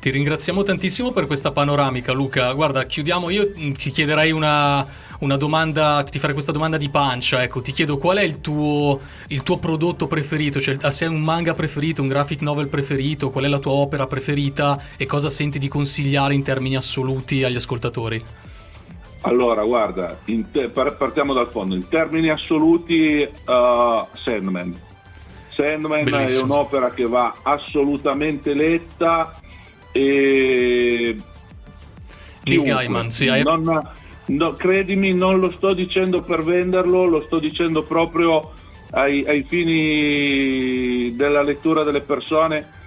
Ti 0.00 0.08
ringraziamo 0.08 0.62
tantissimo 0.62 1.10
per 1.10 1.26
questa 1.26 1.52
panoramica, 1.52 2.12
Luca. 2.12 2.50
Guarda, 2.54 2.84
chiudiamo. 2.84 3.28
Io 3.28 3.50
mm, 3.54 3.72
ti 3.72 3.90
chiederei 3.90 4.32
una, 4.32 4.86
una 5.18 5.36
domanda, 5.36 6.02
ti 6.04 6.18
farei 6.18 6.32
questa 6.32 6.52
domanda 6.52 6.78
di 6.78 6.88
pancia. 6.88 7.42
Ecco, 7.42 7.60
ti 7.60 7.70
chiedo 7.70 7.98
qual 7.98 8.16
è 8.16 8.22
il 8.22 8.40
tuo, 8.40 8.98
il 9.28 9.42
tuo 9.42 9.58
prodotto 9.58 10.06
preferito? 10.06 10.58
Cioè, 10.58 10.90
se 10.90 11.04
hai 11.04 11.12
un 11.12 11.20
manga 11.20 11.52
preferito, 11.52 12.00
un 12.00 12.08
graphic 12.08 12.40
novel 12.40 12.68
preferito, 12.68 13.28
qual 13.28 13.44
è 13.44 13.48
la 13.48 13.58
tua 13.58 13.72
opera 13.72 14.06
preferita 14.06 14.82
e 14.96 15.04
cosa 15.04 15.28
senti 15.28 15.58
di 15.58 15.68
consigliare 15.68 16.32
in 16.32 16.42
termini 16.42 16.76
assoluti 16.76 17.44
agli 17.44 17.56
ascoltatori? 17.56 18.24
Allora, 19.22 19.62
guarda, 19.64 20.18
te- 20.24 20.68
par- 20.68 20.96
partiamo 20.96 21.32
dal 21.34 21.50
fondo. 21.50 21.74
In 21.74 21.88
termini 21.88 22.30
assoluti, 22.30 23.28
uh, 23.46 24.06
Sandman. 24.14 24.78
Sandman 25.48 25.98
è 25.98 26.02
Bellissimo. 26.04 26.54
un'opera 26.54 26.90
che 26.90 27.06
va 27.06 27.36
assolutamente 27.42 28.54
letta 28.54 29.32
e 29.92 31.16
Neil 32.44 32.62
Gaiman, 32.62 33.10
sì. 33.10 33.28
Hai... 33.28 33.42
Non, 33.42 33.88
no, 34.26 34.52
credimi, 34.52 35.12
non 35.12 35.38
lo 35.38 35.50
sto 35.50 35.74
dicendo 35.74 36.22
per 36.22 36.42
venderlo, 36.42 37.04
lo 37.04 37.20
sto 37.22 37.38
dicendo 37.38 37.82
proprio 37.82 38.52
ai, 38.92 39.24
ai 39.26 39.44
fini 39.46 41.14
della 41.14 41.42
lettura 41.42 41.82
delle 41.82 42.00
persone. 42.00 42.78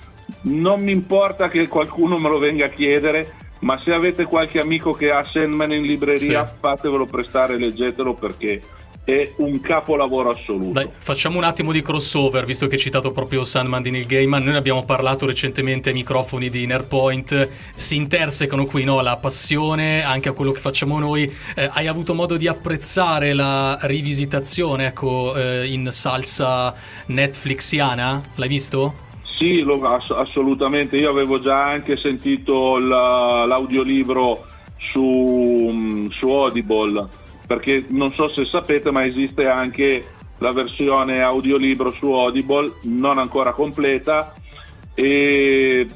Non 0.43 0.81
mi 0.81 0.91
importa 0.91 1.49
che 1.49 1.67
qualcuno 1.67 2.17
me 2.17 2.29
lo 2.29 2.39
venga 2.39 2.65
a 2.65 2.69
chiedere, 2.69 3.33
ma 3.63 3.81
se 3.83 3.93
avete 3.93 4.25
qualche 4.25 4.59
amico 4.59 4.91
che 4.91 5.09
ha 5.09 5.23
Sandman 5.23 5.71
in 5.71 5.83
libreria, 5.83 6.45
sì. 6.45 6.53
fatevelo 6.59 7.05
prestare, 7.05 7.57
leggetelo 7.57 8.13
perché 8.13 8.61
è 9.05 9.33
un 9.37 9.59
capolavoro 9.59 10.31
assoluto. 10.31 10.71
Dai, 10.71 10.89
facciamo 10.97 11.37
un 11.37 11.43
attimo 11.43 11.71
di 11.71 11.81
crossover, 11.81 12.45
visto 12.45 12.67
che 12.67 12.75
hai 12.75 12.79
citato 12.79 13.11
proprio 13.11 13.43
Sandman 13.43 13.81
di 13.81 13.91
Neil 13.91 14.05
Gaiman. 14.05 14.43
Noi 14.43 14.53
ne 14.53 14.57
abbiamo 14.57 14.83
parlato 14.83 15.25
recentemente 15.25 15.89
ai 15.89 15.95
microfoni 15.95 16.49
di 16.49 16.63
Innerpoint. 16.63 17.49
Si 17.73 17.95
intersecano 17.95 18.65
qui 18.65 18.83
no? 18.83 19.01
la 19.01 19.17
passione 19.17 20.03
anche 20.03 20.29
a 20.29 20.33
quello 20.33 20.51
che 20.51 20.59
facciamo 20.59 20.99
noi. 20.99 21.23
Eh, 21.55 21.69
hai 21.71 21.87
avuto 21.87 22.13
modo 22.13 22.37
di 22.37 22.47
apprezzare 22.47 23.33
la 23.33 23.77
rivisitazione 23.81 24.87
ecco, 24.87 25.35
eh, 25.35 25.67
in 25.67 25.89
salsa 25.91 26.73
Netflixiana? 27.07 28.21
L'hai 28.35 28.47
visto? 28.49 29.11
Sì, 29.43 29.59
lo, 29.59 29.83
ass- 29.83 30.11
assolutamente. 30.11 30.95
Io 30.95 31.09
avevo 31.09 31.37
già 31.41 31.65
anche 31.65 31.97
sentito 31.97 32.77
la, 32.77 33.43
l'audiolibro 33.45 34.45
su, 34.77 36.07
su 36.11 36.29
Audible 36.29 37.09
perché 37.45 37.85
non 37.89 38.13
so 38.13 38.29
se 38.29 38.45
sapete 38.45 38.89
ma 38.89 39.05
esiste 39.05 39.47
anche 39.47 40.05
la 40.37 40.53
versione 40.53 41.21
audiolibro 41.21 41.91
su 41.91 42.09
Audible 42.13 42.71
non 42.83 43.17
ancora 43.17 43.51
completa 43.51 44.33
e 44.93 45.89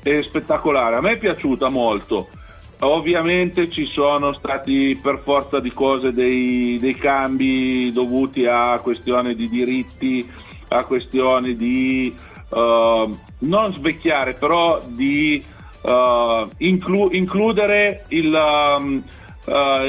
è 0.00 0.22
spettacolare 0.22 0.96
a 0.96 1.00
me 1.00 1.12
è 1.12 1.18
piaciuta 1.18 1.68
molto 1.68 2.28
ovviamente 2.80 3.70
ci 3.70 3.86
sono 3.86 4.32
stati 4.34 4.98
per 5.02 5.20
forza 5.24 5.58
di 5.58 5.72
cose 5.72 6.12
dei, 6.12 6.78
dei 6.80 6.94
cambi 6.94 7.90
dovuti 7.92 8.46
a 8.46 8.78
questioni 8.78 9.34
di 9.34 9.48
diritti 9.48 10.28
a 10.68 10.84
questioni 10.84 11.56
di 11.56 12.14
uh, 12.50 13.18
non 13.38 13.72
svecchiare 13.72 14.34
però 14.34 14.80
di 14.84 15.44
uh, 15.82 16.48
inclu- 16.58 17.14
includere 17.14 18.04
il 18.08 18.32
um, 18.32 19.02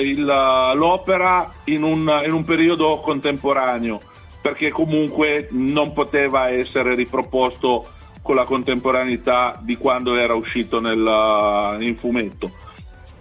il, 0.01 0.23
l'opera 0.23 1.51
in 1.65 1.83
un, 1.83 2.21
in 2.23 2.31
un 2.31 2.45
periodo 2.45 3.01
contemporaneo, 3.01 3.99
perché 4.41 4.69
comunque 4.69 5.49
non 5.51 5.91
poteva 5.91 6.49
essere 6.49 6.95
riproposto 6.95 7.89
con 8.21 8.35
la 8.35 8.45
contemporaneità 8.45 9.59
di 9.61 9.75
quando 9.75 10.15
era 10.15 10.33
uscito 10.33 10.79
nel, 10.79 11.75
in 11.81 11.97
fumetto. 11.97 12.49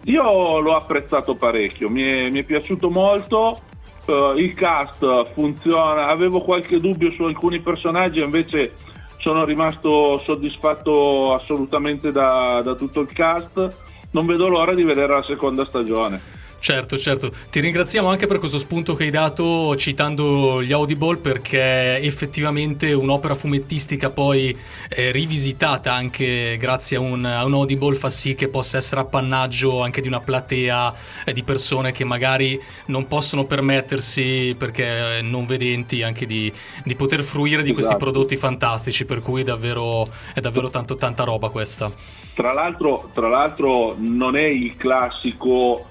Io 0.05 0.61
l'ho 0.61 0.75
apprezzato 0.75 1.35
parecchio, 1.35 1.89
mi 1.89 2.03
è, 2.03 2.31
mi 2.31 2.39
è 2.39 2.45
piaciuto 2.45 2.89
molto. 2.89 3.61
Uh, 4.07 4.37
il 4.37 4.55
cast 4.55 5.33
funziona, 5.33 6.07
avevo 6.07 6.41
qualche 6.41 6.79
dubbio 6.79 7.11
su 7.11 7.25
alcuni 7.25 7.59
personaggi, 7.59 8.23
invece 8.23 8.75
sono 9.19 9.45
rimasto 9.45 10.19
soddisfatto 10.19 11.35
assolutamente 11.35 12.13
da, 12.13 12.61
da 12.63 12.75
tutto 12.75 13.01
il 13.01 13.13
cast 13.13 13.87
non 14.11 14.27
vedo 14.27 14.49
l'ora 14.49 14.75
di 14.75 14.85
vedere 14.85 15.13
la 15.13 15.23
seconda 15.23 15.65
stagione. 15.67 16.38
Certo, 16.61 16.99
certo. 16.99 17.31
Ti 17.51 17.61
ringraziamo 17.61 18.09
anche 18.09 18.27
per 18.27 18.39
questo 18.39 18.59
spunto 18.59 18.95
che 18.95 19.05
hai 19.05 19.11
dato 19.11 19.77
citando 19.77 20.63
gli 20.63 20.73
Audible 20.73 21.17
perché 21.17 21.99
effettivamente 21.99 22.93
un'opera 22.93 23.35
fumettistica 23.35 24.11
poi 24.11 24.57
eh, 24.89 25.13
rivisitata 25.13 25.93
anche 25.93 26.57
grazie 26.59 26.97
a 26.97 27.01
un, 27.01 27.25
a 27.25 27.45
un, 27.45 27.55
Audible 27.55 27.95
fa 27.95 28.11
sì 28.11 28.35
che 28.35 28.49
possa 28.49 28.77
essere 28.77 29.01
appannaggio 29.01 29.81
anche 29.81 30.01
di 30.01 30.09
una 30.09 30.21
platea 30.21 30.95
eh, 31.25 31.33
di 31.33 31.45
persone 31.45 31.93
che 31.93 32.05
magari 32.05 32.61
non 32.87 33.07
possono 33.07 33.45
permettersi 33.45 34.55
perché 34.59 35.21
non 35.23 35.47
vedenti 35.47 36.03
anche 36.03 36.27
di, 36.27 36.53
di 36.83 36.95
poter 36.97 37.23
fruire 37.23 37.63
di 37.63 37.71
esatto. 37.71 37.75
questi 37.75 37.97
prodotti 37.97 38.37
fantastici 38.37 39.05
per 39.05 39.23
cui 39.23 39.45
davvero, 39.45 40.09
è 40.35 40.41
davvero 40.41 40.71
tanto, 40.71 40.97
tanta 40.97 41.23
roba 41.23 41.51
questa. 41.51 41.91
Tra 42.35 42.53
l'altro, 42.53 43.11
tra 43.15 43.29
l'altro 43.29 43.97
non 43.99 44.37
è 44.37 44.45
il 44.45 44.77
classico 44.77 45.87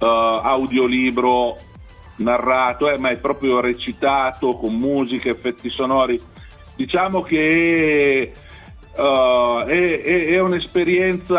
uh, 0.00 0.04
audiolibro 0.04 1.56
narrato, 2.16 2.90
eh, 2.90 2.98
ma 2.98 3.10
è 3.10 3.16
proprio 3.18 3.60
recitato 3.60 4.56
con 4.56 4.74
musica, 4.74 5.30
effetti 5.30 5.70
sonori. 5.70 6.20
Diciamo 6.74 7.22
che 7.22 8.32
uh, 8.96 9.64
è, 9.66 10.02
è, 10.02 10.26
è, 10.26 10.40
un'esperienza 10.40 11.36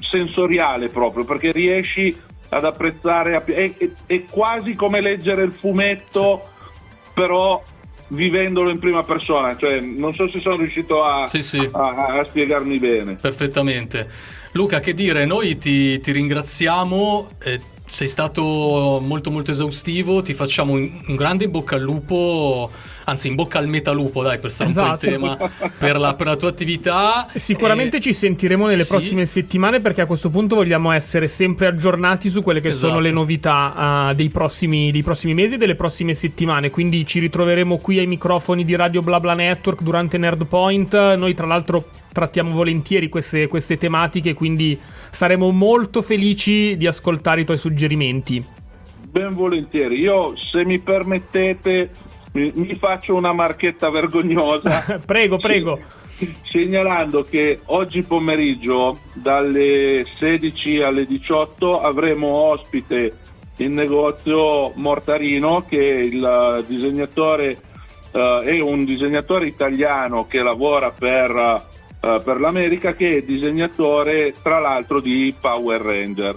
sensoriale 0.00 0.88
proprio, 0.88 1.24
perché 1.24 1.52
riesci 1.52 2.16
ad 2.48 2.64
apprezzare, 2.64 3.42
è, 3.44 3.72
è 4.06 4.24
quasi 4.28 4.74
come 4.74 5.00
leggere 5.00 5.42
il 5.42 5.52
fumetto, 5.52 6.48
però 7.14 7.62
vivendolo 8.08 8.70
in 8.70 8.78
prima 8.80 9.02
persona, 9.02 9.56
cioè 9.56 9.80
non 9.80 10.12
so 10.14 10.28
se 10.28 10.40
sono 10.40 10.56
riuscito 10.56 11.04
a, 11.04 11.28
sì, 11.28 11.42
sì. 11.42 11.68
a, 11.72 12.18
a 12.18 12.24
spiegarmi 12.24 12.78
bene. 12.78 13.14
Perfettamente. 13.14 14.38
Luca, 14.52 14.80
che 14.80 14.94
dire, 14.94 15.24
noi 15.24 15.58
ti, 15.58 16.00
ti 16.00 16.12
ringraziamo. 16.12 17.28
Eh, 17.42 17.60
sei 17.86 18.08
stato 18.08 19.00
molto 19.02 19.30
molto 19.30 19.50
esaustivo, 19.50 20.22
ti 20.22 20.32
facciamo 20.32 20.72
un, 20.74 21.02
un 21.06 21.16
grande 21.16 21.44
in 21.44 21.50
bocca 21.50 21.74
al 21.74 21.82
lupo 21.82 22.70
anzi 23.04 23.28
in 23.28 23.34
bocca 23.34 23.58
al 23.58 23.68
metalupo 23.68 24.22
dai 24.22 24.38
per 24.38 24.50
stare 24.50 24.70
esatto. 24.70 25.06
un 25.06 25.18
po' 25.18 25.26
in 25.26 25.32
esatto. 25.32 25.50
tema 25.58 25.70
per 25.78 25.98
la, 25.98 26.14
per 26.14 26.26
la 26.26 26.36
tua 26.36 26.48
attività 26.48 27.28
sicuramente 27.34 27.98
e... 27.98 28.00
ci 28.00 28.12
sentiremo 28.12 28.66
nelle 28.66 28.82
sì. 28.82 28.90
prossime 28.90 29.26
settimane 29.26 29.80
perché 29.80 30.02
a 30.02 30.06
questo 30.06 30.30
punto 30.30 30.56
vogliamo 30.56 30.90
essere 30.92 31.28
sempre 31.28 31.66
aggiornati 31.66 32.28
su 32.28 32.42
quelle 32.42 32.60
che 32.60 32.68
esatto. 32.68 32.88
sono 32.88 33.00
le 33.00 33.10
novità 33.10 34.08
uh, 34.10 34.14
dei, 34.14 34.28
prossimi, 34.28 34.90
dei 34.90 35.02
prossimi 35.02 35.34
mesi 35.34 35.54
e 35.54 35.58
delle 35.58 35.74
prossime 35.74 36.14
settimane 36.14 36.70
quindi 36.70 37.06
ci 37.06 37.18
ritroveremo 37.20 37.78
qui 37.78 37.98
ai 37.98 38.06
microfoni 38.06 38.64
di 38.64 38.74
Radio 38.76 39.02
BlaBla 39.02 39.34
Network 39.34 39.82
durante 39.82 40.18
Nerdpoint 40.18 41.14
noi 41.14 41.34
tra 41.34 41.46
l'altro 41.46 41.86
trattiamo 42.12 42.52
volentieri 42.52 43.08
queste, 43.08 43.46
queste 43.46 43.78
tematiche 43.78 44.34
quindi 44.34 44.78
saremo 45.10 45.50
molto 45.50 46.02
felici 46.02 46.76
di 46.76 46.86
ascoltare 46.86 47.42
i 47.42 47.44
tuoi 47.44 47.58
suggerimenti 47.58 48.58
ben 49.10 49.34
volentieri. 49.34 49.98
Io, 49.98 50.34
se 50.36 50.64
mi 50.64 50.78
permettete, 50.78 51.90
mi, 52.32 52.52
mi 52.54 52.74
faccio 52.76 53.14
una 53.14 53.32
marchetta 53.32 53.90
vergognosa. 53.90 55.00
prego, 55.04 55.38
prego. 55.38 55.78
Segnalando 56.44 57.22
che 57.22 57.60
oggi 57.66 58.02
pomeriggio 58.02 58.98
dalle 59.14 60.04
16 60.16 60.82
alle 60.82 61.06
18 61.06 61.80
avremo 61.80 62.28
ospite 62.28 63.16
in 63.56 63.74
negozio 63.74 64.72
Mortarino 64.74 65.64
che 65.66 65.78
è 65.78 65.98
il 65.98 66.64
disegnatore 66.66 67.56
uh, 68.12 68.40
è 68.40 68.60
un 68.60 68.84
disegnatore 68.84 69.46
italiano 69.46 70.26
che 70.26 70.42
lavora 70.42 70.90
per, 70.90 71.30
uh, 72.00 72.22
per, 72.22 72.40
l'America 72.40 72.94
che 72.94 73.18
è 73.18 73.22
disegnatore 73.22 74.34
tra 74.42 74.58
l'altro 74.58 75.00
di 75.00 75.34
Power 75.38 75.80
Ranger. 75.80 76.36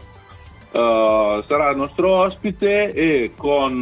Uh, 0.72 1.44
sarà 1.46 1.70
il 1.70 1.78
nostro 1.78 2.10
ospite 2.10 2.94
e 2.94 3.34
con 3.36 3.82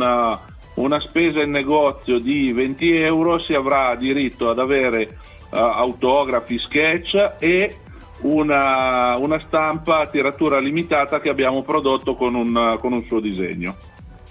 una 0.75 0.99
spesa 1.01 1.41
in 1.41 1.51
negozio 1.51 2.19
di 2.19 2.51
20 2.51 2.95
euro 2.97 3.39
si 3.39 3.53
avrà 3.53 3.95
diritto 3.95 4.49
ad 4.49 4.59
avere 4.59 5.17
uh, 5.49 5.57
autografi, 5.57 6.57
sketch 6.57 7.35
e 7.39 7.75
una, 8.21 9.15
una, 9.17 9.41
stampa 9.47 9.97
a 9.97 10.07
tiratura 10.07 10.59
limitata 10.59 11.19
che 11.19 11.29
abbiamo 11.29 11.63
prodotto 11.63 12.15
con 12.15 12.35
un, 12.35 12.77
con 12.79 12.93
un 12.93 13.03
suo 13.05 13.19
disegno. 13.19 13.75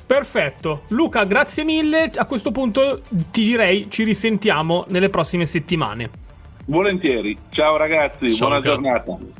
Perfetto, 0.07 0.83
Luca, 0.89 1.25
grazie 1.25 1.65
mille. 1.65 2.11
A 2.15 2.25
questo 2.25 2.51
punto 2.51 3.03
ti 3.31 3.45
direi 3.45 3.91
ci 3.91 4.05
risentiamo 4.05 4.85
nelle 4.89 5.09
prossime 5.09 5.45
settimane. 5.45 6.11
Volentieri, 6.67 7.37
ciao 7.51 7.77
ragazzi, 7.77 8.31
ciao, 8.31 8.49
buona 8.49 8.57
Luca. 8.57 8.69
giornata. 8.69 9.40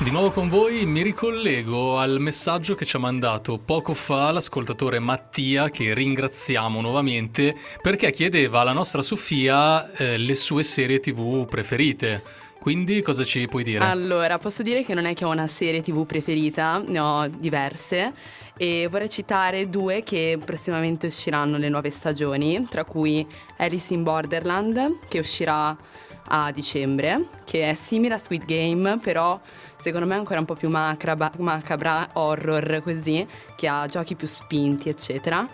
Di 0.00 0.10
nuovo 0.10 0.30
con 0.30 0.48
voi 0.48 0.86
mi 0.86 1.02
ricollego 1.02 1.98
al 1.98 2.20
messaggio 2.20 2.74
che 2.74 2.84
ci 2.84 2.96
ha 2.96 3.00
mandato 3.00 3.58
poco 3.58 3.94
fa 3.94 4.30
l'ascoltatore 4.30 5.00
Mattia, 5.00 5.70
che 5.70 5.92
ringraziamo 5.92 6.80
nuovamente, 6.80 7.54
perché 7.82 8.12
chiedeva 8.12 8.60
alla 8.60 8.72
nostra 8.72 9.02
Sofia 9.02 9.90
eh, 9.92 10.16
le 10.16 10.34
sue 10.34 10.62
serie 10.62 11.00
tv 11.00 11.46
preferite. 11.46 12.22
Quindi 12.60 13.02
cosa 13.02 13.24
ci 13.24 13.46
puoi 13.48 13.64
dire? 13.64 13.84
Allora, 13.84 14.38
posso 14.38 14.62
dire 14.62 14.84
che 14.84 14.94
non 14.94 15.04
è 15.04 15.14
che 15.14 15.24
ho 15.24 15.30
una 15.30 15.46
serie 15.46 15.80
tv 15.80 16.06
preferita, 16.06 16.82
ne 16.86 16.98
ho 16.98 17.28
diverse 17.28 18.12
e 18.56 18.88
vorrei 18.90 19.08
citare 19.08 19.68
due 19.70 20.02
che 20.02 20.38
prossimamente 20.44 21.06
usciranno 21.06 21.56
le 21.56 21.68
nuove 21.68 21.90
stagioni, 21.90 22.66
tra 22.68 22.84
cui 22.84 23.26
Alice 23.58 23.94
in 23.94 24.02
Borderland, 24.02 24.98
che 25.08 25.20
uscirà 25.20 25.76
a 26.28 26.50
dicembre, 26.52 27.26
che 27.44 27.70
è 27.70 27.74
simile 27.74 28.14
a 28.14 28.18
Squid 28.18 28.44
Game, 28.44 28.98
però 28.98 29.40
secondo 29.78 30.06
me 30.06 30.14
è 30.14 30.18
ancora 30.18 30.38
un 30.40 30.44
po' 30.46 30.54
più 30.54 30.68
macabra, 30.68 31.30
macabra 31.38 32.10
horror 32.14 32.82
così, 32.82 33.26
che 33.56 33.66
ha 33.68 33.86
giochi 33.86 34.14
più 34.14 34.26
spinti, 34.26 34.88
eccetera. 34.88 35.46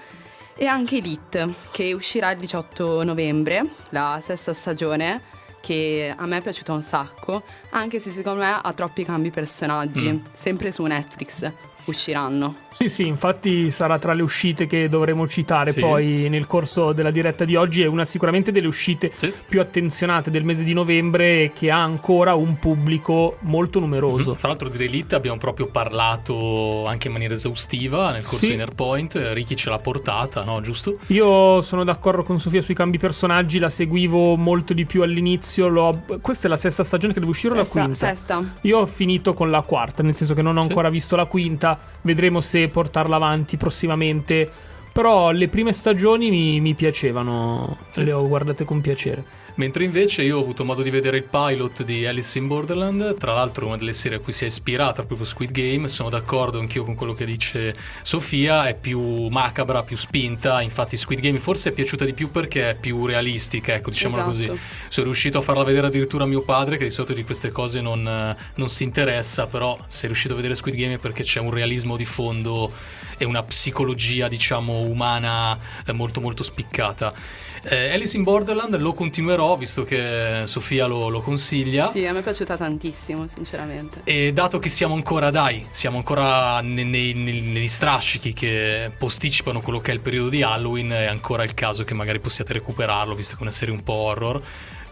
E 0.56 0.66
anche 0.66 0.98
Elite, 0.98 1.52
che 1.72 1.92
uscirà 1.92 2.30
il 2.30 2.38
18 2.38 3.02
novembre, 3.02 3.68
la 3.90 4.20
sesta 4.22 4.52
stagione, 4.52 5.20
che 5.60 6.12
a 6.14 6.26
me 6.26 6.36
è 6.36 6.40
piaciuta 6.42 6.72
un 6.72 6.82
sacco, 6.82 7.42
anche 7.70 7.98
se 7.98 8.10
secondo 8.10 8.42
me 8.42 8.58
ha 8.62 8.72
troppi 8.74 9.02
cambi 9.04 9.30
personaggi, 9.30 10.12
Mm. 10.12 10.24
sempre 10.32 10.70
su 10.70 10.82
Netflix 10.84 11.50
usciranno. 11.86 12.54
Sì, 12.74 12.88
sì, 12.88 13.06
infatti 13.06 13.70
sarà 13.70 13.98
tra 13.98 14.12
le 14.14 14.22
uscite 14.22 14.66
che 14.66 14.88
dovremo 14.88 15.28
citare 15.28 15.70
Sì. 15.70 15.80
poi 15.80 16.28
nel 16.28 16.46
corso 16.46 16.92
della 16.92 17.10
diretta 17.12 17.44
di 17.44 17.54
oggi. 17.54 17.82
È 17.82 17.86
una 17.86 18.04
sicuramente 18.04 18.50
delle 18.50 18.66
uscite 18.66 19.12
Sì. 19.16 19.32
più 19.48 19.60
attenzionate 19.60 20.30
del 20.30 20.42
mese 20.44 20.64
di 20.64 20.72
novembre 20.72 21.42
e 21.44 21.52
che 21.54 21.70
ha 21.70 21.80
ancora 21.82 22.34
un 22.34 22.58
pubblico 22.58 23.36
molto 23.42 23.78
numeroso. 23.78 24.32
Mhm. 24.32 24.38
Tra 24.38 24.48
l'altro 24.48 24.68
di 24.68 24.84
Elite 24.84 25.14
abbiamo 25.14 25.38
proprio 25.38 25.66
parlato 25.68 26.86
anche 26.86 27.06
in 27.06 27.12
maniera 27.12 27.34
esaustiva 27.34 28.10
nel 28.10 28.22
corso 28.22 28.44
Sì. 28.44 28.50
di 28.50 28.56
Nerdpoint. 28.56 29.30
Ricky 29.32 29.54
ce 29.54 29.70
l'ha 29.70 29.78
portata, 29.78 30.42
no? 30.44 30.60
Giusto? 30.60 30.98
Io 31.08 31.62
sono 31.62 31.84
d'accordo 31.84 32.22
con 32.22 32.38
Sofia 32.40 32.62
sui 32.62 32.74
cambi 32.74 32.98
personaggi, 32.98 33.58
la 33.58 33.68
seguivo 33.68 34.36
molto 34.36 34.72
di 34.72 34.84
più 34.84 35.02
all'inizio. 35.02 35.68
l'ho- 35.68 36.02
Questa 36.20 36.46
è 36.46 36.50
la 36.50 36.56
sesta 36.56 36.82
stagione 36.82 37.12
che 37.12 37.18
deve 37.20 37.30
uscire 37.30 37.54
o 37.54 37.56
la 37.56 37.64
quinta? 37.66 37.94
Sesta. 37.94 38.54
Io 38.62 38.78
ho 38.78 38.86
finito 38.86 39.32
con 39.34 39.50
la 39.50 39.60
quarta, 39.62 40.02
nel 40.02 40.14
senso 40.16 40.34
che 40.34 40.42
non 40.42 40.56
ho 40.56 40.62
Sì. 40.62 40.68
ancora 40.68 40.88
visto 40.90 41.16
la 41.16 41.24
quinta, 41.26 41.73
vedremo 42.02 42.40
se 42.40 42.68
portarla 42.68 43.16
avanti 43.16 43.56
prossimamente. 43.56 44.50
Però 44.92 45.32
le 45.32 45.48
prime 45.48 45.72
stagioni 45.72 46.30
mi, 46.30 46.60
mi 46.60 46.74
piacevano, 46.74 47.76
Sì. 47.90 48.04
le 48.04 48.12
ho 48.12 48.26
guardate 48.28 48.64
con 48.64 48.80
piacere. 48.80 49.24
Mentre 49.56 49.84
invece 49.84 50.22
io 50.22 50.38
ho 50.38 50.40
avuto 50.40 50.64
modo 50.64 50.82
di 50.82 50.90
vedere 50.90 51.18
il 51.18 51.28
pilot 51.30 51.84
di 51.84 52.04
Alice 52.06 52.36
in 52.38 52.48
Borderland, 52.48 53.16
tra 53.16 53.34
l'altro 53.34 53.66
una 53.66 53.76
delle 53.76 53.92
serie 53.92 54.18
a 54.18 54.20
cui 54.20 54.32
si 54.32 54.42
è 54.42 54.48
ispirata 54.48 55.04
proprio 55.04 55.24
Squid 55.24 55.52
Game, 55.52 55.86
sono 55.86 56.08
d'accordo 56.08 56.58
anch'io 56.58 56.82
con 56.82 56.96
quello 56.96 57.12
che 57.12 57.24
dice 57.24 57.72
Sofia, 58.02 58.66
è 58.66 58.74
più 58.74 59.28
macabra, 59.28 59.84
più 59.84 59.96
spinta, 59.96 60.60
infatti 60.60 60.96
Squid 60.96 61.20
Game 61.20 61.38
forse 61.38 61.68
è 61.68 61.72
piaciuta 61.72 62.04
di 62.04 62.14
più 62.14 62.32
perché 62.32 62.70
è 62.70 62.74
più 62.74 63.06
realistica, 63.06 63.74
ecco 63.74 63.90
diciamolo 63.90 64.28
Esatto. 64.28 64.50
così. 64.50 64.60
Sono 64.88 65.06
riuscito 65.06 65.38
a 65.38 65.40
farla 65.40 65.62
vedere 65.62 65.86
addirittura 65.86 66.24
a 66.24 66.26
mio 66.26 66.42
padre 66.42 66.76
che 66.76 66.84
di 66.84 66.90
solito 66.90 67.12
di 67.12 67.22
queste 67.22 67.52
cose 67.52 67.80
non, 67.80 68.04
eh, 68.08 68.36
non 68.56 68.68
si 68.68 68.82
interessa, 68.82 69.46
però 69.46 69.78
se 69.86 70.02
è 70.02 70.06
riuscito 70.06 70.32
a 70.32 70.36
vedere 70.36 70.56
Squid 70.56 70.74
Game 70.74 70.94
è 70.94 70.98
perché 70.98 71.22
c'è 71.22 71.38
un 71.38 71.52
realismo 71.52 71.96
di 71.96 72.04
fondo 72.04 72.72
e 73.16 73.24
una 73.24 73.44
psicologia 73.44 74.26
diciamo 74.26 74.80
umana 74.80 75.56
eh, 75.86 75.92
molto 75.92 76.20
molto 76.20 76.42
spiccata. 76.42 77.52
Eh, 77.66 77.92
Alice 77.94 78.16
in 78.16 78.22
Borderland 78.24 78.76
lo 78.78 78.92
continuerò 78.92 79.56
visto 79.56 79.84
che 79.84 80.42
Sofia 80.44 80.86
lo, 80.86 81.08
lo 81.08 81.22
consiglia. 81.22 81.90
Sì, 81.90 82.04
a 82.04 82.12
me 82.12 82.18
è 82.18 82.22
piaciuta 82.22 82.56
tantissimo, 82.56 83.26
sinceramente. 83.32 84.00
E 84.04 84.32
dato 84.32 84.58
che 84.58 84.68
siamo 84.68 84.94
ancora, 84.94 85.30
dai, 85.30 85.66
siamo 85.70 85.96
ancora 85.96 86.60
ne- 86.60 86.84
nei- 86.84 87.14
nei- 87.14 87.40
negli 87.40 87.68
strascichi 87.68 88.32
che 88.34 88.90
posticipano 88.98 89.60
quello 89.60 89.80
che 89.80 89.90
è 89.92 89.94
il 89.94 90.00
periodo 90.00 90.28
di 90.28 90.42
Halloween, 90.42 90.90
è 90.90 91.04
ancora 91.06 91.42
il 91.42 91.54
caso 91.54 91.84
che 91.84 91.94
magari 91.94 92.18
possiate 92.20 92.52
recuperarlo, 92.52 93.14
visto 93.14 93.34
che 93.34 93.40
è 93.40 93.42
una 93.42 93.52
serie 93.52 93.72
un 93.74 93.82
po' 93.82 93.94
horror. 93.94 94.42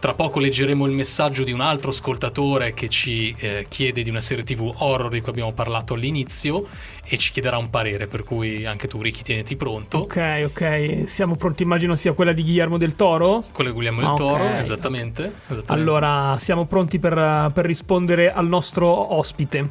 Tra 0.03 0.15
poco 0.15 0.41
leggeremo 0.41 0.85
il 0.85 0.91
messaggio 0.91 1.45
di 1.45 1.53
un 1.53 1.61
altro 1.61 1.91
ascoltatore 1.91 2.73
che 2.73 2.89
ci 2.89 3.33
eh, 3.39 3.67
chiede 3.69 4.03
di 4.03 4.09
una 4.09 4.19
serie 4.19 4.43
TV 4.43 4.69
horror 4.79 5.09
di 5.09 5.21
cui 5.21 5.29
abbiamo 5.29 5.53
parlato 5.53 5.93
all'inizio 5.93 6.65
e 7.05 7.17
ci 7.17 7.31
chiederà 7.31 7.57
un 7.57 7.69
parere, 7.69 8.07
per 8.07 8.25
cui 8.25 8.65
anche 8.65 8.89
tu, 8.89 9.01
Ricky, 9.01 9.21
tieniti 9.21 9.55
pronto. 9.55 9.99
Ok, 9.99 10.43
ok. 10.47 11.03
Siamo 11.05 11.37
pronti, 11.37 11.63
immagino 11.63 11.95
sia 11.95 12.11
quella 12.11 12.33
di 12.33 12.41
Guillermo 12.43 12.77
del 12.77 12.97
Toro. 12.97 13.45
Quello 13.53 13.69
di 13.69 13.75
Guglielmo 13.77 14.01
del 14.01 14.09
Ah, 14.09 14.15
Toro, 14.15 14.43
ok. 14.43 14.59
esattamente, 14.59 15.23
esattamente. 15.47 15.71
Allora, 15.71 16.35
siamo 16.37 16.65
pronti 16.65 16.99
per, 16.99 17.51
per 17.53 17.65
rispondere 17.65 18.29
al 18.33 18.45
nostro 18.49 19.15
ospite. 19.15 19.69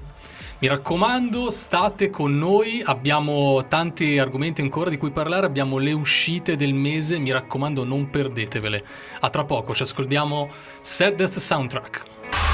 Mi 0.62 0.68
raccomando, 0.68 1.50
state 1.50 2.08
con 2.08 2.38
noi, 2.38 2.80
abbiamo 2.84 3.66
tanti 3.66 4.16
argomenti 4.16 4.60
ancora 4.60 4.90
di 4.90 4.96
cui 4.96 5.10
parlare, 5.10 5.44
abbiamo 5.44 5.78
le 5.78 5.90
uscite 5.90 6.54
del 6.54 6.72
mese, 6.72 7.18
mi 7.18 7.32
raccomando 7.32 7.82
non 7.82 8.10
perdetevele. 8.10 8.80
A 9.22 9.28
tra 9.28 9.42
poco, 9.42 9.74
ci 9.74 9.82
ascoltiamo 9.82 10.48
Saddest 10.80 11.40
Soundtrack. 11.40 12.02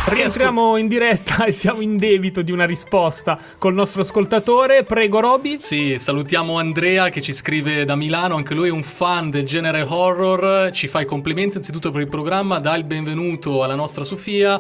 Rientriamo 0.07 0.79
in 0.79 0.89
diretta 0.89 1.45
e 1.45 1.53
siamo 1.53 1.83
in 1.83 1.99
debito 1.99 2.41
di 2.41 2.51
una 2.51 2.65
risposta 2.65 3.39
col 3.59 3.75
nostro 3.75 4.01
ascoltatore. 4.01 4.85
Prego, 4.85 5.21
Roby. 5.21 5.59
Sì, 5.59 5.99
salutiamo 5.99 6.57
Andrea 6.57 7.11
che 7.11 7.21
ci 7.21 7.35
scrive 7.35 7.85
da 7.85 7.95
Milano, 7.95 8.37
anche 8.37 8.55
lui 8.55 8.69
è 8.69 8.73
un 8.73 8.85
fan 8.85 9.29
del 9.29 9.45
genere 9.45 9.83
horror, 9.83 10.71
ci 10.71 10.87
fa 10.87 11.03
i 11.03 11.05
complimenti 11.05 11.59
anzitutto 11.59 11.91
per 11.91 12.01
il 12.01 12.09
programma, 12.09 12.59
dà 12.59 12.75
il 12.75 12.85
benvenuto 12.85 13.63
alla 13.63 13.75
nostra 13.75 14.03
Sofia 14.03 14.59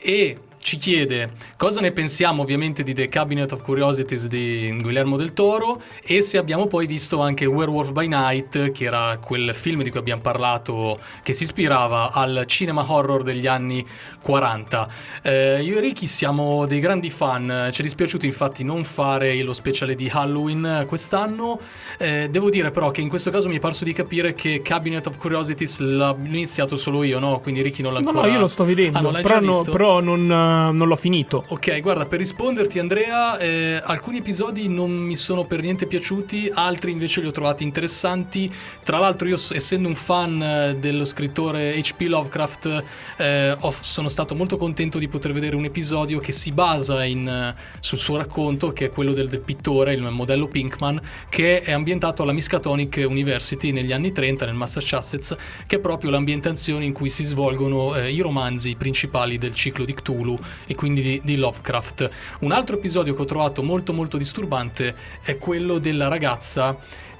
e 0.00 0.38
ci 0.66 0.78
chiede 0.78 1.30
cosa 1.56 1.80
ne 1.80 1.92
pensiamo 1.92 2.42
ovviamente 2.42 2.82
di 2.82 2.92
The 2.92 3.06
Cabinet 3.06 3.52
of 3.52 3.62
Curiosities 3.62 4.26
di 4.26 4.76
Guillermo 4.80 5.16
del 5.16 5.32
Toro 5.32 5.80
e 6.02 6.20
se 6.22 6.38
abbiamo 6.38 6.66
poi 6.66 6.88
visto 6.88 7.20
anche 7.20 7.46
Werewolf 7.46 7.92
by 7.92 8.08
Night, 8.08 8.72
che 8.72 8.84
era 8.84 9.16
quel 9.18 9.54
film 9.54 9.84
di 9.84 9.90
cui 9.90 10.00
abbiamo 10.00 10.22
parlato 10.22 10.98
che 11.22 11.32
si 11.32 11.44
ispirava 11.44 12.10
al 12.12 12.42
cinema 12.48 12.84
horror 12.84 13.22
degli 13.22 13.46
anni 13.46 13.86
40. 14.20 14.88
Eh, 15.22 15.62
io 15.62 15.76
e 15.76 15.80
Ricky 15.80 16.06
siamo 16.06 16.66
dei 16.66 16.80
grandi 16.80 17.10
fan, 17.10 17.68
ci 17.70 17.80
è 17.80 17.84
dispiaciuto 17.84 18.26
infatti 18.26 18.64
non 18.64 18.82
fare 18.82 19.40
lo 19.44 19.52
speciale 19.52 19.94
di 19.94 20.10
Halloween 20.12 20.84
quest'anno. 20.88 21.60
Eh, 21.96 22.26
devo 22.28 22.50
dire 22.50 22.72
però 22.72 22.90
che 22.90 23.02
in 23.02 23.08
questo 23.08 23.30
caso 23.30 23.48
mi 23.48 23.58
è 23.58 23.60
parso 23.60 23.84
di 23.84 23.92
capire 23.92 24.34
che 24.34 24.62
Cabinet 24.62 25.06
of 25.06 25.16
Curiosities 25.16 25.78
l'ho 25.78 26.18
iniziato 26.24 26.74
solo 26.74 27.04
io, 27.04 27.20
no? 27.20 27.38
Quindi 27.38 27.62
Ricky 27.62 27.82
non 27.82 27.92
l'ha 27.92 28.00
No, 28.00 28.08
ancora 28.08 28.26
no, 28.26 28.32
io 28.32 28.40
lo 28.40 28.48
sto 28.48 28.64
vedendo, 28.64 28.98
Ah, 28.98 29.00
non 29.00 29.12
però, 29.12 29.28
già 29.28 29.40
no- 29.40 29.52
visto? 29.58 29.70
però 29.70 30.00
non, 30.00 30.28
eh, 30.28 30.54
non 30.72 30.88
l'ho 30.88 30.96
finito. 30.96 31.44
Ok, 31.48 31.80
guarda, 31.80 32.04
per 32.04 32.18
risponderti 32.18 32.78
Andrea, 32.78 33.38
eh, 33.38 33.80
alcuni 33.82 34.18
episodi 34.18 34.68
non 34.68 34.90
mi 34.90 35.16
sono 35.16 35.44
per 35.44 35.60
niente 35.60 35.86
piaciuti, 35.86 36.50
altri 36.52 36.90
invece 36.90 37.20
li 37.20 37.26
ho 37.26 37.32
trovati 37.32 37.62
interessanti. 37.64 38.52
Tra 38.82 38.98
l'altro 38.98 39.28
io 39.28 39.36
essendo 39.36 39.88
un 39.88 39.94
fan 39.94 40.42
eh, 40.42 40.76
dello 40.76 41.04
scrittore 41.04 41.76
H.P. 41.78 42.02
Lovecraft 42.02 42.84
eh, 43.18 43.56
ho- 43.58 43.74
sono 43.80 44.08
stato 44.08 44.34
molto 44.34 44.56
contento 44.56 44.98
di 44.98 45.08
poter 45.08 45.32
vedere 45.32 45.56
un 45.56 45.64
episodio 45.64 46.18
che 46.18 46.32
si 46.32 46.52
basa 46.52 47.04
in, 47.04 47.28
eh, 47.28 47.54
sul 47.80 47.98
suo 47.98 48.16
racconto, 48.16 48.72
che 48.72 48.86
è 48.86 48.90
quello 48.90 49.12
del, 49.12 49.28
del 49.28 49.40
pittore, 49.40 49.92
il 49.92 50.02
modello 50.02 50.48
Pinkman, 50.48 51.00
che 51.28 51.62
è 51.62 51.72
ambientato 51.72 52.22
alla 52.22 52.32
Miskatonic 52.32 53.04
University 53.08 53.72
negli 53.72 53.92
anni 53.92 54.12
30 54.12 54.46
nel 54.46 54.54
Massachusetts, 54.54 55.34
che 55.66 55.76
è 55.76 55.80
proprio 55.80 56.10
l'ambientazione 56.10 56.84
in 56.84 56.92
cui 56.92 57.08
si 57.08 57.24
svolgono 57.24 57.94
eh, 57.96 58.12
i 58.12 58.20
romanzi 58.20 58.74
principali 58.76 59.38
del 59.38 59.54
ciclo 59.54 59.84
di 59.84 59.94
Cthulhu 59.94 60.38
e 60.66 60.74
quindi 60.74 61.02
di, 61.02 61.20
di 61.24 61.36
Lovecraft. 61.36 62.10
Un 62.40 62.52
altro 62.52 62.76
episodio 62.76 63.14
che 63.14 63.22
ho 63.22 63.26
trovato 63.26 63.62
molto 63.62 63.92
molto 63.92 64.16
disturbante 64.16 64.94
è 65.22 65.36
quello 65.38 65.78
della 65.78 66.08
ragazza 66.08 66.76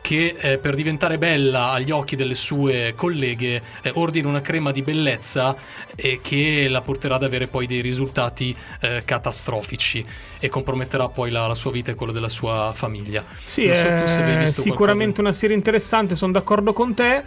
che 0.06 0.36
eh, 0.38 0.58
per 0.58 0.76
diventare 0.76 1.18
bella 1.18 1.72
agli 1.72 1.90
occhi 1.90 2.14
delle 2.14 2.36
sue 2.36 2.92
colleghe 2.94 3.60
eh, 3.82 3.90
ordina 3.94 4.28
una 4.28 4.40
crema 4.40 4.70
di 4.70 4.82
bellezza 4.82 5.56
e 5.96 6.20
che 6.22 6.68
la 6.68 6.80
porterà 6.80 7.16
ad 7.16 7.24
avere 7.24 7.48
poi 7.48 7.66
dei 7.66 7.80
risultati 7.80 8.54
eh, 8.82 9.02
catastrofici 9.04 10.04
e 10.38 10.48
comprometterà 10.48 11.08
poi 11.08 11.32
la, 11.32 11.48
la 11.48 11.56
sua 11.56 11.72
vita 11.72 11.90
e 11.90 11.96
quello 11.96 12.12
della 12.12 12.28
sua 12.28 12.70
famiglia. 12.72 13.24
Sì, 13.42 13.66
Non 13.66 13.74
so 13.74 13.82
tu 13.82 14.06
se 14.06 14.22
avevi 14.22 14.36
è 14.36 14.44
visto 14.44 14.60
sicuramente 14.60 15.20
una 15.20 15.32
serie 15.32 15.56
interessante, 15.56 16.14
sono 16.14 16.30
d'accordo 16.30 16.72
con 16.72 16.94
te. 16.94 17.24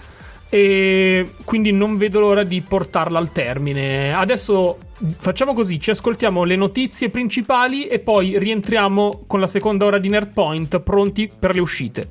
E 0.51 1.33
quindi 1.43 1.71
non 1.71 1.97
vedo 1.97 2.21
l'ora 2.21 2.43
di 2.43 2.61
portarla 2.61 3.19
al 3.19 3.31
termine. 3.31 4.13
Adesso 4.13 4.77
facciamo 5.17 5.53
così: 5.53 5.79
ci 5.79 5.91
ascoltiamo 5.91 6.43
le 6.43 6.55
notizie 6.55 7.09
principali 7.09 7.87
e 7.87 7.99
poi 7.99 8.37
rientriamo 8.37 9.23
con 9.27 9.39
la 9.39 9.47
seconda 9.47 9.85
ora 9.85 9.97
di 9.97 10.09
Nerdpoint, 10.09 10.79
pronti 10.79 11.29
per 11.39 11.53
le 11.53 11.61
uscite. 11.61 12.07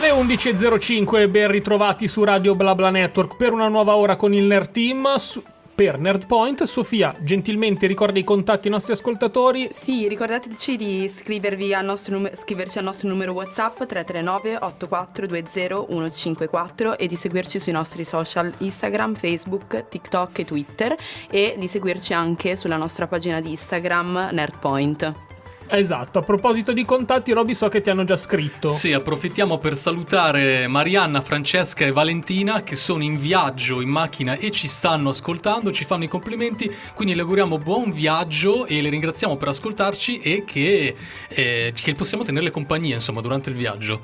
Le 0.00 0.10
11.05, 0.10 1.28
ben 1.28 1.50
ritrovati 1.50 2.06
su 2.06 2.22
Radio 2.22 2.54
BlaBla 2.54 2.90
Network 2.90 3.36
per 3.36 3.52
una 3.52 3.68
nuova 3.68 3.96
ora 3.96 4.16
con 4.16 4.32
il 4.32 4.44
Nerd 4.44 4.70
Team. 4.70 5.16
Su- 5.16 5.42
per 5.78 5.96
Nerdpoint, 5.96 6.64
Sofia 6.64 7.14
gentilmente 7.20 7.86
ricorda 7.86 8.18
i 8.18 8.24
contatti 8.24 8.66
ai 8.66 8.72
nostri 8.72 8.94
ascoltatori. 8.94 9.68
Sì, 9.70 10.08
ricordateci 10.08 10.74
di 10.74 11.04
iscrivervi 11.04 11.72
al 11.72 11.96
nume- 12.08 12.32
scriverci 12.34 12.78
al 12.78 12.84
nostro 12.84 13.06
numero 13.06 13.30
WhatsApp 13.30 13.84
339 13.84 14.56
8420 14.56 15.86
154 15.88 16.98
e 16.98 17.06
di 17.06 17.14
seguirci 17.14 17.60
sui 17.60 17.70
nostri 17.70 18.02
social 18.02 18.52
Instagram, 18.58 19.14
Facebook, 19.14 19.88
TikTok 19.88 20.40
e 20.40 20.44
Twitter 20.44 20.96
e 21.30 21.54
di 21.56 21.68
seguirci 21.68 22.12
anche 22.12 22.56
sulla 22.56 22.76
nostra 22.76 23.06
pagina 23.06 23.40
di 23.40 23.50
Instagram 23.50 24.30
Nerdpoint. 24.32 25.27
Esatto, 25.70 26.18
a 26.18 26.22
proposito 26.22 26.72
di 26.72 26.84
contatti, 26.84 27.32
Roby, 27.32 27.54
so 27.54 27.68
che 27.68 27.80
ti 27.80 27.90
hanno 27.90 28.04
già 28.04 28.16
scritto. 28.16 28.70
Sì, 28.70 28.92
approfittiamo 28.92 29.58
per 29.58 29.76
salutare 29.76 30.66
Marianna, 30.66 31.20
Francesca 31.20 31.84
e 31.84 31.92
Valentina 31.92 32.62
che 32.62 32.74
sono 32.74 33.02
in 33.02 33.18
viaggio 33.18 33.80
in 33.80 33.90
macchina 33.90 34.34
e 34.34 34.50
ci 34.50 34.66
stanno 34.66 35.10
ascoltando, 35.10 35.70
ci 35.70 35.84
fanno 35.84 36.04
i 36.04 36.08
complimenti, 36.08 36.74
quindi 36.94 37.14
le 37.14 37.20
auguriamo 37.20 37.58
buon 37.58 37.90
viaggio 37.90 38.66
e 38.66 38.80
le 38.80 38.88
ringraziamo 38.88 39.36
per 39.36 39.48
ascoltarci 39.48 40.20
e 40.20 40.44
che, 40.44 40.94
eh, 41.28 41.72
che 41.74 41.94
possiamo 41.94 42.24
tenerle 42.24 42.50
compagnia 42.50 42.94
insomma 42.94 43.20
durante 43.20 43.50
il 43.50 43.56
viaggio. 43.56 44.00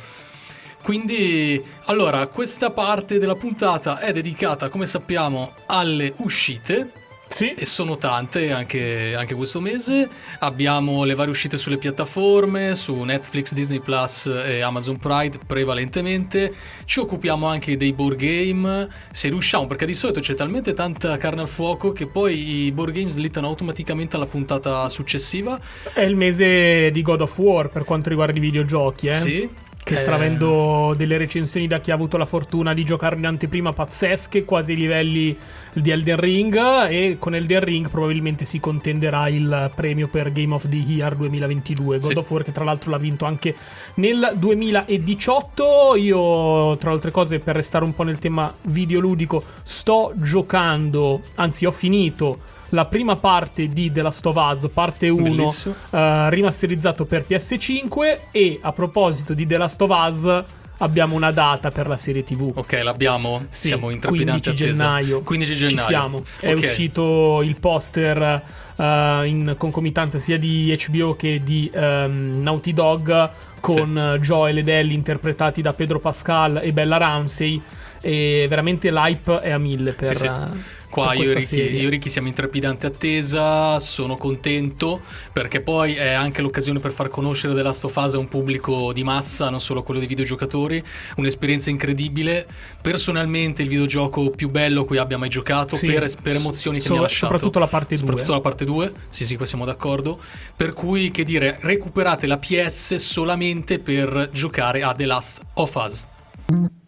Quindi, 0.82 1.62
allora, 1.86 2.26
questa 2.26 2.70
parte 2.70 3.18
della 3.18 3.36
puntata 3.36 4.00
è 4.00 4.12
dedicata, 4.12 4.68
come 4.68 4.84
sappiamo, 4.84 5.54
alle 5.64 6.12
uscite. 6.18 7.03
Sì. 7.28 7.52
E 7.54 7.64
sono 7.64 7.96
tante 7.96 8.52
anche, 8.52 9.14
anche 9.16 9.34
questo 9.34 9.60
mese. 9.60 10.08
Abbiamo 10.40 11.04
le 11.04 11.14
varie 11.14 11.32
uscite 11.32 11.56
sulle 11.56 11.78
piattaforme, 11.78 12.74
su 12.74 12.94
Netflix, 13.02 13.52
Disney 13.52 13.80
Plus 13.80 14.26
e 14.26 14.60
Amazon 14.60 14.98
Pride 14.98 15.38
prevalentemente. 15.44 16.54
Ci 16.84 17.00
occupiamo 17.00 17.46
anche 17.46 17.76
dei 17.76 17.92
board 17.92 18.16
game, 18.16 18.88
se 19.10 19.28
riusciamo, 19.30 19.66
perché 19.66 19.84
di 19.84 19.94
solito 19.94 20.20
c'è 20.20 20.34
talmente 20.34 20.74
tanta 20.74 21.16
carne 21.16 21.40
al 21.40 21.48
fuoco 21.48 21.92
che 21.92 22.06
poi 22.06 22.66
i 22.66 22.72
board 22.72 22.92
game 22.92 23.10
slittano 23.10 23.48
automaticamente 23.48 24.14
alla 24.16 24.26
puntata 24.26 24.88
successiva. 24.88 25.58
È 25.92 26.02
il 26.02 26.16
mese 26.16 26.90
di 26.92 27.02
God 27.02 27.22
of 27.22 27.36
War 27.38 27.68
per 27.68 27.84
quanto 27.84 28.10
riguarda 28.10 28.36
i 28.36 28.40
videogiochi, 28.40 29.08
eh? 29.08 29.12
Sì. 29.12 29.50
Che 29.84 29.94
Eh, 29.94 29.98
sta 29.98 30.14
avendo 30.14 30.94
delle 30.96 31.18
recensioni 31.18 31.66
da 31.66 31.78
chi 31.78 31.90
ha 31.90 31.94
avuto 31.94 32.16
la 32.16 32.24
fortuna 32.24 32.72
di 32.72 32.84
giocare 32.86 33.16
in 33.16 33.26
anteprima 33.26 33.74
pazzesche, 33.74 34.44
quasi 34.46 34.72
ai 34.72 34.78
livelli 34.78 35.36
di 35.74 35.90
Elden 35.90 36.16
Ring. 36.16 36.56
E 36.88 37.16
con 37.18 37.34
Elden 37.34 37.60
Ring 37.62 37.90
probabilmente 37.90 38.46
si 38.46 38.60
contenderà 38.60 39.28
il 39.28 39.70
premio 39.74 40.08
per 40.08 40.32
Game 40.32 40.54
of 40.54 40.66
the 40.70 40.76
Year 40.76 41.14
2022. 41.14 41.98
God 41.98 42.10
Sì. 42.10 42.16
of 42.16 42.30
War, 42.30 42.42
che 42.44 42.52
tra 42.52 42.64
l'altro 42.64 42.90
l'ha 42.92 42.96
vinto 42.96 43.26
anche 43.26 43.54
nel 43.96 44.32
2018. 44.36 45.96
Io, 45.96 46.76
tra 46.78 46.88
le 46.88 46.94
altre 46.94 47.10
cose, 47.10 47.38
per 47.38 47.54
restare 47.56 47.84
un 47.84 47.94
po' 47.94 48.04
nel 48.04 48.18
tema 48.18 48.52
videoludico, 48.62 49.44
sto 49.62 50.12
giocando, 50.14 51.20
anzi, 51.34 51.66
ho 51.66 51.70
finito. 51.70 52.38
La 52.74 52.86
prima 52.86 53.14
parte 53.14 53.68
di 53.68 53.92
The 53.92 54.02
Last 54.02 54.26
of 54.26 54.34
Us, 54.36 54.68
parte 54.74 55.08
1, 55.08 55.22
Bellissimo. 55.22 55.74
eh, 55.90 56.28
rimasterizzato 56.30 57.04
per 57.04 57.24
PS5 57.28 58.18
e 58.32 58.58
a 58.60 58.72
proposito 58.72 59.32
di 59.32 59.46
The 59.46 59.56
Last 59.58 59.80
of 59.80 59.90
Us 59.90 60.42
abbiamo 60.78 61.14
una 61.14 61.30
data 61.30 61.70
per 61.70 61.86
la 61.86 61.96
serie 61.96 62.24
TV. 62.24 62.50
Ok, 62.52 62.80
l'abbiamo. 62.82 63.44
Sì, 63.48 63.68
Siamo 63.68 63.90
in 63.90 64.00
trepidanti 64.00 64.48
15 64.50 64.50
attesa. 64.64 64.84
gennaio. 64.84 65.20
15 65.22 65.52
Ci 65.52 65.58
gennaio. 65.68 65.86
siamo. 65.86 66.24
È 66.40 66.52
Ok. 66.52 66.58
uscito 66.64 67.42
il 67.42 67.60
poster 67.60 68.42
eh, 68.76 69.20
in 69.26 69.54
concomitanza 69.56 70.18
sia 70.18 70.36
di 70.36 70.76
HBO 70.88 71.14
che 71.14 71.42
di 71.44 71.70
ehm, 71.72 72.42
Naughty 72.42 72.72
Dog 72.74 73.30
con 73.60 73.96
eh, 73.96 74.18
Joel 74.18 74.58
ed 74.58 74.68
Ellie 74.68 74.94
interpretati 74.96 75.62
da 75.62 75.72
Pedro 75.74 76.00
Pascal 76.00 76.58
e 76.60 76.72
Bella 76.72 76.96
Ramsey 76.96 77.62
e 78.00 78.46
veramente 78.48 78.90
l'hype 78.90 79.38
è 79.40 79.50
a 79.52 79.58
mille 79.58 79.92
per, 79.92 80.08
Sì, 80.08 80.14
sì. 80.16 80.30
Qua 80.94 81.12
io 81.14 81.22
e, 81.22 81.34
Ricky, 81.34 81.42
serie. 81.42 81.80
io 81.80 81.86
e 81.88 81.90
Ricky 81.90 82.08
siamo 82.08 82.28
in 82.28 82.34
trepidante 82.34 82.86
attesa, 82.86 83.78
sono 83.80 84.16
contento 84.16 85.00
perché 85.32 85.60
poi 85.60 85.94
è 85.94 86.12
anche 86.12 86.40
l'occasione 86.40 86.78
per 86.78 86.92
far 86.92 87.08
conoscere 87.08 87.52
The 87.54 87.62
Last 87.62 87.84
of 87.84 87.96
Us 87.96 88.14
a 88.14 88.18
un 88.18 88.28
pubblico 88.28 88.92
di 88.92 89.02
massa, 89.02 89.50
non 89.50 89.60
solo 89.60 89.82
quello 89.82 89.98
dei 89.98 90.08
videogiocatori, 90.08 90.82
un'esperienza 91.16 91.70
incredibile. 91.70 92.46
Personalmente 92.80 93.62
il 93.62 93.68
videogioco 93.68 94.30
più 94.30 94.50
bello 94.50 94.82
a 94.82 94.86
cui 94.86 94.98
abbia 94.98 95.18
mai 95.18 95.28
giocato 95.28 95.74
Sì. 95.76 95.86
per, 95.88 96.08
per 96.22 96.36
emozioni 96.36 96.78
che 96.78 96.84
So- 96.84 96.92
mi 96.92 96.98
ha 96.98 97.02
lasciato. 97.02 97.24
soprattutto 97.32 97.58
la 97.58 97.66
parte 97.66 97.94
due. 97.96 98.04
Soprattutto 98.06 98.32
la 98.32 98.40
parte 98.40 98.64
2, 98.64 98.92
sì 99.08 99.26
sì, 99.26 99.36
qua 99.36 99.46
siamo 99.46 99.64
d'accordo. 99.64 100.20
Per 100.54 100.72
cui, 100.72 101.10
che 101.10 101.24
dire, 101.24 101.58
recuperate 101.62 102.26
la 102.26 102.38
PS 102.38 102.94
solamente 102.96 103.78
per 103.80 104.28
giocare 104.32 104.82
a 104.82 104.92
The 104.94 105.06
Last 105.06 105.40
of 105.54 105.74
Us. 105.74 106.06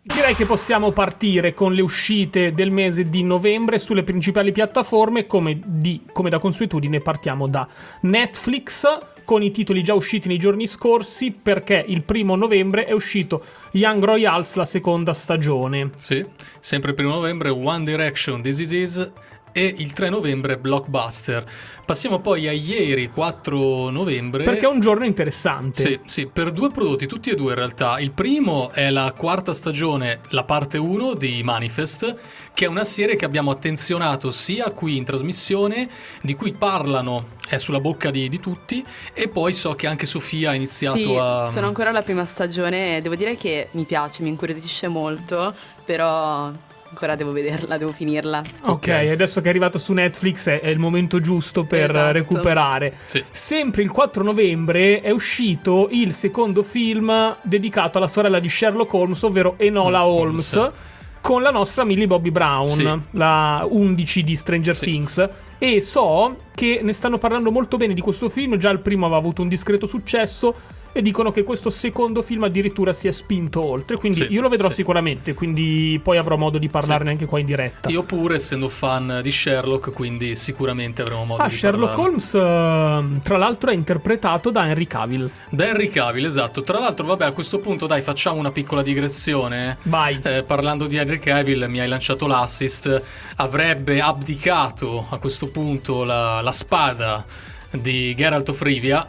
Direi 0.06 0.36
che 0.36 0.46
possiamo 0.46 0.92
partire 0.92 1.52
con 1.52 1.72
le 1.72 1.82
uscite 1.82 2.52
del 2.52 2.70
mese 2.70 3.10
di 3.10 3.24
novembre 3.24 3.76
sulle 3.76 4.04
principali 4.04 4.52
piattaforme. 4.52 5.26
Come, 5.26 5.60
di- 5.64 6.02
come 6.12 6.30
da 6.30 6.38
consuetudine, 6.38 7.00
partiamo 7.00 7.48
da 7.48 7.66
Netflix 8.02 8.86
con 9.24 9.42
i 9.42 9.50
titoli 9.50 9.82
già 9.82 9.94
usciti 9.94 10.28
nei 10.28 10.38
giorni 10.38 10.68
scorsi. 10.68 11.32
Perché 11.32 11.84
il 11.88 12.04
primo 12.04 12.36
novembre 12.36 12.84
è 12.84 12.92
uscito 12.92 13.44
Young 13.72 14.04
Royals, 14.04 14.54
la 14.54 14.64
seconda 14.64 15.12
stagione. 15.12 15.90
Sì, 15.96 16.24
sempre 16.60 16.90
il 16.90 16.96
primo 16.96 17.14
novembre 17.14 17.48
One 17.48 17.84
Direction 17.84 18.40
This 18.40 18.60
Is 18.60 18.70
Is 18.70 19.12
e 19.56 19.74
il 19.78 19.94
3 19.94 20.10
novembre 20.10 20.58
Blockbuster. 20.58 21.42
Passiamo 21.82 22.20
poi 22.20 22.46
a 22.46 22.52
ieri 22.52 23.08
4 23.08 23.88
novembre. 23.88 24.44
Perché 24.44 24.66
è 24.66 24.68
un 24.68 24.80
giorno 24.80 25.06
interessante. 25.06 25.80
Sì, 25.80 26.00
sì, 26.04 26.26
per 26.26 26.50
due 26.50 26.70
prodotti, 26.70 27.06
tutti 27.06 27.30
e 27.30 27.34
due 27.34 27.52
in 27.52 27.56
realtà. 27.56 27.98
Il 27.98 28.12
primo 28.12 28.70
è 28.70 28.90
la 28.90 29.14
quarta 29.16 29.54
stagione, 29.54 30.20
la 30.30 30.44
parte 30.44 30.76
1 30.76 31.14
di 31.14 31.40
Manifest, 31.42 32.16
che 32.52 32.66
è 32.66 32.68
una 32.68 32.84
serie 32.84 33.16
che 33.16 33.24
abbiamo 33.24 33.50
attenzionato 33.50 34.30
sia 34.30 34.70
qui 34.72 34.98
in 34.98 35.04
trasmissione, 35.04 35.88
di 36.20 36.34
cui 36.34 36.52
parlano, 36.52 37.28
è 37.48 37.56
sulla 37.56 37.80
bocca 37.80 38.10
di, 38.10 38.28
di 38.28 38.38
tutti, 38.38 38.84
e 39.14 39.28
poi 39.28 39.54
so 39.54 39.74
che 39.74 39.86
anche 39.86 40.04
Sofia 40.04 40.50
ha 40.50 40.54
iniziato 40.54 40.98
Sì, 40.98 41.16
a... 41.18 41.48
sono 41.48 41.66
ancora 41.66 41.88
alla 41.88 42.02
prima 42.02 42.26
stagione 42.26 42.98
e 42.98 43.00
devo 43.00 43.14
dire 43.14 43.38
che 43.38 43.68
mi 43.70 43.84
piace, 43.84 44.22
mi 44.22 44.28
incuriosisce 44.28 44.88
molto, 44.88 45.54
però 45.82 46.52
ancora 46.88 47.14
devo 47.16 47.32
vederla, 47.32 47.76
devo 47.78 47.92
finirla. 47.92 48.42
Ok, 48.62 48.68
Ok. 48.70 48.88
adesso 48.88 49.40
che 49.40 49.46
è 49.46 49.50
arrivato 49.50 49.78
su 49.78 49.92
Netflix 49.92 50.48
è, 50.48 50.60
è 50.60 50.68
il 50.68 50.78
momento 50.78 51.20
giusto 51.20 51.64
per 51.64 51.90
Esatto. 51.90 52.12
recuperare. 52.12 52.94
Sì. 53.06 53.22
Sempre 53.30 53.82
il 53.82 53.90
4 53.90 54.22
novembre 54.22 55.00
è 55.00 55.10
uscito 55.10 55.88
il 55.90 56.12
secondo 56.12 56.62
film 56.62 57.36
dedicato 57.42 57.98
alla 57.98 58.08
sorella 58.08 58.38
di 58.38 58.48
Sherlock 58.48 58.92
Holmes, 58.92 59.22
ovvero 59.22 59.54
Enola 59.58 60.00
Mm, 60.00 60.02
Holmes, 60.08 60.52
Holmes. 60.54 60.72
con 61.20 61.42
la 61.42 61.50
nostra 61.50 61.84
Millie 61.84 62.06
Bobby 62.06 62.30
Brown, 62.30 62.66
Sì. 62.66 62.88
la 63.12 63.66
11 63.68 64.22
di 64.22 64.36
Stranger 64.36 64.74
Sì. 64.74 64.84
Things. 64.84 65.28
E 65.58 65.80
so 65.80 66.36
che 66.54 66.80
ne 66.82 66.92
stanno 66.92 67.18
parlando 67.18 67.50
molto 67.50 67.76
bene 67.76 67.94
di 67.94 68.00
questo 68.00 68.28
film, 68.28 68.56
già 68.58 68.70
il 68.70 68.78
primo 68.80 69.06
aveva 69.06 69.18
avuto 69.20 69.42
un 69.42 69.48
discreto 69.48 69.86
successo. 69.86 70.54
E 70.96 71.02
dicono 71.02 71.30
che 71.30 71.44
questo 71.44 71.68
secondo 71.68 72.22
film 72.22 72.44
addirittura 72.44 72.94
si 72.94 73.06
è 73.06 73.12
spinto 73.12 73.62
oltre. 73.62 73.98
Quindi 73.98 74.20
Sì, 74.24 74.32
io 74.32 74.40
lo 74.40 74.48
vedrò 74.48 74.70
sì. 74.70 74.76
sicuramente. 74.76 75.34
Quindi 75.34 76.00
poi 76.02 76.16
avrò 76.16 76.36
modo 76.38 76.56
di 76.56 76.70
parlarne 76.70 77.04
Sì. 77.04 77.10
anche 77.10 77.26
qua 77.26 77.38
in 77.38 77.44
diretta. 77.44 77.90
Io 77.90 78.02
pure, 78.02 78.36
essendo 78.36 78.70
fan 78.70 79.20
di 79.22 79.30
Sherlock, 79.30 79.92
quindi 79.92 80.34
sicuramente 80.34 81.02
avremo 81.02 81.26
modo 81.26 81.42
Ah, 81.42 81.48
di 81.48 81.54
Sherlock 81.54 81.94
parlarne. 81.94 82.08
Holmes, 82.08 82.34
ehm, 82.34 83.20
tra 83.22 83.36
l'altro, 83.36 83.70
è 83.70 83.74
interpretato 83.74 84.48
da 84.50 84.66
Henry 84.68 84.86
Cavill. 84.86 85.28
Da 85.50 85.66
Henry 85.66 85.90
Cavill, 85.90 86.24
esatto. 86.24 86.62
Tra 86.62 86.78
l'altro, 86.78 87.04
vabbè, 87.04 87.26
a 87.26 87.32
questo 87.32 87.58
punto 87.58 87.86
dai, 87.86 88.00
facciamo 88.00 88.38
una 88.38 88.50
piccola 88.50 88.82
digressione. 88.82 89.76
Vai. 89.82 90.18
Eh, 90.22 90.44
parlando 90.44 90.86
di 90.86 90.96
Henry 90.96 91.18
Cavill, 91.18 91.66
mi 91.68 91.78
hai 91.80 91.88
lanciato 91.88 92.26
l'assist. 92.26 93.02
Avrebbe 93.36 94.00
abdicato 94.00 95.06
a 95.10 95.18
questo 95.18 95.48
punto 95.50 96.04
la, 96.04 96.40
la 96.40 96.52
spada 96.52 97.22
di 97.70 98.14
Geralt 98.14 98.48
of 98.48 98.62
Rivia. 98.62 99.06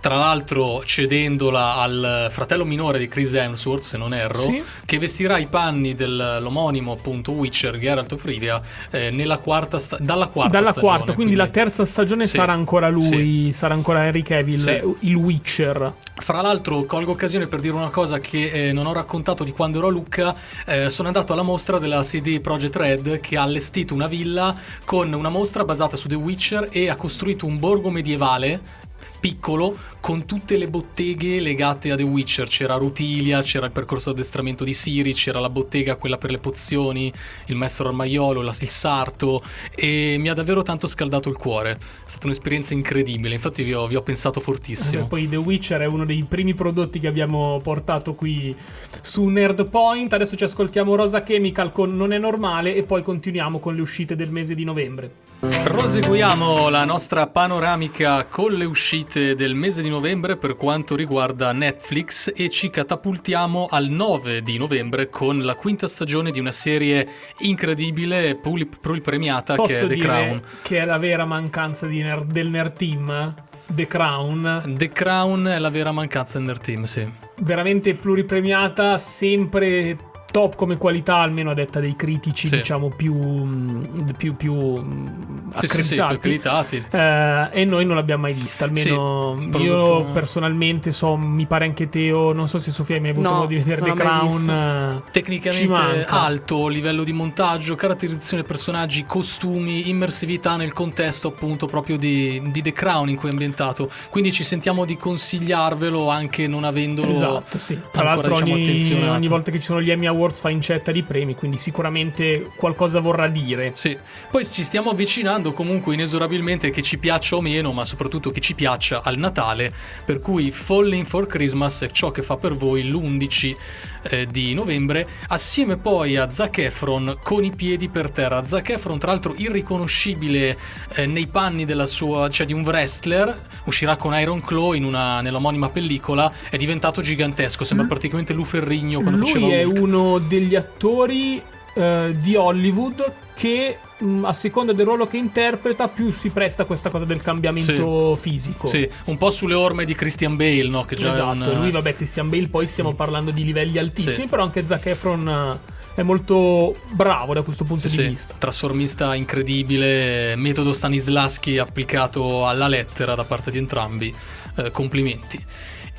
Tra 0.00 0.16
l'altro 0.16 0.82
cedendola 0.82 1.74
al 1.76 2.28
fratello 2.30 2.64
minore 2.64 2.98
di 2.98 3.06
Chris 3.06 3.34
Hemsworth, 3.34 3.82
se 3.82 3.98
non 3.98 4.14
erro, 4.14 4.38
Sì. 4.40 4.62
che 4.86 4.98
vestirà 4.98 5.36
i 5.36 5.44
panni 5.44 5.94
dell'omonimo 5.94 6.92
appunto 6.92 7.32
Witcher 7.32 7.78
Geralt 7.78 8.10
of 8.12 8.24
Rivia 8.24 8.62
eh, 8.90 9.10
nella 9.10 9.36
quarta 9.36 9.78
sta- 9.78 9.98
dalla 10.00 10.28
quarta 10.28 10.52
Dalla 10.56 10.70
stagione. 10.70 10.94
quarta, 10.94 11.12
quindi, 11.12 11.34
la 11.34 11.48
terza 11.48 11.84
stagione 11.84 12.26
Sì. 12.26 12.36
sarà 12.36 12.54
ancora 12.54 12.88
lui, 12.88 13.52
sarà 13.52 13.74
ancora 13.74 14.06
Henry 14.06 14.22
Cavill, 14.22 14.56
Sì. 14.56 14.80
il 15.00 15.14
Witcher. 15.16 15.92
Fra 16.14 16.40
l'altro 16.40 16.84
colgo 16.84 17.12
occasione 17.12 17.46
per 17.46 17.60
dire 17.60 17.74
una 17.74 17.90
cosa 17.90 18.20
che 18.20 18.68
eh, 18.68 18.72
non 18.72 18.86
ho 18.86 18.94
raccontato 18.94 19.44
di 19.44 19.52
quando 19.52 19.78
ero 19.78 19.88
a 19.88 19.90
Lucca, 19.90 20.34
Eh, 20.64 20.88
sono 20.88 21.08
andato 21.08 21.32
alla 21.34 21.42
mostra 21.42 21.78
della 21.78 22.00
CD 22.02 22.40
Projekt 22.40 22.76
Red 22.76 23.20
che 23.20 23.36
ha 23.36 23.42
allestito 23.42 23.92
una 23.92 24.06
villa 24.06 24.54
con 24.86 25.12
una 25.12 25.28
mostra 25.28 25.64
basata 25.64 25.96
su 25.96 26.08
The 26.08 26.14
Witcher 26.14 26.68
e 26.70 26.88
ha 26.88 26.96
costruito 26.96 27.44
un 27.44 27.58
borgo 27.58 27.90
medievale 27.90 28.78
piccolo 29.20 29.76
con 30.00 30.24
tutte 30.24 30.56
le 30.56 30.66
botteghe 30.66 31.38
legate 31.40 31.90
a 31.90 31.96
The 31.96 32.02
Witcher. 32.02 32.48
C'era 32.48 32.76
Rutilia, 32.76 33.42
c'era 33.42 33.66
il 33.66 33.72
percorso 33.72 34.10
di 34.10 34.18
addestramento 34.18 34.64
di 34.64 34.72
Siri, 34.72 35.12
c'era 35.12 35.38
la 35.38 35.50
bottega, 35.50 35.96
quella 35.96 36.16
per 36.16 36.30
le 36.30 36.38
pozioni, 36.38 37.12
il 37.46 37.56
maestro 37.56 37.88
armaiolo, 37.88 38.40
la- 38.40 38.54
il 38.60 38.68
sarto 38.68 39.42
e 39.74 40.16
mi 40.18 40.28
ha 40.28 40.34
davvero 40.34 40.62
tanto 40.62 40.86
scaldato 40.86 41.28
il 41.28 41.36
cuore. 41.36 41.72
È 41.72 41.76
stata 42.06 42.26
un'esperienza 42.26 42.72
incredibile, 42.74 43.34
infatti 43.34 43.62
vi 43.62 43.74
ho, 43.74 43.86
vi 43.86 43.96
ho 43.96 44.02
pensato 44.02 44.40
fortissimo. 44.40 45.04
Eh, 45.04 45.06
Poi 45.06 45.28
The 45.28 45.36
Witcher 45.36 45.80
è 45.82 45.86
uno 45.86 46.04
dei 46.04 46.24
primi 46.26 46.54
prodotti 46.54 46.98
che 46.98 47.06
abbiamo 47.06 47.60
portato 47.62 48.14
qui 48.14 48.56
su 49.02 49.26
Nerd 49.26 49.68
Point. 49.68 50.12
Adesso 50.12 50.36
ci 50.36 50.44
ascoltiamo 50.44 50.94
Rosa 50.94 51.22
Chemical 51.22 51.72
con 51.72 51.94
Non 51.96 52.12
è 52.12 52.18
normale 52.18 52.74
e 52.74 52.82
poi 52.84 53.02
continuiamo 53.02 53.58
con 53.58 53.74
le 53.74 53.82
uscite 53.82 54.16
del 54.16 54.30
mese 54.30 54.54
di 54.54 54.64
novembre. 54.64 55.10
Proseguiamo 55.40 56.68
la 56.68 56.84
nostra 56.84 57.26
panoramica 57.26 58.24
con 58.26 58.52
le 58.52 58.64
uscite 58.64 59.09
del 59.18 59.54
mese 59.54 59.82
di 59.82 59.88
novembre 59.88 60.36
per 60.36 60.54
quanto 60.56 60.94
riguarda 60.94 61.52
Netflix 61.52 62.32
e 62.34 62.48
ci 62.48 62.70
catapultiamo 62.70 63.66
al 63.68 63.88
9 63.88 64.42
di 64.42 64.56
novembre 64.56 65.08
con 65.08 65.42
la 65.42 65.54
quinta 65.54 65.88
stagione 65.88 66.30
di 66.30 66.38
una 66.38 66.52
serie 66.52 67.06
incredibile, 67.38 68.36
puli- 68.36 68.68
premiata 69.02 69.56
che 69.56 69.80
è 69.80 69.86
The 69.86 69.96
Crown. 69.96 70.42
che 70.62 70.78
è 70.78 70.84
la 70.84 70.98
vera 70.98 71.24
mancanza 71.24 71.86
di 71.86 72.02
ner- 72.02 72.24
del 72.24 72.48
Nerd 72.48 72.72
Team? 72.74 73.34
The 73.66 73.86
Crown, 73.86 74.74
The 74.76 74.88
Crown 74.88 75.46
è 75.46 75.58
la 75.58 75.70
vera 75.70 75.92
mancanza 75.92 76.38
del 76.38 76.48
Nerd 76.48 76.60
Team, 76.60 76.82
sì. 76.82 77.08
veramente 77.38 77.94
pluripremiata, 77.94 78.98
sempre 78.98 79.96
top 80.30 80.54
come 80.56 80.76
qualità, 80.76 81.16
almeno 81.16 81.50
a 81.50 81.54
detta 81.54 81.80
dei 81.80 81.96
critici, 81.96 82.46
Sì. 82.48 82.56
diciamo 82.56 82.90
più, 82.94 83.14
mh, 83.14 84.14
più, 84.16 84.36
più 84.36 84.54
mh, 84.54 85.52
Sì, 85.56 85.66
sì, 85.66 85.82
sì, 85.82 85.94
più 85.94 86.02
accreditati. 86.04 86.76
accreditati. 86.76 87.50
Eh, 87.56 87.60
e 87.60 87.64
noi 87.64 87.84
non 87.84 87.96
l'abbiamo 87.96 88.22
mai 88.22 88.32
vista. 88.34 88.64
Almeno 88.64 89.36
Sì, 89.36 89.44
io 89.44 89.48
prodotto- 89.50 90.10
personalmente 90.12 90.92
so, 90.92 91.16
mi 91.16 91.46
pare 91.46 91.64
anche 91.64 91.88
Teo. 91.88 92.32
Non 92.32 92.48
so 92.48 92.58
se 92.58 92.70
Sofia 92.70 92.96
hai 92.96 93.00
mai 93.00 93.10
avuto 93.10 93.28
No, 93.28 93.34
modo 93.34 93.46
di 93.46 93.56
vedere 93.56 93.80
The 93.82 93.92
Crown. 93.94 94.48
eh, 94.48 95.10
Tecnicamente 95.10 96.04
alto 96.06 96.68
livello 96.68 97.02
di 97.04 97.12
montaggio, 97.12 97.74
caratterizzazione 97.74 98.42
personaggi, 98.42 99.04
costumi, 99.06 99.88
immersività 99.88 100.56
nel 100.56 100.72
contesto 100.72 101.28
appunto 101.28 101.66
proprio 101.66 101.96
di, 101.96 102.40
di 102.50 102.62
The 102.62 102.72
Crown 102.72 103.08
in 103.08 103.16
cui 103.16 103.28
è 103.28 103.32
ambientato. 103.32 103.90
Quindi 104.10 104.32
ci 104.32 104.44
sentiamo 104.44 104.84
di 104.84 104.96
consigliarvelo 104.96 106.08
anche 106.08 106.46
non 106.46 106.64
avendolo 106.64 107.08
Esatto, 107.10 107.58
sì. 107.58 107.78
Tra 107.90 108.10
ancora, 108.10 108.28
l'altro, 108.28 108.46
diciamo, 108.46 108.54
ogni, 108.54 109.08
ogni 109.08 109.28
volta 109.28 109.50
che 109.50 109.58
ci 109.58 109.64
sono 109.64 109.80
gli 109.80 109.90
Emmy 109.90 110.06
Awards 110.06 110.18
fa 110.28 110.50
incetta 110.50 110.92
di 110.92 111.02
premi, 111.02 111.34
quindi 111.34 111.56
sicuramente 111.56 112.50
qualcosa 112.56 113.00
vorrà 113.00 113.28
dire. 113.28 113.72
Sì, 113.74 113.96
poi 114.30 114.44
ci 114.44 114.62
stiamo 114.62 114.90
avvicinando 114.90 115.52
comunque 115.52 115.94
inesorabilmente 115.94 116.70
che 116.70 116.82
ci 116.82 116.98
piaccia 116.98 117.36
o 117.36 117.40
meno, 117.40 117.72
ma 117.72 117.84
soprattutto 117.84 118.30
che 118.30 118.40
ci 118.40 118.54
piaccia 118.54 119.02
al 119.02 119.16
Natale, 119.16 119.72
per 120.04 120.20
cui 120.20 120.50
Falling 120.50 121.06
for 121.06 121.26
Christmas 121.26 121.82
è 121.82 121.90
ciò 121.90 122.10
che 122.10 122.22
fa 122.22 122.36
per 122.36 122.54
voi 122.54 122.84
l'11 122.88 123.56
eh, 124.02 124.26
di 124.26 124.54
novembre, 124.54 125.06
assieme 125.28 125.76
poi 125.76 126.16
a 126.16 126.28
Zac 126.28 126.58
Efron 126.58 127.18
con 127.22 127.44
i 127.44 127.50
piedi 127.50 127.88
per 127.88 128.10
terra. 128.10 128.44
Zac 128.44 128.70
Efron, 128.70 128.98
tra 128.98 129.10
l'altro 129.10 129.34
irriconoscibile 129.36 130.58
eh, 130.94 131.06
nei 131.06 131.26
panni 131.26 131.64
della 131.64 131.86
sua, 131.86 132.28
cioè 132.28 132.46
di 132.46 132.52
un 132.52 132.62
wrestler, 132.62 133.46
uscirà 133.64 133.96
con 133.96 134.18
Iron 134.18 134.40
Claw 134.40 134.72
in 134.72 134.84
una, 134.84 135.20
nell'omonima 135.20 135.68
pellicola, 135.68 136.32
è 136.48 136.56
diventato 136.56 137.02
gigantesco, 137.02 137.64
sembra 137.64 137.86
praticamente 137.86 138.32
Lu 138.32 138.44
Ferrigno 138.44 139.00
quando 139.00 139.24
faceva 139.24 139.46
Lui 139.46 139.54
è 139.54 139.64
Hulk. 139.64 139.78
uno 139.80 140.18
degli 140.18 140.54
attori 140.54 141.42
eh, 141.74 142.14
di 142.20 142.34
Hollywood 142.36 143.12
che 143.34 143.78
mh, 143.98 144.24
a 144.24 144.32
seconda 144.32 144.72
del 144.72 144.84
ruolo 144.84 145.06
che 145.06 145.16
interpreta 145.16 145.88
più 145.88 146.12
si 146.12 146.28
presta 146.30 146.62
a 146.62 146.66
questa 146.66 146.90
cosa 146.90 147.04
del 147.04 147.22
cambiamento 147.22 148.16
fisico. 148.20 148.66
Sì, 148.66 148.88
un 149.06 149.16
po' 149.16 149.30
sulle 149.30 149.54
orme 149.54 149.84
di 149.84 149.94
Christian 149.94 150.36
Bale, 150.36 150.68
no? 150.68 150.84
Che 150.84 150.94
già 150.96 151.12
Esatto, 151.12 151.50
un- 151.50 151.60
lui 151.60 151.70
vabbè 151.70 151.94
Christian 151.94 152.28
Bale 152.28 152.48
poi 152.48 152.66
stiamo 152.66 152.92
parlando 152.94 153.30
di 153.30 153.44
livelli 153.44 153.78
altissimi, 153.78 154.14
Sì. 154.14 154.26
però 154.26 154.42
anche 154.42 154.64
Zac 154.66 154.86
Efron 154.86 155.28
eh, 155.28 155.78
è 155.94 156.02
molto 156.02 156.76
bravo 156.90 157.32
da 157.34 157.42
questo 157.42 157.64
punto 157.64 157.88
Sì, 157.88 157.96
di 157.96 158.02
sì, 158.04 158.08
vista. 158.10 158.34
trasformista 158.36 159.14
incredibile, 159.14 160.34
metodo 160.36 160.72
Stanislaschi 160.72 161.58
applicato 161.58 162.46
alla 162.46 162.68
lettera 162.68 163.14
da 163.14 163.24
parte 163.24 163.50
di 163.50 163.58
entrambi. 163.58 164.14
Eh, 164.56 164.70
complimenti. 164.72 165.42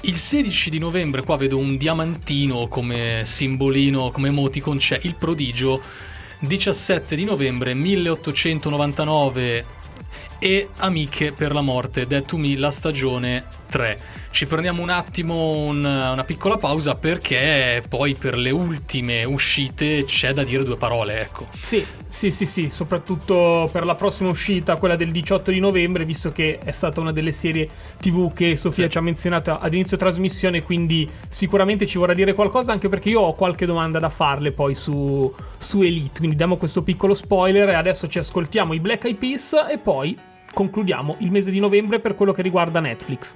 Il 0.03 0.17
16 0.17 0.71
di 0.71 0.79
novembre 0.79 1.21
qua 1.21 1.37
vedo 1.37 1.59
un 1.59 1.77
diamantino 1.77 2.67
come 2.67 3.21
simbolino, 3.23 4.09
come 4.09 4.29
emoticon, 4.29 4.77
c'è 4.77 4.99
il 5.03 5.13
prodigio. 5.13 5.79
17 6.39 7.15
di 7.15 7.23
novembre 7.23 7.75
1899 7.75 9.65
e 10.39 10.69
Amiche 10.77 11.33
per 11.33 11.53
la 11.53 11.61
morte, 11.61 12.07
Dead 12.07 12.25
to 12.25 12.37
Me, 12.37 12.57
la 12.57 12.71
stagione 12.71 13.45
3. 13.71 13.99
Ci 14.31 14.45
prendiamo 14.47 14.81
un 14.81 14.89
attimo 14.89 15.51
un- 15.65 15.83
una 15.83 16.23
piccola 16.25 16.57
pausa 16.57 16.95
perché 16.95 17.81
poi 17.87 18.15
per 18.15 18.37
le 18.37 18.51
ultime 18.51 19.23
uscite 19.23 20.03
c'è 20.05 20.33
da 20.33 20.43
dire 20.43 20.63
due 20.63 20.75
parole, 20.77 21.21
ecco. 21.21 21.47
Sì, 21.59 21.85
sì, 22.07 22.29
sì, 22.31 22.45
sì, 22.45 22.69
soprattutto 22.69 23.69
per 23.71 23.85
la 23.85 23.95
prossima 23.95 24.29
uscita, 24.29 24.75
quella 24.75 24.95
del 24.95 25.11
18 25.11 25.51
di 25.51 25.59
novembre, 25.59 26.05
visto 26.05 26.31
che 26.31 26.59
è 26.63 26.71
stata 26.71 26.99
una 27.01 27.11
delle 27.11 27.31
serie 27.31 27.67
TV 27.99 28.33
che 28.33 28.55
Sofia 28.57 28.85
Sì. 28.85 28.91
ci 28.91 28.97
ha 28.97 29.01
menzionato 29.01 29.57
ad 29.57 29.73
inizio 29.73 29.97
trasmissione, 29.97 30.61
quindi 30.63 31.09
sicuramente 31.27 31.85
ci 31.85 31.97
vorrà 31.97 32.13
dire 32.13 32.33
qualcosa, 32.33 32.71
anche 32.71 32.89
perché 32.89 33.09
io 33.09 33.21
ho 33.21 33.33
qualche 33.33 33.65
domanda 33.65 33.99
da 33.99 34.09
farle 34.09 34.51
poi 34.51 34.75
su, 34.75 35.33
su 35.57 35.81
Elite, 35.81 36.19
quindi 36.19 36.35
diamo 36.35 36.57
questo 36.57 36.83
piccolo 36.83 37.13
spoiler 37.13 37.69
e 37.69 37.73
adesso 37.73 38.07
ci 38.07 38.19
ascoltiamo 38.19 38.73
i 38.73 38.79
Black 38.79 39.05
Eyed 39.05 39.17
Peas 39.17 39.55
e 39.69 39.77
poi 39.77 40.17
concludiamo 40.53 41.15
il 41.19 41.31
mese 41.31 41.51
di 41.51 41.59
novembre 41.59 41.99
per 41.99 42.15
quello 42.15 42.33
che 42.33 42.41
riguarda 42.41 42.79
Netflix. 42.79 43.35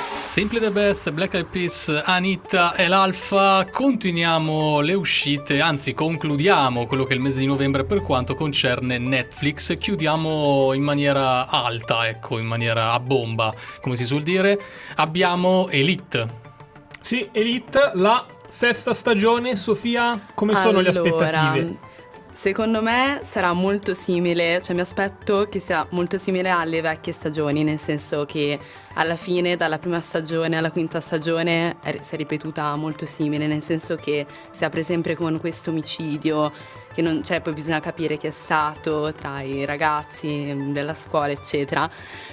Simply 0.00 0.58
the 0.58 0.70
best, 0.70 1.10
Black 1.10 1.34
Eyed 1.34 1.46
Peas, 1.46 2.02
Anitta 2.04 2.74
e 2.74 2.88
l'Alfa. 2.88 3.66
Continuiamo 3.70 4.80
le 4.80 4.94
uscite, 4.94 5.60
anzi 5.60 5.94
concludiamo 5.94 6.86
quello 6.86 7.04
che 7.04 7.12
è 7.12 7.16
il 7.16 7.20
mese 7.20 7.40
di 7.40 7.46
novembre 7.46 7.84
per 7.84 8.02
quanto 8.02 8.34
concerne 8.34 8.98
Netflix. 8.98 9.76
Chiudiamo 9.76 10.72
in 10.72 10.82
maniera 10.82 11.48
alta, 11.48 12.08
ecco, 12.08 12.38
in 12.38 12.46
maniera 12.46 12.92
a 12.92 13.00
bomba, 13.00 13.52
come 13.80 13.96
si 13.96 14.04
suol 14.04 14.22
dire. 14.22 14.58
Abbiamo 14.96 15.68
Elite. 15.68 16.46
Sì, 17.00 17.28
Elite, 17.32 17.92
la 17.94 18.24
sesta 18.46 18.94
stagione, 18.94 19.56
Sofia, 19.56 20.26
come 20.34 20.54
sono 20.54 20.80
le 20.80 20.88
Allora, 20.88 21.10
aspettative? 21.10 21.78
Secondo 22.40 22.80
me 22.82 23.22
sarà 23.24 23.52
molto 23.52 23.94
simile, 23.94 24.62
cioè 24.62 24.72
mi 24.72 24.80
aspetto 24.80 25.48
che 25.50 25.58
sia 25.58 25.84
molto 25.90 26.18
simile 26.18 26.50
alle 26.50 26.80
vecchie 26.80 27.12
stagioni, 27.12 27.64
nel 27.64 27.80
senso 27.80 28.24
che 28.26 28.56
alla 28.94 29.16
fine, 29.16 29.56
dalla 29.56 29.80
prima 29.80 30.00
stagione 30.00 30.56
alla 30.56 30.70
quinta 30.70 31.00
stagione, 31.00 31.78
si 32.00 32.14
è 32.14 32.16
ripetuta 32.16 32.76
molto 32.76 33.06
simile, 33.06 33.48
nel 33.48 33.60
senso 33.60 33.96
che 33.96 34.24
si 34.52 34.64
apre 34.64 34.84
sempre 34.84 35.16
con 35.16 35.40
questo 35.40 35.70
omicidio, 35.70 36.52
che 36.94 37.02
non 37.02 37.22
c'è, 37.22 37.40
poi 37.40 37.54
bisogna 37.54 37.80
capire 37.80 38.16
chi 38.16 38.28
è 38.28 38.30
stato 38.30 39.12
tra 39.12 39.40
i 39.42 39.64
ragazzi 39.64 40.28
mm, 40.28 40.72
della 40.72 40.94
scuola, 40.94 41.32
eccetera. 41.32 41.90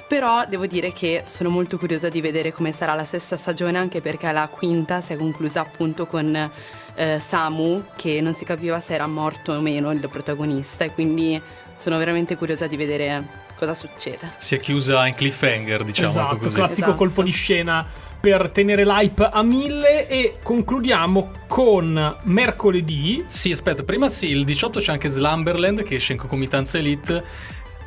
Però 0.08 0.45
devo 0.45 0.68
dire 0.68 0.93
che 0.93 1.24
sono 1.26 1.49
molto 1.49 1.80
curiosa 1.80 2.10
di 2.10 2.22
vedere 2.22 2.51
come 2.51 2.72
sarà 2.72 2.93
la 2.93 3.06
sesta 3.06 3.38
stagione, 3.38 3.80
anche 3.80 4.01
perché 4.01 4.32
la 4.32 4.47
quinta 4.51 5.01
si 5.01 5.14
è 5.14 5.18
conclusa 5.18 5.62
appunto 5.62 6.06
con 6.06 6.51
eh, 6.96 7.20
Samu, 7.20 7.84
che 7.96 8.22
non 8.22 8.34
si 8.34 8.46
capiva 8.46 8.80
se 8.80 8.93
era 8.93 9.08
morto 9.08 9.54
o 9.54 9.62
meno 9.62 9.91
il 9.91 10.08
protagonista, 10.10 10.84
e 10.84 10.91
quindi 10.91 11.41
sono 11.76 11.98
veramente 11.98 12.36
curiosa 12.38 12.68
di 12.68 12.78
vedere 12.78 13.43
cosa 13.56 13.74
succede. 13.74 14.34
Si 14.38 14.56
è 14.56 14.60
chiusa 14.60 15.06
in 15.08 15.16
cliffhanger, 15.16 15.84
diciamo 15.84 16.10
esatto, 16.10 16.38
così. 16.38 16.56
classico 16.56 16.82
Esatto. 16.88 16.96
colpo 16.98 17.24
di 17.24 17.32
scena 17.32 17.86
per 18.20 18.50
tenere 18.52 18.86
l'hype 18.86 19.30
a 19.32 19.43
mille 19.43 20.08
e 20.08 20.38
concludiamo 20.41 21.32
con 21.48 22.16
mercoledì 22.24 23.24
Sì, 23.28 23.52
aspetta, 23.52 23.84
prima 23.84 24.10
sì, 24.10 24.30
il 24.30 24.43
18 24.43 24.80
c'è 24.80 24.91
anche 24.93 25.10
Slumberland 25.10 25.84
che 25.84 25.96
esce 25.96 26.14
in 26.14 26.18
concomitanza 26.20 26.78
Elite. 26.78 27.24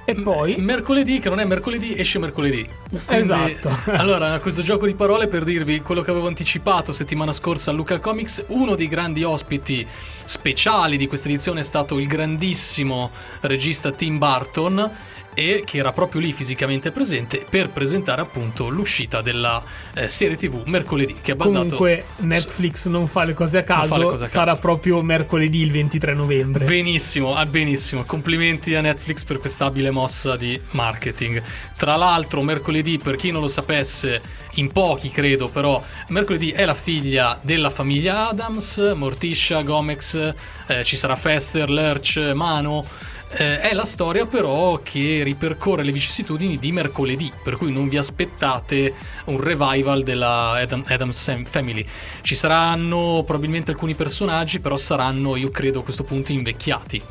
E 0.09 0.14
poi 0.22 0.56
M- 0.56 0.62
mercoledì, 0.64 1.18
che 1.18 1.28
non 1.28 1.38
è 1.38 1.44
mercoledì, 1.44 1.94
esce 1.98 2.18
mercoledì. 2.18 2.66
Quindi- 2.88 3.04
Esatto. 3.09 3.70
allora, 3.92 4.38
questo 4.40 4.62
gioco 4.62 4.86
di 4.86 4.94
parole 4.94 5.28
per 5.28 5.44
dirvi 5.44 5.82
quello 5.82 6.00
che 6.00 6.11
avevo 6.11 6.28
anticipato 6.28 6.92
settimana 6.92 7.34
scorsa 7.34 7.72
a 7.72 7.74
Luca 7.74 7.98
Comics. 7.98 8.44
Uno 8.46 8.74
dei 8.74 8.88
grandi 8.88 9.22
ospiti 9.22 9.86
speciali 10.24 10.96
di 10.96 11.06
questa 11.06 11.28
edizione 11.28 11.61
è 11.61 11.62
stato 11.62 11.98
il 11.98 12.06
grandissimo 12.06 13.11
regista 13.40 13.90
Tim 13.92 14.16
Burton. 14.16 14.90
E 15.39 15.62
che 15.64 15.78
era 15.78 15.93
proprio 15.93 16.20
lì 16.20 16.32
fisicamente 16.32 16.91
presente 16.91 17.47
per 17.49 17.68
presentare 17.68 18.20
appunto 18.20 18.68
l'uscita 18.68 19.20
della 19.20 19.62
eh, 19.95 20.09
serie 20.09 20.36
TV 20.36 20.62
mercoledì, 20.64 21.14
che 21.22 21.32
è 21.32 21.34
basato 21.36 21.76
comunque 21.76 22.07
Netflix 22.16 22.89
non 22.89 23.07
fa 23.07 23.22
le 23.22 23.34
cose 23.34 23.59
a 23.59 23.62
caso, 23.62 23.95
cose 24.01 24.24
a 24.24 24.26
sarà 24.26 24.45
caso. 24.47 24.59
proprio 24.59 25.01
mercoledì 25.01 25.61
il 25.61 25.70
23 25.70 26.14
novembre. 26.14 26.64
Benissimo, 26.64 27.36
ah, 27.36 27.47
benissimo. 27.47 28.03
Complimenti 28.03 28.74
a 28.74 28.80
Netflix 28.80 29.22
per 29.22 29.39
questa 29.39 29.66
abile 29.66 29.93
mossa 29.93 30.36
di 30.36 30.61
marketing. 30.70 31.41
Tra 31.76 31.95
l'altro, 31.95 32.43
mercoledì, 32.43 32.99
per 32.99 33.14
chi 33.14 33.30
non 33.30 33.41
lo 33.41 33.49
sapesse, 33.49 34.20
in 34.55 34.72
pochi 34.72 35.11
credo, 35.11 35.49
però, 35.49 35.80
mercoledì 36.09 36.51
è 36.51 36.64
la 36.64 36.74
figlia 36.74 37.39
della 37.41 37.70
famiglia 37.70 38.28
Adams, 38.28 38.93
Morticia, 38.97 39.62
Gomex, 39.62 40.34
eh, 40.66 40.82
ci 40.82 40.97
sarà 40.97 41.14
Fester, 41.14 41.70
Lurch, 41.70 42.32
Mano. 42.34 42.84
Eh, 43.30 43.60
è 43.60 43.74
la 43.74 43.84
storia 43.84 44.24
però 44.24 44.80
che 44.82 45.22
ripercorre 45.22 45.82
le 45.82 45.92
vicissitudini 45.92 46.58
di 46.58 46.72
mercoledì, 46.72 47.30
per 47.42 47.56
cui 47.56 47.70
non 47.70 47.88
vi 47.88 47.98
aspettate 47.98 48.94
un 49.26 49.38
revival 49.38 50.02
della 50.02 50.52
Adam- 50.52 50.84
Adams 50.86 51.44
Family. 51.44 51.84
Ci 52.22 52.34
saranno 52.34 53.22
probabilmente 53.26 53.70
alcuni 53.70 53.94
personaggi, 53.94 54.60
però 54.60 54.76
saranno, 54.78 55.36
io 55.36 55.50
credo 55.50 55.80
a 55.80 55.82
questo 55.82 56.04
punto, 56.04 56.32
invecchiati. 56.32 57.02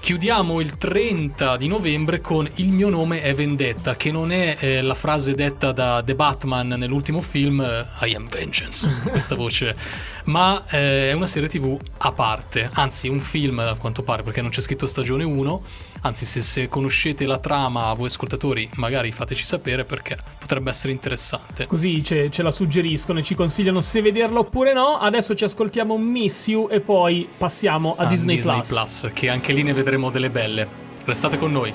Chiudiamo 0.00 0.60
il 0.60 0.78
30 0.78 1.58
di 1.58 1.68
novembre 1.68 2.20
con 2.22 2.48
Il 2.54 2.70
mio 2.70 2.88
nome 2.88 3.20
è 3.20 3.34
Vendetta, 3.34 3.96
che 3.96 4.10
non 4.10 4.32
è 4.32 4.56
eh, 4.58 4.80
la 4.80 4.94
frase 4.94 5.34
detta 5.34 5.72
da 5.72 6.02
The 6.02 6.14
Batman 6.14 6.68
nell'ultimo 6.68 7.20
film 7.20 7.60
eh, 7.60 7.86
I 8.06 8.14
am 8.14 8.26
vengeance, 8.26 8.88
questa 9.08 9.34
voce, 9.34 9.76
ma 10.24 10.64
eh, 10.70 11.10
è 11.10 11.12
una 11.12 11.26
serie 11.26 11.50
TV 11.50 11.78
a 11.98 12.12
parte, 12.12 12.70
anzi 12.72 13.08
un 13.08 13.20
film 13.20 13.58
a 13.58 13.76
quanto 13.76 14.02
pare, 14.02 14.22
perché 14.22 14.40
non 14.40 14.50
c'è 14.50 14.62
scritto 14.62 14.86
stagione 14.86 15.22
1, 15.22 15.62
anzi 16.00 16.24
se, 16.24 16.40
se 16.40 16.68
conoscete 16.68 17.26
la 17.26 17.38
trama 17.38 17.92
voi 17.92 18.06
ascoltatori 18.06 18.68
magari 18.76 19.12
fateci 19.12 19.44
sapere 19.44 19.84
perché 19.84 20.16
potrebbe 20.50 20.70
essere 20.70 20.92
interessante. 20.92 21.66
Così 21.68 22.02
ce, 22.02 22.28
ce 22.28 22.42
la 22.42 22.50
suggeriscono 22.50 23.20
e 23.20 23.22
ci 23.22 23.36
consigliano 23.36 23.80
se 23.80 24.02
vederla 24.02 24.40
oppure 24.40 24.72
no. 24.72 24.98
Adesso 24.98 25.36
ci 25.36 25.44
ascoltiamo 25.44 25.96
Miss 25.96 26.48
You 26.48 26.66
e 26.68 26.80
poi 26.80 27.28
passiamo 27.38 27.94
a 27.96 28.02
Ah, 28.04 28.06
Disney, 28.06 28.40
Plus. 28.40 29.10
che 29.12 29.28
anche 29.28 29.52
lì 29.52 29.62
ne 29.62 29.72
vedremo 29.72 30.10
delle 30.10 30.28
belle. 30.28 30.68
Restate 31.04 31.38
con 31.38 31.52
noi. 31.52 31.72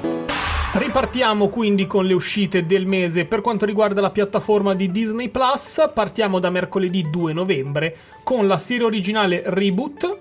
Ripartiamo 0.73 1.47
quindi 1.47 1.87
con 1.87 2.05
le 2.05 2.13
uscite 2.13 2.63
del 2.63 2.85
mese 2.85 3.23
per 3.23 3.39
quanto 3.39 3.65
riguarda 3.65 4.01
la 4.01 4.11
piattaforma 4.11 4.75
di 4.75 4.91
Disney 4.91 5.29
Plus. 5.29 5.89
Partiamo 5.93 6.39
da 6.39 6.49
mercoledì 6.49 7.09
2 7.09 7.31
novembre 7.31 7.95
con 8.23 8.45
la 8.45 8.57
serie 8.57 8.83
originale 8.83 9.41
Reboot 9.45 10.19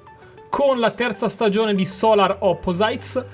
con 0.49 0.79
la 0.79 0.93
terza 0.93 1.29
stagione 1.29 1.75
di 1.75 1.85
Solar 1.85 2.37
Opposites, 2.39 3.25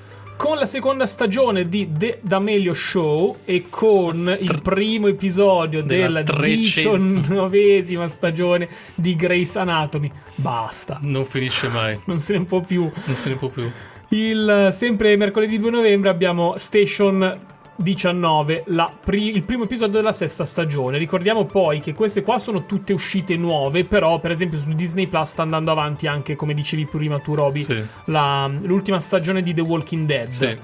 con 0.40 0.56
la 0.56 0.64
seconda 0.64 1.04
stagione 1.06 1.68
di 1.68 1.90
The 1.94 2.20
D'Amelio 2.22 2.72
Show 2.72 3.40
e 3.44 3.66
con 3.68 4.38
il 4.40 4.62
primo 4.62 5.06
episodio 5.06 5.82
Della 5.82 6.22
diciannovesima 6.22 8.08
stagione 8.08 8.66
di 8.94 9.16
Grey's 9.16 9.56
Anatomy. 9.56 10.10
Basta, 10.36 10.98
Non 11.02 11.26
finisce 11.26 11.68
mai. 11.68 12.00
non 12.06 12.16
se 12.16 12.38
ne 12.38 12.46
può 12.46 12.60
più. 12.62 12.90
Non 13.04 13.14
se 13.14 13.28
ne 13.28 13.34
può 13.34 13.48
più. 13.48 13.70
Il, 14.08 14.70
sempre 14.72 15.14
mercoledì 15.18 15.58
2 15.58 15.70
novembre 15.70 16.08
abbiamo 16.08 16.54
Station 16.56 17.38
19, 17.82 18.64
la 18.66 18.90
pri- 18.98 19.34
il 19.34 19.42
primo 19.42 19.64
episodio 19.64 19.94
della 19.98 20.12
sesta 20.12 20.44
stagione. 20.44 20.98
Ricordiamo 20.98 21.44
poi 21.44 21.80
che 21.80 21.94
queste 21.94 22.22
qua 22.22 22.38
sono 22.38 22.66
tutte 22.66 22.92
uscite 22.92 23.36
nuove, 23.36 23.84
però 23.84 24.18
per 24.20 24.30
esempio 24.30 24.58
su 24.58 24.72
Disney 24.72 25.06
Plus 25.06 25.30
sta 25.30 25.42
andando 25.42 25.70
avanti 25.70 26.06
anche, 26.06 26.36
come 26.36 26.54
dicevi 26.54 26.86
prima 26.86 27.18
tu 27.18 27.34
Roby, 27.34 27.60
Sì. 27.60 27.82
la- 28.06 28.50
l'ultima 28.62 29.00
stagione 29.00 29.42
di 29.42 29.54
The 29.54 29.60
Walking 29.62 30.06
Dead. 30.06 30.28
Sì. 30.28 30.56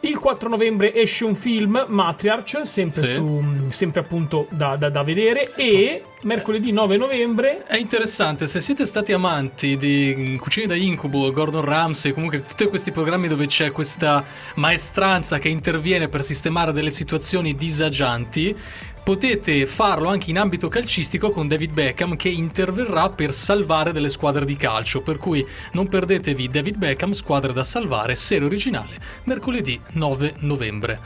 Il 0.00 0.18
4 0.18 0.48
novembre 0.48 0.94
esce 0.94 1.24
un 1.24 1.34
film, 1.34 1.84
Matriarch, 1.88 2.60
sempre, 2.66 3.06
Sì. 3.06 3.14
su, 3.14 3.42
sempre 3.68 4.00
appunto 4.00 4.46
da, 4.50 4.76
da- 4.76 4.90
da 4.90 5.02
vedere. 5.02 5.54
E 5.56 6.02
mercoledì 6.22 6.70
9 6.70 6.96
novembre 6.96 7.64
È 7.66 7.76
interessante, 7.76 8.46
se 8.46 8.60
siete 8.60 8.84
stati 8.84 9.12
amanti 9.12 9.76
di 9.76 10.36
Cucine 10.40 10.66
da 10.66 10.74
Incubo, 10.74 11.30
Gordon 11.32 11.64
Ramsay, 11.64 12.12
comunque 12.12 12.44
tutti 12.44 12.66
questi 12.66 12.92
programmi 12.92 13.26
dove 13.28 13.46
c'è 13.46 13.72
questa 13.72 14.24
maestranza 14.56 15.38
che 15.38 15.48
interviene 15.48 16.08
per 16.08 16.22
sistemare 16.22 16.72
delle 16.72 16.90
situazioni 16.90 17.54
disagianti, 17.54 18.54
potete 19.06 19.66
farlo 19.66 20.08
anche 20.08 20.30
in 20.30 20.38
ambito 20.38 20.66
calcistico 20.66 21.30
con 21.30 21.46
David 21.46 21.72
Beckham 21.72 22.16
che 22.16 22.28
interverrà 22.28 23.08
per 23.08 23.32
salvare 23.32 23.92
delle 23.92 24.08
squadre 24.08 24.44
di 24.44 24.56
calcio, 24.56 25.00
per 25.00 25.18
cui 25.18 25.46
non 25.74 25.86
perdetevi 25.86 26.48
David 26.48 26.76
Beckham, 26.76 27.12
squadre 27.12 27.52
da 27.52 27.62
salvare, 27.62 28.16
serie 28.16 28.46
originale, 28.46 28.98
mercoledì 29.22 29.80
9 29.92 30.34
novembre. 30.38 30.98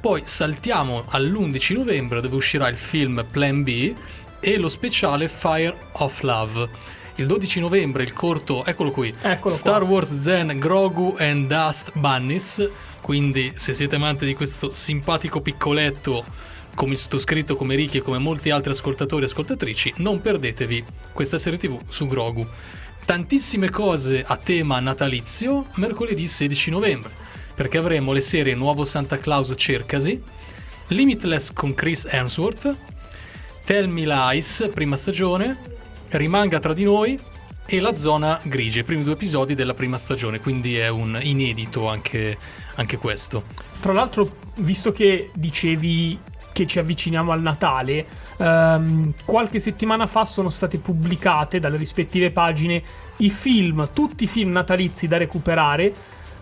Poi 0.00 0.22
saltiamo 0.24 1.04
all'11 1.10 1.74
novembre 1.74 2.22
dove 2.22 2.36
uscirà 2.36 2.66
il 2.68 2.78
film 2.78 3.26
Plan 3.30 3.62
B 3.62 3.94
e 4.40 4.56
lo 4.56 4.70
speciale 4.70 5.28
Fire 5.28 5.76
of 5.92 6.22
Love. 6.22 6.68
Il 7.16 7.26
12 7.26 7.60
novembre 7.60 8.04
il 8.04 8.14
corto, 8.14 8.64
eccolo 8.64 8.90
qui, 8.90 9.14
Eccolo 9.20 9.54
Star 9.54 9.80
qua. 9.80 9.88
Wars 9.90 10.18
Zen 10.18 10.58
Grogu 10.58 11.14
and 11.18 11.46
Dust 11.46 11.90
Bunnies. 11.92 12.66
Quindi 13.02 13.52
se 13.56 13.74
siete 13.74 13.96
amanti 13.96 14.24
di 14.24 14.34
questo 14.34 14.72
simpatico 14.72 15.42
piccoletto 15.42 16.52
come 16.74 16.96
sottoscritto, 16.96 17.56
come 17.56 17.74
Ricky 17.74 17.98
e 17.98 18.02
come 18.02 18.18
molti 18.18 18.50
altri 18.50 18.72
ascoltatori 18.72 19.22
e 19.22 19.26
ascoltatrici, 19.26 19.94
non 19.96 20.20
perdetevi 20.20 20.84
questa 21.12 21.38
serie 21.38 21.58
TV 21.58 21.80
su 21.88 22.06
Grogu. 22.06 22.46
Tantissime 23.04 23.70
cose 23.70 24.24
a 24.26 24.36
tema 24.36 24.80
natalizio 24.80 25.66
mercoledì 25.74 26.26
16 26.26 26.70
novembre, 26.70 27.12
perché 27.54 27.78
avremo 27.78 28.12
le 28.12 28.20
serie 28.20 28.54
Nuovo 28.54 28.84
Santa 28.84 29.18
Claus 29.18 29.52
Cercasi, 29.56 30.20
Limitless 30.88 31.52
con 31.52 31.74
Chris 31.74 32.06
Hemsworth, 32.10 32.76
Tell 33.64 33.88
Me 33.88 34.04
Lies, 34.04 34.68
prima 34.72 34.96
stagione, 34.96 35.72
Rimanga 36.10 36.60
tra 36.60 36.72
di 36.72 36.84
noi 36.84 37.18
e 37.66 37.80
La 37.80 37.94
Zona 37.94 38.38
Grigia, 38.42 38.80
i 38.80 38.84
primi 38.84 39.02
due 39.02 39.14
episodi 39.14 39.54
della 39.54 39.74
prima 39.74 39.96
stagione, 39.96 40.38
quindi 40.38 40.76
è 40.76 40.88
un 40.88 41.18
inedito 41.22 41.88
anche, 41.88 42.36
anche 42.74 42.98
questo. 42.98 43.44
Tra 43.80 43.92
l'altro, 43.92 44.36
visto 44.56 44.92
che 44.92 45.30
dicevi 45.34 46.18
che 46.54 46.66
ci 46.66 46.78
avviciniamo 46.78 47.32
al 47.32 47.42
Natale, 47.42 48.06
ehm, 48.38 49.12
qualche 49.26 49.58
settimana 49.58 50.06
fa 50.06 50.24
sono 50.24 50.48
state 50.48 50.78
pubblicate 50.78 51.58
dalle 51.58 51.76
rispettive 51.76 52.30
pagine 52.30 52.82
i 53.18 53.28
film, 53.28 53.88
tutti 53.92 54.24
i 54.24 54.26
film 54.26 54.52
natalizi 54.52 55.06
da 55.06 55.18
recuperare 55.18 55.92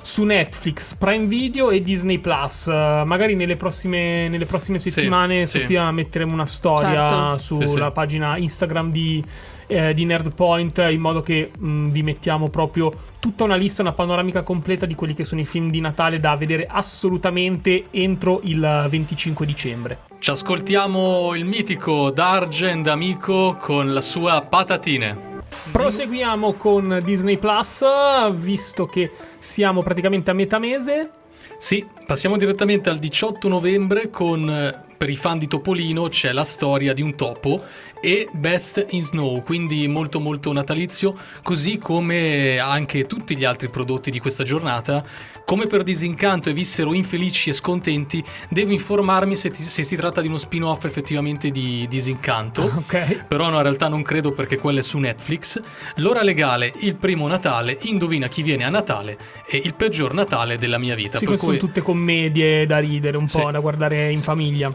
su 0.04 0.24
Netflix, 0.24 0.94
Prime 0.96 1.26
Video 1.26 1.70
e 1.70 1.80
Disney 1.80 2.18
Plus. 2.18 2.66
Eh, 2.66 3.02
magari 3.06 3.34
nelle 3.36 3.56
prossime, 3.56 4.28
nelle 4.28 4.46
prossime 4.46 4.78
Sì, 4.78 4.90
settimane, 4.90 5.46
sì. 5.46 5.60
Sofia, 5.60 5.90
metteremo 5.92 6.32
una 6.32 6.44
storia 6.46 7.08
Certo. 7.08 7.38
sulla 7.38 7.66
Sì, 7.66 7.84
sì. 7.84 7.90
pagina 7.92 8.36
Instagram 8.36 8.90
di, 8.90 9.24
eh, 9.72 9.94
di 9.94 10.04
Nerdpoint 10.04 10.78
in 10.90 11.00
modo 11.00 11.22
che 11.22 11.50
mh, 11.56 11.88
vi 11.88 12.02
mettiamo 12.02 12.48
proprio 12.48 12.92
tutta 13.18 13.44
una 13.44 13.56
lista, 13.56 13.82
una 13.82 13.92
panoramica 13.92 14.42
completa 14.42 14.86
di 14.86 14.94
quelli 14.94 15.14
che 15.14 15.24
sono 15.24 15.40
i 15.40 15.44
film 15.44 15.70
di 15.70 15.80
Natale 15.80 16.20
da 16.20 16.36
vedere 16.36 16.66
assolutamente 16.68 17.86
entro 17.90 18.40
il 18.44 18.86
25 18.88 19.46
dicembre. 19.46 19.98
Ci 20.18 20.30
ascoltiamo 20.30 21.34
il 21.34 21.44
mitico 21.44 22.10
Dargen 22.10 22.82
D'Amico 22.82 23.56
con 23.58 23.92
la 23.92 24.00
sua 24.00 24.42
Patatine. 24.42 25.30
Proseguiamo 25.70 26.52
con 26.54 27.00
Disney 27.02 27.38
Plus, 27.38 27.84
visto 28.32 28.86
che 28.86 29.10
siamo 29.38 29.82
praticamente 29.82 30.30
a 30.30 30.34
metà 30.34 30.58
mese. 30.58 31.10
Sì, 31.58 31.86
passiamo 32.06 32.36
direttamente 32.36 32.90
al 32.90 32.98
18 32.98 33.48
novembre 33.48 34.10
con, 34.10 34.84
per 35.02 35.10
i 35.10 35.16
fan 35.16 35.36
di 35.36 35.48
Topolino, 35.48 36.06
c'è 36.06 36.30
la 36.30 36.44
storia 36.44 36.92
di 36.92 37.02
un 37.02 37.16
topo 37.16 37.60
e 38.00 38.28
Best 38.30 38.86
in 38.90 39.02
Snow, 39.02 39.42
quindi 39.42 39.88
molto 39.88 40.20
molto 40.20 40.52
natalizio, 40.52 41.16
così 41.42 41.76
come 41.78 42.60
anche 42.60 43.06
tutti 43.06 43.36
gli 43.36 43.42
altri 43.42 43.68
prodotti 43.68 44.12
di 44.12 44.20
questa 44.20 44.44
giornata. 44.44 45.04
Come 45.44 45.66
per 45.66 45.82
disincanto 45.82 46.48
e 46.48 46.52
vissero 46.52 46.94
infelici 46.94 47.50
e 47.50 47.52
scontenti, 47.52 48.22
devo 48.48 48.72
informarmi 48.72 49.36
se, 49.36 49.50
ti- 49.50 49.62
se 49.62 49.82
si 49.84 49.96
tratta 49.96 50.20
di 50.20 50.28
uno 50.28 50.38
spin-off 50.38 50.84
effettivamente 50.84 51.50
di 51.50 51.86
disincanto. 51.88 52.62
Ok. 52.82 53.24
Però 53.26 53.48
no, 53.50 53.56
in 53.56 53.62
realtà 53.62 53.88
non 53.88 54.02
credo 54.02 54.32
perché 54.32 54.58
quello 54.58 54.78
è 54.78 54.82
su 54.82 54.98
Netflix. 54.98 55.60
L'ora 55.96 56.22
legale, 56.22 56.72
il 56.80 56.94
primo 56.94 57.26
Natale, 57.26 57.78
indovina 57.82 58.28
chi 58.28 58.42
viene 58.42 58.64
a 58.64 58.68
Natale 58.70 59.18
e 59.46 59.60
il 59.62 59.74
peggior 59.74 60.14
Natale 60.14 60.56
della 60.58 60.78
mia 60.78 60.94
vita. 60.94 61.18
Sì, 61.18 61.26
per 61.26 61.36
cui 61.36 61.46
sono 61.46 61.58
tutte 61.58 61.82
commedie 61.82 62.66
da 62.66 62.78
ridere, 62.78 63.16
un 63.16 63.26
po' 63.26 63.46
Sì. 63.46 63.50
da 63.52 63.58
guardare 63.60 64.10
in 64.10 64.18
famiglia. 64.18 64.72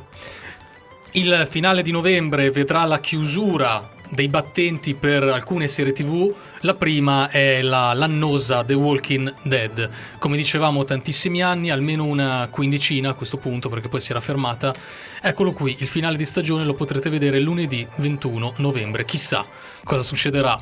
il 1.13 1.47
finale 1.49 1.81
di 1.81 1.91
novembre 1.91 2.51
vedrà 2.51 2.83
la 2.85 2.99
chiusura 2.99 3.95
dei 4.09 4.27
battenti 4.27 4.93
per 4.93 5.23
alcune 5.23 5.67
serie 5.67 5.93
tv. 5.93 6.33
La 6.61 6.73
prima 6.73 7.29
è 7.29 7.61
la 7.61 7.93
l'annosa 7.93 8.63
The 8.63 8.73
Walking 8.73 9.33
Dead. 9.41 9.89
Come 10.19 10.37
dicevamo, 10.37 10.83
tantissimi 10.83 11.41
anni, 11.41 11.69
almeno 11.69 12.05
una 12.05 12.47
quindicina 12.49 13.09
a 13.09 13.13
questo 13.13 13.37
punto, 13.37 13.69
perché 13.69 13.89
poi 13.89 13.99
si 13.99 14.11
era 14.11 14.19
fermata. 14.19 14.73
Eccolo 15.21 15.51
qui, 15.51 15.75
il 15.79 15.87
finale 15.87 16.17
di 16.17 16.25
stagione 16.25 16.63
lo 16.63 16.73
potrete 16.73 17.09
vedere 17.09 17.39
lunedì 17.39 17.85
21 17.95 18.53
novembre. 18.57 19.05
Chissà 19.05 19.45
cosa 19.83 20.01
succederà 20.01 20.61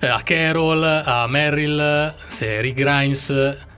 eh, 0.00 0.06
a 0.06 0.20
Carol, 0.22 0.82
a 0.82 1.26
Meryl, 1.26 2.14
se 2.26 2.60
Rick 2.60 2.76
Grimes, 2.76 3.28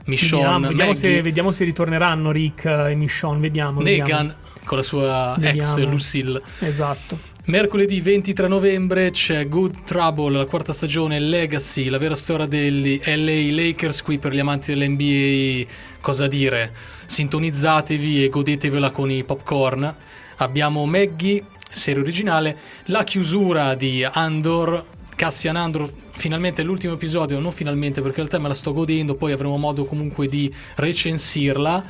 Michonne, 0.05 0.41
Vediamo, 0.41 0.67
vediamo 0.67 0.93
se, 0.93 1.21
vediamo 1.21 1.51
se 1.51 1.63
ritorneranno 1.65 2.31
Rick 2.31 2.65
e 2.65 2.95
Michonne, 2.95 3.39
vediamo. 3.39 3.81
vediamo. 3.81 4.07
Negan 4.07 4.35
con 4.63 4.77
la 4.77 4.83
sua 4.83 5.35
ex 5.39 5.75
Vediamo. 5.75 5.91
Lucille. 5.91 6.41
Esatto. 6.59 7.35
Mercoledì 7.47 8.01
23 8.01 8.49
novembre 8.49 9.09
c'è 9.09 9.47
Good 9.47 9.85
Trouble, 9.85 10.37
la 10.37 10.45
quarta 10.45 10.73
stagione, 10.73 11.17
Legacy, 11.17 11.87
la 11.87 11.97
vera 11.97 12.13
storia 12.13 12.45
degli 12.45 12.99
LA 13.05 13.55
Lakers 13.55 14.01
qui 14.01 14.17
per 14.17 14.33
gli 14.33 14.39
amanti 14.39 14.73
dell'NBA, 14.73 15.71
cosa 16.01 16.27
dire, 16.27 16.73
sintonizzatevi 17.05 18.25
e 18.25 18.27
godetevela 18.27 18.89
con 18.89 19.09
i 19.09 19.23
popcorn. 19.23 19.95
Abbiamo 20.35 20.85
Maggie, 20.85 21.41
serie 21.71 22.01
originale, 22.01 22.57
la 22.87 23.05
chiusura 23.05 23.75
di 23.75 24.03
Andor, 24.03 24.83
Cassian 25.15 25.55
Andor, 25.55 25.89
finalmente 26.11 26.63
l'ultimo 26.63 26.95
episodio, 26.95 27.39
non 27.39 27.53
finalmente 27.53 28.01
perché 28.01 28.19
in 28.19 28.27
realtà 28.27 28.39
me 28.39 28.49
la 28.49 28.55
sto 28.55 28.73
godendo, 28.73 29.15
poi 29.15 29.31
avremo 29.31 29.55
modo 29.55 29.85
comunque 29.85 30.27
di 30.27 30.53
recensirla. 30.75 31.81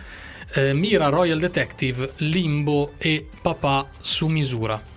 Eh, 0.54 0.74
Mira 0.76 1.10
Royal 1.10 1.40
Detective, 1.40 2.12
Limbo 2.18 2.92
e 3.00 3.26
Papà 3.42 3.90
su 4.00 4.28
misura. 4.28 4.96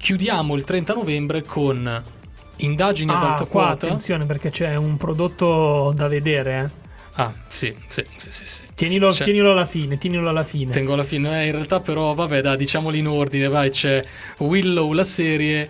Chiudiamo 0.00 0.56
il 0.56 0.64
30 0.64 0.94
novembre 0.94 1.44
con 1.44 2.02
Indagini 2.56 3.10
ad 3.12 3.22
Ah, 3.22 3.30
alta 3.32 3.44
qua 3.44 3.66
quota. 3.66 3.86
attenzione 3.86 4.24
perché 4.24 4.50
c'è 4.50 4.74
un 4.76 4.96
prodotto 4.96 5.92
da 5.94 6.08
vedere. 6.08 6.60
eh. 6.74 6.78
Ah, 7.22 7.34
sì, 7.48 7.74
sì, 7.86 8.02
sì, 8.16 8.30
sì. 8.30 8.46
sì. 8.46 8.62
Tienilo, 8.74 9.12
tienilo 9.12 9.50
alla 9.52 9.66
fine, 9.66 9.98
tienilo 9.98 10.28
alla 10.30 10.44
fine. 10.44 10.72
Tengo 10.72 10.94
alla 10.94 11.02
fine. 11.02 11.42
Eh, 11.42 11.46
in 11.46 11.52
realtà, 11.52 11.80
però, 11.80 12.14
vabbè, 12.14 12.40
dai, 12.40 12.56
diciamoli 12.56 12.98
in 12.98 13.08
ordine. 13.08 13.48
Vai, 13.48 13.68
c'è 13.70 14.02
Willow, 14.38 14.92
la 14.92 15.04
serie. 15.04 15.68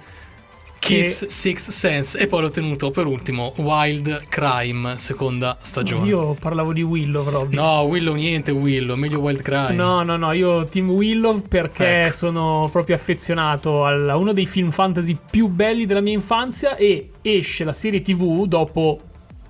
Kiss 0.80 1.26
Sixth 1.26 1.70
Sense 1.70 2.18
e 2.18 2.26
poi 2.26 2.40
l'ho 2.40 2.50
tenuto 2.50 2.90
per 2.90 3.06
ultimo 3.06 3.52
Wild 3.56 4.24
Crime, 4.28 4.96
seconda 4.98 5.56
stagione. 5.60 6.08
Io 6.08 6.34
parlavo 6.34 6.72
di 6.72 6.82
Willow 6.82 7.22
proprio. 7.22 7.60
No, 7.60 7.82
Willow 7.82 8.14
niente, 8.14 8.50
Willow, 8.50 8.96
meglio 8.96 9.20
Wild 9.20 9.42
Crime. 9.42 9.74
No, 9.74 10.02
no, 10.02 10.16
no, 10.16 10.32
io 10.32 10.64
Team 10.64 10.90
Willow 10.90 11.42
perché 11.42 12.04
Ecco. 12.04 12.12
sono 12.12 12.68
proprio 12.72 12.96
affezionato 12.96 13.84
a 13.84 14.16
uno 14.16 14.32
dei 14.32 14.46
film 14.46 14.70
fantasy 14.70 15.16
più 15.30 15.48
belli 15.48 15.86
della 15.86 16.00
mia 16.00 16.14
infanzia 16.14 16.74
e 16.76 17.10
esce 17.22 17.62
la 17.62 17.74
serie 17.74 18.02
TV 18.02 18.46
dopo, 18.46 18.98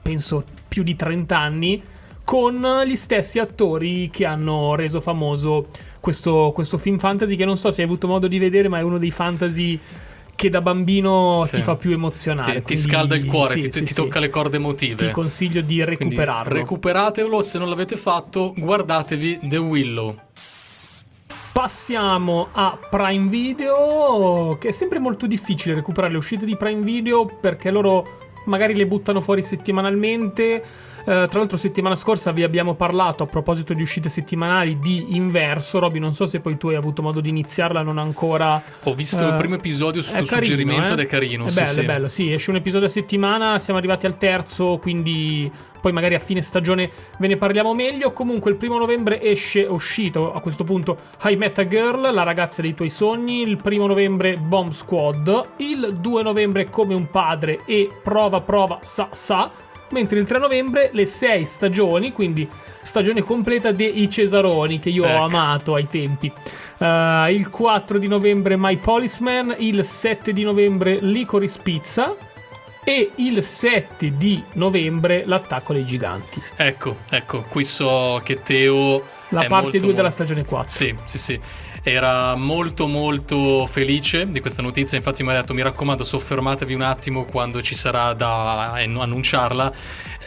penso, 0.03 0.45
più 0.69 0.83
di 0.83 0.95
30 0.97 1.39
anni 1.39 1.83
con 2.25 2.83
gli 2.87 2.95
stessi 2.95 3.39
attori 3.39 4.09
che 4.11 4.25
hanno 4.25 4.75
reso 4.77 5.01
famoso 5.01 5.69
questo, 5.99 6.53
questo 6.55 6.79
film 6.79 6.99
fantasy 6.99 7.35
che 7.35 7.45
non 7.45 7.57
so 7.57 7.71
se 7.71 7.81
hai 7.81 7.89
avuto 7.89 8.07
modo 8.07 8.29
di 8.29 8.39
vedere 8.39 8.69
ma 8.69 8.79
è 8.79 8.83
uno 8.83 8.99
dei 8.99 9.11
fantasy 9.11 9.77
che 10.41 10.49
da 10.49 10.63
bambino 10.63 11.43
Sì. 11.45 11.57
ti 11.57 11.63
fa 11.63 11.77
più 11.77 11.91
emozionare. 11.93 12.53
Ti, 12.53 12.57
ti 12.61 12.63
quindi- 12.63 12.83
scalda 12.83 13.15
il 13.15 13.27
cuore, 13.27 13.61
sì, 13.61 13.69
ti, 13.69 13.73
sì, 13.73 13.85
ti 13.85 13.93
tocca 13.93 14.21
le 14.21 14.31
corde 14.31 14.57
emotive. 14.57 15.07
Ti 15.09 15.11
consiglio 15.13 15.61
di 15.61 15.75
Quindi 15.85 15.85
recuperarlo. 15.85 16.55
recuperatelo, 16.55 17.43
se 17.43 17.59
non 17.59 17.69
l'avete 17.69 17.99
fatto, 17.99 18.55
guardatevi 18.57 19.41
The 19.43 19.57
Willow. 19.59 20.17
Passiamo 21.53 22.49
a 22.53 22.79
Prime 22.89 23.29
Video, 23.29 24.57
che 24.59 24.69
è 24.69 24.73
sempre 24.73 24.99
molto 24.99 25.27
difficile 25.27 25.75
recuperare 25.75 26.13
le 26.13 26.19
uscite 26.19 26.47
di 26.47 26.57
Prime 26.57 26.81
Video 26.83 27.27
perché 27.27 27.71
loro 27.71 28.17
magari 28.47 28.75
le 28.75 28.87
buttano 28.87 29.21
fuori 29.21 29.43
settimanalmente. 29.43 30.65
Eh, 31.01 31.27
tra 31.29 31.39
l'altro 31.39 31.57
settimana 31.57 31.95
scorsa 31.95 32.33
vi 32.33 32.43
abbiamo 32.43 32.75
parlato 32.75 33.23
a 33.23 33.27
proposito 33.27 33.73
di 33.75 33.83
uscite 33.83 34.09
settimanali 34.09 34.79
di 34.79 35.17
Inverso. 35.17 35.79
Roby, 35.79 35.99
non 35.99 36.15
so 36.15 36.27
se 36.27 36.41
poi 36.41 36.57
tu 36.57 36.69
hai 36.69 36.77
avuto 36.77 37.03
modo 37.03 37.21
di 37.21 37.29
iniziarla, 37.29 37.83
non 37.83 37.99
ancora. 37.99 38.63
Ho 38.85 38.95
visto 38.95 39.25
Eh, 39.25 39.29
il 39.29 39.35
primo 39.35 39.55
episodio 39.55 40.03
su 40.03 40.13
tuo 40.15 40.25
carino, 40.25 40.45
suggerimento 40.45 40.91
eh? 40.91 40.93
ed 40.93 41.01
è 41.01 41.07
carino. 41.07 41.45
È 41.47 41.49
sì, 41.49 41.61
bello, 41.61 41.73
sì. 41.73 41.81
è 41.81 41.85
bello, 41.85 42.09
sì, 42.09 42.33
esce 42.33 42.51
un 42.51 42.57
episodio 42.57 42.87
a 42.87 42.91
settimana, 42.91 43.59
siamo 43.59 43.79
arrivati 43.79 44.07
al 44.07 44.17
terzo, 44.17 44.79
quindi 44.79 45.51
poi 45.81 45.93
magari 45.93 46.15
a 46.15 46.19
fine 46.19 46.43
stagione 46.43 46.91
ve 47.19 47.27
ne 47.27 47.37
parliamo 47.37 47.75
meglio. 47.75 48.13
Comunque 48.13 48.51
il 48.51 48.57
primo 48.57 48.79
novembre 48.79 49.23
esce, 49.23 49.65
è 49.65 49.69
uscito 49.69 50.33
a 50.33 50.41
questo 50.41 50.65
punto 50.65 50.97
I 51.25 51.37
Met 51.37 51.59
a 51.59 51.67
Girl, 51.67 52.13
la 52.13 52.23
ragazza 52.23 52.63
dei 52.63 52.75
tuoi 52.75 52.91
sogni, 52.91 53.43
il 53.43 53.57
primo 53.57 53.87
novembre 53.87 54.37
Bomb 54.37 54.71
Squad, 54.71 55.49
il 55.57 55.97
2 55.99 56.23
novembre 56.23 56.69
Come 56.69 56.95
un 56.95 57.09
padre 57.11 57.61
e 57.65 57.89
Prova, 58.03 58.41
prova, 58.41 58.79
sa, 58.83 59.09
sa. 59.11 59.51
Mentre 59.91 60.19
il 60.19 60.27
3 60.27 60.39
novembre 60.39 60.91
le 60.93 61.07
6 61.07 61.45
stagioni, 61.45 62.13
quindi 62.13 62.49
stagione 62.83 63.23
completa 63.23 63.73
dei 63.73 64.09
Cesaroni 64.09 64.79
che 64.79 64.91
io 64.91 65.05
Ecco. 65.05 65.21
ho 65.21 65.25
amato 65.25 65.75
ai 65.75 65.89
tempi. 65.89 66.33
Uh, 66.79 67.29
il 67.31 67.49
4 67.51 67.99
di 67.99 68.07
novembre 68.07 68.57
My 68.57 68.77
Policeman, 68.77 69.55
il 69.59 69.85
7 69.85 70.33
di 70.33 70.45
novembre 70.45 70.99
Licorice 71.01 71.61
Pizza 71.63 72.15
e 72.85 73.11
il 73.17 73.43
7 73.43 74.17
di 74.17 74.43
novembre 74.55 75.25
L'attacco 75.27 75.73
dei 75.73 75.85
giganti. 75.85 76.41
Ecco, 76.57 76.97
ecco, 77.11 77.45
qui 77.49 77.65
so 77.65 78.21
che 78.25 78.43
Teo. 78.43 79.05
La 79.33 79.45
parte 79.45 79.65
molto, 79.65 79.79
2 79.79 79.95
della 79.95 80.11
stagione 80.11 80.45
4. 80.45 80.69
Sì, 80.69 80.95
sì, 81.05 81.19
sì. 81.19 81.41
Era 81.83 82.35
molto 82.35 82.87
molto 82.87 83.65
felice 83.65 84.29
di 84.29 84.41
questa 84.41 84.61
notizia, 84.61 84.99
infatti 84.99 85.23
mi 85.23 85.31
ha 85.31 85.35
detto 85.35 85.55
mi 85.55 85.63
raccomando 85.63 86.05
soffermatevi 86.05 86.75
un 86.75 86.83
attimo 86.83 87.25
quando 87.25 87.63
ci 87.63 87.75
sarà 87.75 88.13
da 88.13 88.73
annunciarla. 88.73 89.73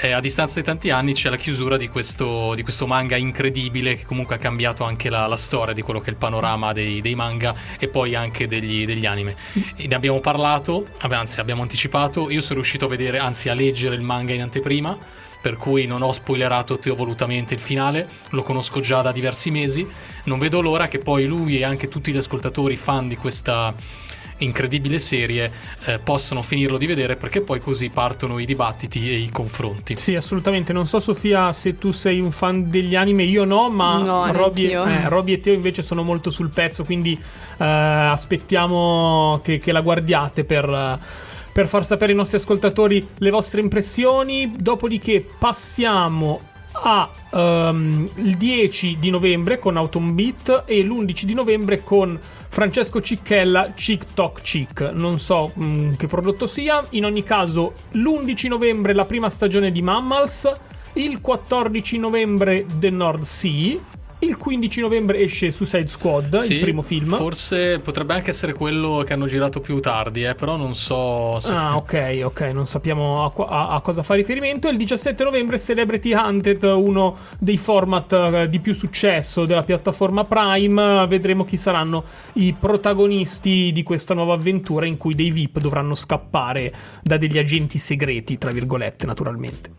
Eh, 0.01 0.11
a 0.11 0.19
distanza 0.19 0.59
di 0.59 0.65
tanti 0.65 0.89
anni 0.89 1.13
c'è 1.13 1.29
la 1.29 1.35
chiusura 1.35 1.77
di 1.77 1.89
questo, 1.89 2.55
di 2.55 2.63
questo 2.63 2.87
manga 2.87 3.17
incredibile 3.17 3.95
che 3.95 4.03
comunque 4.05 4.35
ha 4.35 4.39
cambiato 4.39 4.83
anche 4.83 5.09
la, 5.09 5.27
la 5.27 5.37
storia 5.37 5.75
di 5.75 5.83
quello 5.83 5.99
che 5.99 6.07
è 6.07 6.09
il 6.09 6.17
panorama 6.17 6.71
dei, 6.73 7.01
dei 7.01 7.13
manga 7.13 7.53
e 7.77 7.87
poi 7.87 8.15
anche 8.15 8.47
degli, 8.47 8.85
degli 8.85 9.05
anime. 9.05 9.35
E 9.75 9.87
ne 9.87 9.95
abbiamo 9.95 10.19
parlato, 10.19 10.87
anzi 11.01 11.39
abbiamo 11.39 11.61
anticipato, 11.61 12.31
io 12.31 12.41
sono 12.41 12.55
riuscito 12.55 12.85
a 12.85 12.87
vedere, 12.87 13.19
anzi 13.19 13.49
a 13.49 13.53
leggere 13.53 13.93
il 13.93 14.01
manga 14.01 14.33
in 14.33 14.41
anteprima 14.41 14.97
per 15.43 15.57
cui 15.57 15.85
non 15.85 16.01
ho 16.01 16.13
spoilerato 16.13 16.79
Teo 16.79 16.95
volutamente 16.95 17.53
il 17.53 17.59
finale, 17.59 18.07
lo 18.29 18.43
conosco 18.43 18.79
già 18.79 19.01
da 19.01 19.11
diversi 19.11 19.51
mesi, 19.51 19.85
non 20.23 20.39
vedo 20.39 20.61
l'ora 20.61 20.87
che 20.87 20.99
poi 20.99 21.25
lui 21.25 21.57
e 21.57 21.65
anche 21.65 21.89
tutti 21.89 22.13
gli 22.13 22.17
ascoltatori 22.17 22.77
fan 22.77 23.09
di 23.09 23.17
questa 23.17 23.73
incredibile 24.37 24.99
serie 24.99 25.51
eh, 25.85 25.99
possano 25.99 26.41
finirlo 26.41 26.77
di 26.77 26.85
vedere 26.85 27.15
perché 27.17 27.41
poi 27.41 27.59
così 27.59 27.89
partono 27.89 28.39
i 28.39 28.45
dibattiti 28.45 29.09
e 29.09 29.15
i 29.17 29.29
confronti. 29.29 29.95
Sì, 29.97 30.15
assolutamente. 30.15 30.71
Non 30.73 30.85
so, 30.85 30.99
Sofia, 31.01 31.51
se 31.51 31.77
tu 31.77 31.91
sei 31.91 32.19
un 32.21 32.31
fan 32.31 32.69
degli 32.69 32.95
anime, 32.95 33.23
io 33.23 33.43
no, 33.43 33.69
ma 33.69 33.97
No, 33.97 34.31
Robby, 34.31 34.67
neanch'io. 34.67 34.85
eh, 34.85 35.09
Robby 35.09 35.33
e 35.33 35.39
Teo 35.41 35.53
invece 35.53 35.81
sono 35.81 36.03
molto 36.03 36.29
sul 36.29 36.49
pezzo, 36.49 36.83
quindi 36.85 37.13
eh, 37.57 37.63
aspettiamo 37.65 39.39
che, 39.43 39.59
che 39.59 39.71
la 39.71 39.81
guardiate 39.81 40.43
per, 40.43 40.65
eh, 40.69 40.99
per 41.53 41.67
far 41.67 41.85
sapere 41.85 42.11
ai 42.11 42.17
nostri 42.17 42.37
ascoltatori 42.37 43.07
le 43.19 43.29
vostre 43.29 43.61
impressioni. 43.61 44.51
Dopodiché 44.57 45.25
passiamo 45.37 46.41
a 46.73 47.09
ehm, 47.31 48.09
il 48.15 48.35
10 48.35 48.97
di 48.99 49.09
novembre 49.11 49.59
con 49.59 49.77
Autumn 49.77 50.15
Beat 50.15 50.63
e 50.65 50.83
l'11 50.83 51.23
di 51.23 51.33
novembre 51.35 51.83
con 51.83 52.19
Francesco 52.47 53.01
Cicchella 53.01 53.73
Chick 53.73 54.13
Tok 54.13 54.41
Chick. 54.41 54.91
Non 54.93 55.19
so 55.19 55.53
mm, 55.57 55.93
che 55.93 56.07
prodotto 56.07 56.47
sia. 56.47 56.83
In 56.91 57.05
ogni 57.05 57.23
caso, 57.23 57.73
l'11 57.91 58.47
novembre 58.47 58.93
la 58.93 59.05
prima 59.05 59.29
stagione 59.29 59.71
di 59.71 59.81
Mammals. 59.81 60.51
Il 60.93 61.21
14 61.21 61.97
novembre 61.99 62.65
The 62.77 62.89
North 62.89 63.23
Sea. 63.23 64.01
Il 64.23 64.37
15 64.37 64.79
novembre 64.81 65.19
esce 65.19 65.51
Suicide 65.51 65.87
Squad, 65.87 66.37
Sì, 66.39 66.53
il 66.53 66.59
primo 66.61 66.81
film. 66.81 67.13
Forse 67.15 67.79
potrebbe 67.79 68.13
anche 68.13 68.29
essere 68.29 68.53
quello 68.53 69.03
che 69.05 69.13
hanno 69.13 69.25
girato 69.27 69.59
più 69.59 69.79
tardi, 69.79 70.23
eh, 70.23 70.33
però 70.33 70.55
non 70.55 70.73
so 70.75 71.39
se 71.39 71.51
Ah, 71.53 71.75
ok, 71.75 72.21
ok, 72.23 72.41
non 72.53 72.65
sappiamo 72.65 73.25
a, 73.25 73.33
a- 73.45 73.69
a 73.75 73.81
cosa 73.81 74.01
fa 74.01 74.13
riferimento. 74.13 74.69
Il 74.69 74.77
17 74.77 75.23
novembre 75.23 75.59
Celebrity 75.59 76.13
Hunted, 76.13 76.63
uno 76.63 77.17
dei 77.37 77.57
format 77.57 78.11
eh, 78.13 78.49
di 78.49 78.59
più 78.59 78.73
successo 78.73 79.45
della 79.45 79.63
piattaforma 79.63 80.23
Prime. 80.23 81.05
Vedremo 81.07 81.43
chi 81.43 81.57
saranno 81.57 82.03
i 82.33 82.55
protagonisti 82.57 83.71
di 83.73 83.83
questa 83.83 84.13
nuova 84.13 84.35
avventura 84.35 84.85
in 84.85 84.97
cui 84.97 85.15
dei 85.15 85.31
VIP 85.31 85.59
dovranno 85.59 85.95
scappare 85.95 86.71
da 87.01 87.17
degli 87.17 87.37
agenti 87.37 87.77
segreti, 87.77 88.37
tra 88.37 88.51
virgolette, 88.51 89.05
naturalmente. 89.05 89.71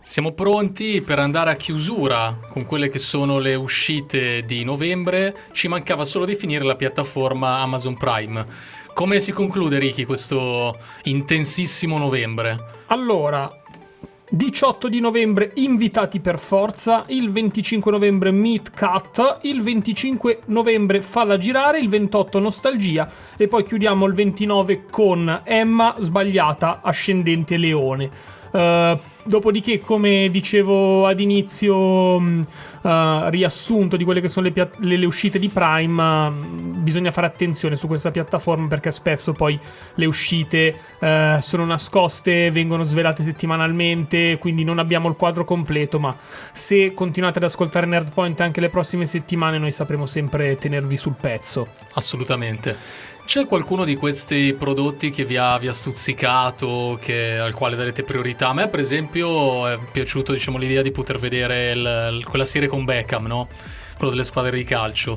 Siamo 0.00 0.32
pronti 0.32 1.02
per 1.02 1.18
andare 1.18 1.50
a 1.50 1.56
chiusura 1.56 2.38
con 2.48 2.64
quelle 2.66 2.88
che 2.88 2.98
sono 2.98 3.29
le 3.38 3.54
uscite 3.54 4.44
di 4.44 4.64
novembre. 4.64 5.34
Ci 5.52 5.68
mancava 5.68 6.04
solo 6.04 6.24
di 6.24 6.34
finire 6.34 6.64
la 6.64 6.76
piattaforma 6.76 7.58
Amazon 7.58 7.96
Prime. 7.96 8.44
Come 8.92 9.20
si 9.20 9.32
conclude, 9.32 9.78
Ricky, 9.78 10.04
questo 10.04 10.76
intensissimo 11.04 11.96
novembre? 11.96 12.82
Allora, 12.88 13.50
18 14.32 14.88
di 14.88 15.00
novembre 15.00 15.50
invitati 15.54 16.20
per 16.20 16.38
forza, 16.38 17.04
il 17.08 17.32
25 17.32 17.90
novembre 17.90 18.30
Meet 18.30 18.70
Cut, 18.76 19.38
il 19.42 19.60
25 19.60 20.42
novembre 20.46 21.02
Falla 21.02 21.36
girare, 21.36 21.80
il 21.80 21.88
28 21.88 22.38
Nostalgia 22.38 23.10
e 23.36 23.48
poi 23.48 23.64
chiudiamo 23.64 24.06
il 24.06 24.14
29 24.14 24.84
con 24.88 25.40
Emma 25.42 25.96
sbagliata 25.98 26.80
ascendente 26.80 27.56
leone. 27.56 28.10
Eh, 28.52 28.98
dopodiché, 29.24 29.78
come 29.80 30.28
dicevo 30.30 31.06
ad 31.06 31.20
inizio, 31.20 32.18
eh, 32.82 33.30
riassunto 33.30 33.96
di 33.96 34.04
quelle 34.04 34.20
che 34.20 34.28
sono 34.28 34.46
le, 34.46 34.52
pia- 34.52 34.70
le- 34.78 34.96
le 34.96 35.06
uscite 35.06 35.38
di 35.38 35.48
Prime, 35.48 36.28
mh, 36.30 36.82
bisogna 36.82 37.10
fare 37.10 37.26
attenzione 37.26 37.76
su 37.76 37.86
questa 37.86 38.10
piattaforma 38.10 38.66
perché 38.66 38.90
spesso 38.90 39.32
poi 39.32 39.58
le 39.94 40.06
uscite 40.06 40.74
eh, 40.98 41.38
sono 41.40 41.64
nascoste, 41.64 42.50
vengono 42.50 42.82
svelate 42.82 43.22
settimanalmente, 43.22 44.38
quindi 44.38 44.64
non 44.64 44.78
abbiamo 44.78 45.08
il 45.08 45.16
quadro 45.16 45.44
completo, 45.44 45.98
ma 45.98 46.16
se 46.52 46.94
continuate 46.94 47.38
ad 47.38 47.44
ascoltare 47.44 47.86
Nerdpoint 47.86 48.40
anche 48.40 48.60
le 48.60 48.68
prossime 48.68 49.06
settimane 49.06 49.58
noi 49.58 49.72
sapremo 49.72 50.06
sempre 50.06 50.56
tenervi 50.56 50.96
sul 50.96 51.14
pezzo. 51.20 51.68
Assolutamente. 51.94 52.76
C'è 53.30 53.46
qualcuno 53.46 53.84
di 53.84 53.94
questi 53.94 54.56
prodotti 54.58 55.10
che 55.10 55.24
vi 55.24 55.36
ha, 55.36 55.56
vi 55.56 55.68
ha 55.68 55.72
stuzzicato, 55.72 56.98
che- 57.00 57.38
al 57.38 57.54
quale 57.54 57.76
darete 57.76 58.02
priorità? 58.02 58.48
A 58.48 58.54
me, 58.54 58.66
per 58.66 58.80
esempio, 58.80 59.68
è 59.68 59.78
piaciuto 59.92 60.32
diciamo, 60.32 60.58
l'idea 60.58 60.82
di 60.82 60.90
poter 60.90 61.16
vedere 61.20 61.70
il- 61.70 62.10
il- 62.18 62.24
quella 62.24 62.44
serie 62.44 62.66
con 62.66 62.84
Beckham, 62.84 63.26
no? 63.26 63.46
Quello 63.96 64.10
delle 64.10 64.24
squadre 64.24 64.56
di 64.56 64.64
calcio. 64.64 65.16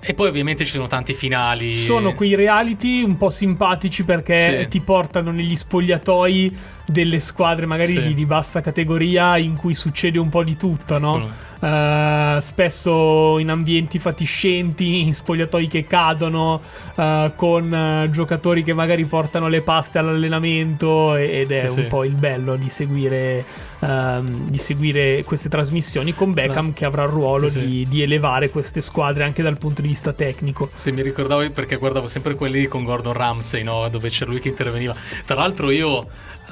E 0.00 0.14
poi 0.14 0.28
ovviamente 0.28 0.64
ci 0.64 0.70
sono 0.70 0.86
tanti 0.86 1.12
finali. 1.12 1.74
Sono 1.74 2.14
quei 2.14 2.34
reality 2.36 3.02
un 3.02 3.18
po' 3.18 3.28
simpatici 3.28 4.02
perché 4.02 4.60
Sì. 4.62 4.68
ti 4.68 4.80
portano 4.80 5.30
negli 5.30 5.56
spogliatoi 5.56 6.56
delle 6.86 7.18
squadre 7.18 7.66
magari 7.66 7.90
Sì. 7.92 8.00
di, 8.08 8.14
di 8.14 8.26
bassa 8.26 8.60
categoria 8.60 9.36
in 9.38 9.56
cui 9.56 9.74
succede 9.74 10.18
un 10.18 10.28
po' 10.28 10.44
di 10.44 10.56
tutto, 10.56 10.98
no? 10.98 11.44
Eh, 11.58 12.36
spesso 12.40 13.38
in 13.38 13.48
ambienti 13.50 13.98
fatiscenti, 13.98 15.00
in 15.00 15.12
spogliatoi 15.14 15.66
che 15.68 15.86
cadono, 15.86 16.60
eh, 16.94 17.32
con 17.34 17.72
eh, 17.74 18.08
giocatori 18.10 18.62
che 18.62 18.72
magari 18.74 19.04
portano 19.06 19.48
le 19.48 19.62
paste 19.62 19.98
all'allenamento 19.98 21.16
ed 21.16 21.50
è 21.50 21.66
Sì, 21.66 21.78
un 21.78 21.84
sì. 21.84 21.88
po' 21.88 22.04
il 22.04 22.12
bello 22.12 22.56
di 22.56 22.68
seguire, 22.68 23.44
ehm, 23.80 24.48
di 24.50 24.58
seguire 24.58 25.24
queste 25.24 25.48
trasmissioni 25.48 26.12
con 26.14 26.32
Beckham 26.34 26.66
No. 26.66 26.72
che 26.74 26.84
avrà 26.84 27.04
il 27.04 27.08
ruolo 27.10 27.48
sì. 27.48 27.66
di, 27.66 27.86
di 27.88 28.02
elevare 28.02 28.50
queste 28.50 28.80
squadre 28.82 29.24
anche 29.24 29.42
dal 29.42 29.58
punto 29.58 29.80
di 29.82 29.88
vista 29.88 30.12
tecnico. 30.12 30.68
Sì, 30.72 30.92
mi 30.92 31.02
ricordavo 31.02 31.50
perché 31.50 31.76
guardavo 31.76 32.06
sempre 32.06 32.34
quelli 32.34 32.66
con 32.68 32.84
Gordon 32.84 33.14
Ramsay, 33.14 33.62
no? 33.62 33.88
Dove 33.88 34.08
c'era 34.10 34.30
lui 34.30 34.40
che 34.40 34.48
interveniva. 34.48 34.94
Tra 35.24 35.34
l'altro 35.36 35.70
io 35.70 36.06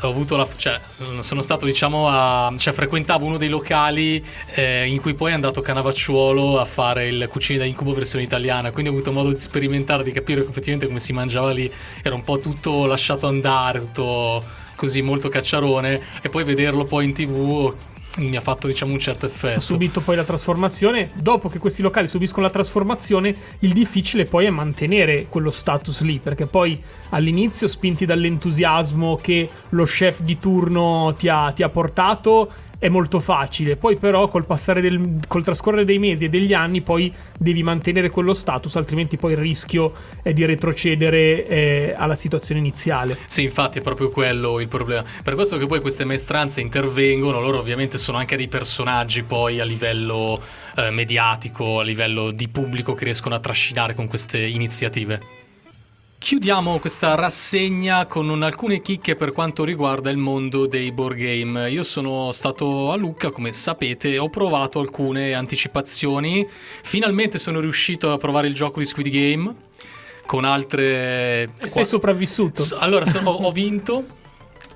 ho 0.06 0.10
avuto 0.10 0.36
la... 0.36 0.48
cioè, 0.56 0.80
sono 1.20 1.42
stato, 1.42 1.64
diciamo, 1.64 2.08
a... 2.08 2.52
cioè, 2.56 2.72
frequentavo 2.72 3.24
uno 3.24 3.36
dei 3.36 3.48
locali 3.48 4.24
eh, 4.54 4.86
in 4.86 5.00
cui 5.00 5.14
poi 5.14 5.30
è 5.30 5.34
andato 5.34 5.60
Canavacciuolo 5.60 6.58
a 6.60 6.64
fare 6.64 7.08
il 7.08 7.28
cucina 7.28 7.60
da 7.60 7.64
incubo 7.64 7.92
versione 7.92 8.24
italiana, 8.24 8.70
quindi 8.70 8.90
ho 8.90 8.94
avuto 8.94 9.12
modo 9.12 9.30
di 9.30 9.40
sperimentare, 9.40 10.02
di 10.04 10.12
capire 10.12 10.40
effettivamente 10.40 10.86
come 10.86 11.00
si 11.00 11.12
mangiava 11.12 11.52
lì. 11.52 11.70
Era 12.02 12.14
un 12.14 12.22
po' 12.22 12.38
tutto 12.38 12.86
lasciato 12.86 13.26
andare, 13.26 13.80
tutto 13.80 14.42
così 14.76 15.02
molto 15.02 15.28
cacciarone, 15.28 16.00
e 16.20 16.28
poi 16.28 16.44
vederlo 16.44 16.84
poi 16.84 17.04
in 17.04 17.12
tv 17.14 17.74
mi 18.18 18.36
ha 18.36 18.40
fatto 18.40 18.66
diciamo 18.66 18.92
un 18.92 18.98
certo 18.98 19.26
effetto. 19.26 19.58
Ha 19.58 19.60
subito 19.60 20.00
poi 20.00 20.16
la 20.16 20.24
trasformazione. 20.24 21.10
Dopo 21.14 21.48
che 21.48 21.58
questi 21.58 21.82
locali 21.82 22.06
subiscono 22.06 22.46
la 22.46 22.52
trasformazione, 22.52 23.34
il 23.60 23.72
difficile 23.72 24.24
poi 24.24 24.46
è 24.46 24.50
mantenere 24.50 25.26
quello 25.28 25.50
status 25.50 26.02
lì, 26.02 26.18
perché 26.18 26.46
poi 26.46 26.80
all'inizio, 27.10 27.66
spinti 27.66 28.04
dall'entusiasmo 28.04 29.16
che 29.16 29.48
lo 29.70 29.84
chef 29.84 30.20
di 30.20 30.38
turno 30.38 31.14
ti 31.18 31.28
ha, 31.28 31.50
ti 31.50 31.62
ha 31.62 31.68
portato, 31.68 32.50
è 32.84 32.90
molto 32.90 33.18
facile. 33.18 33.76
Poi, 33.76 33.96
però, 33.96 34.28
col 34.28 34.44
passare 34.44 34.82
del, 34.82 35.20
col 35.26 35.42
trascorrere 35.42 35.86
dei 35.86 35.98
mesi 35.98 36.26
e 36.26 36.28
degli 36.28 36.52
anni, 36.52 36.82
poi 36.82 37.10
devi 37.38 37.62
mantenere 37.62 38.10
quello 38.10 38.34
status, 38.34 38.76
altrimenti 38.76 39.16
poi 39.16 39.32
il 39.32 39.38
rischio 39.38 39.94
è 40.22 40.34
di 40.34 40.44
retrocedere 40.44 41.46
eh, 41.46 41.94
alla 41.96 42.14
situazione 42.14 42.60
iniziale. 42.60 43.16
Sì, 43.24 43.42
infatti 43.44 43.78
è 43.78 43.80
proprio 43.80 44.10
quello 44.10 44.60
il 44.60 44.68
problema. 44.68 45.02
Per 45.22 45.34
questo 45.34 45.56
che 45.56 45.64
poi 45.64 45.80
queste 45.80 46.04
maestranze 46.04 46.60
intervengono, 46.60 47.40
loro 47.40 47.58
ovviamente 47.58 47.96
sono 47.96 48.18
anche 48.18 48.36
dei 48.36 48.48
personaggi 48.48 49.22
poi 49.22 49.60
a 49.60 49.64
livello 49.64 50.38
eh, 50.76 50.90
mediatico, 50.90 51.80
a 51.80 51.82
livello 51.84 52.32
di 52.32 52.48
pubblico 52.48 52.92
che 52.92 53.04
riescono 53.04 53.34
a 53.34 53.40
trascinare 53.40 53.94
con 53.94 54.08
queste 54.08 54.44
iniziative. 54.44 55.33
Chiudiamo 56.24 56.78
questa 56.78 57.14
rassegna 57.16 58.06
con 58.06 58.42
alcune 58.42 58.80
chicche 58.80 59.14
per 59.14 59.32
quanto 59.32 59.62
riguarda 59.62 60.08
il 60.08 60.16
mondo 60.16 60.66
dei 60.66 60.90
board 60.90 61.18
game. 61.18 61.68
Io 61.70 61.82
sono 61.82 62.32
stato 62.32 62.90
a 62.90 62.96
Lucca, 62.96 63.30
come 63.30 63.52
sapete, 63.52 64.16
ho 64.16 64.30
provato 64.30 64.80
alcune 64.80 65.34
anticipazioni. 65.34 66.48
Finalmente 66.82 67.36
sono 67.36 67.60
riuscito 67.60 68.10
a 68.10 68.16
provare 68.16 68.46
il 68.46 68.54
gioco 68.54 68.78
di 68.78 68.86
Squid 68.86 69.08
Game 69.08 69.54
con 70.24 70.46
altre... 70.46 71.50
E 71.60 71.68
sei 71.68 71.84
sopravvissuto? 71.84 72.64
Allora, 72.78 73.04
so, 73.04 73.20
ho, 73.22 73.30
ho 73.30 73.52
vinto 73.52 74.06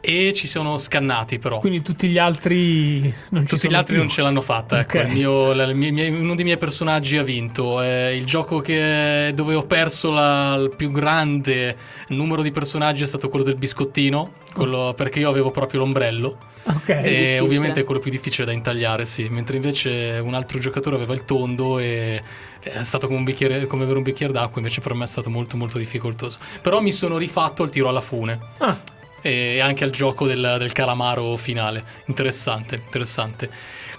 e 0.00 0.32
ci 0.34 0.46
sono 0.46 0.78
scannati 0.78 1.38
però. 1.38 1.60
Quindi 1.60 1.82
tutti 1.82 2.08
gli 2.08 2.18
altri 2.18 3.12
non 3.30 3.44
Tutti 3.44 3.68
gli 3.68 3.74
altri 3.74 3.94
più. 3.94 4.02
non 4.02 4.10
ce 4.10 4.22
l'hanno 4.22 4.40
fatta. 4.40 4.78
Ecco, 4.80 4.98
okay. 4.98 5.14
mio, 5.14 5.52
la, 5.52 5.72
mia, 5.72 6.10
uno 6.10 6.34
dei 6.34 6.44
miei 6.44 6.56
personaggi 6.56 7.16
ha 7.16 7.22
vinto. 7.22 7.80
È 7.80 8.08
il 8.08 8.24
gioco 8.24 8.60
che, 8.60 9.32
dove 9.34 9.54
ho 9.54 9.62
perso 9.62 10.10
la, 10.10 10.54
il 10.54 10.74
più 10.76 10.90
grande 10.90 11.76
numero 12.08 12.42
di 12.42 12.50
personaggi 12.50 13.02
è 13.02 13.06
stato 13.06 13.28
quello 13.28 13.44
del 13.44 13.56
biscottino, 13.56 14.32
quello, 14.54 14.78
oh. 14.78 14.94
perché 14.94 15.18
io 15.18 15.28
avevo 15.28 15.50
proprio 15.50 15.80
l'ombrello. 15.80 16.36
Okay, 16.70 17.02
e 17.02 17.40
ovviamente 17.40 17.80
è 17.80 17.84
quello 17.84 17.98
più 17.98 18.10
difficile 18.10 18.44
da 18.44 18.52
intagliare, 18.52 19.04
sì. 19.06 19.28
Mentre 19.28 19.56
invece 19.56 20.20
un 20.22 20.34
altro 20.34 20.58
giocatore 20.58 20.96
aveva 20.96 21.14
il 21.14 21.24
tondo 21.24 21.78
e 21.78 22.22
è 22.60 22.82
stato 22.82 23.06
come, 23.06 23.18
un 23.18 23.24
bicchiere, 23.24 23.66
come 23.66 23.84
avere 23.84 23.96
un 23.98 24.04
bicchiere 24.04 24.32
d'acqua, 24.32 24.60
invece 24.60 24.80
per 24.80 24.92
me 24.92 25.04
è 25.04 25.06
stato 25.06 25.30
molto 25.30 25.56
molto 25.56 25.78
difficoltoso. 25.78 26.38
Però 26.60 26.80
mi 26.80 26.92
sono 26.92 27.16
rifatto 27.16 27.62
il 27.62 27.70
tiro 27.70 27.88
alla 27.88 28.02
fune. 28.02 28.38
Ah 28.58 28.96
e 29.28 29.60
anche 29.60 29.84
al 29.84 29.90
gioco 29.90 30.26
del, 30.26 30.56
del 30.58 30.72
calamaro 30.72 31.36
finale. 31.36 31.84
Interessante, 32.06 32.76
interessante. 32.76 33.50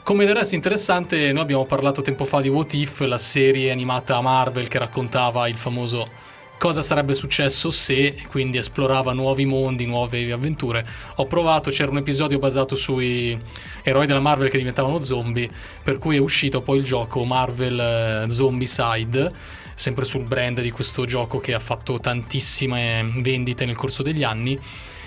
Come 0.04 0.26
del 0.26 0.36
resto 0.36 0.56
interessante, 0.56 1.32
noi 1.32 1.44
abbiamo 1.44 1.66
parlato 1.66 2.02
tempo 2.02 2.26
fa 2.26 2.42
di 2.42 2.50
What 2.50 2.74
If, 2.74 3.02
la 3.02 3.18
serie 3.18 3.70
animata 3.70 4.20
Marvel 4.22 4.68
che 4.68 4.80
raccontava 4.80 5.48
il 5.48 5.56
famoso 5.56 6.28
cosa 6.60 6.82
sarebbe 6.82 7.14
successo 7.14 7.72
se, 7.72 8.16
quindi 8.28 8.58
esplorava 8.58 9.14
nuovi 9.14 9.46
mondi, 9.46 9.86
nuove 9.86 10.32
avventure. 10.32 10.84
Ho 11.16 11.26
provato, 11.26 11.70
c'era 11.72 11.90
un 11.90 11.98
episodio 11.98 12.38
basato 12.38 12.76
sui 12.76 13.40
eroi 13.82 14.06
della 14.06 14.20
Marvel 14.20 14.50
che 14.50 14.58
diventavano 14.58 15.00
zombie, 15.00 15.50
per 15.84 15.98
cui 15.98 16.18
è 16.18 16.20
uscito 16.20 16.62
poi 16.62 16.80
il 16.80 16.84
gioco 16.84 17.24
Marvel 17.24 17.80
eh, 17.80 18.30
Zombie 18.30 18.68
Side, 18.68 19.32
sempre 19.74 20.04
sul 20.04 20.24
brand 20.24 20.60
di 20.60 20.72
questo 20.72 21.06
gioco 21.06 21.40
che 21.40 21.54
ha 21.54 21.60
fatto 21.60 21.98
tantissime 22.00 23.10
vendite 23.18 23.66
nel 23.66 23.78
corso 23.78 24.04
degli 24.04 24.24
anni 24.24 24.60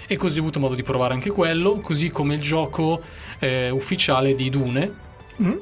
e 0.07 0.16
così 0.16 0.38
ho 0.38 0.42
avuto 0.42 0.61
modo 0.61 0.74
di 0.74 0.82
provare 0.82 1.14
anche 1.14 1.30
quello, 1.30 1.80
così 1.80 2.11
come 2.11 2.34
il 2.34 2.40
gioco 2.40 3.00
eh, 3.38 3.70
ufficiale 3.70 4.34
di 4.34 4.50
Dune 4.50 4.92
mm. 5.40 5.53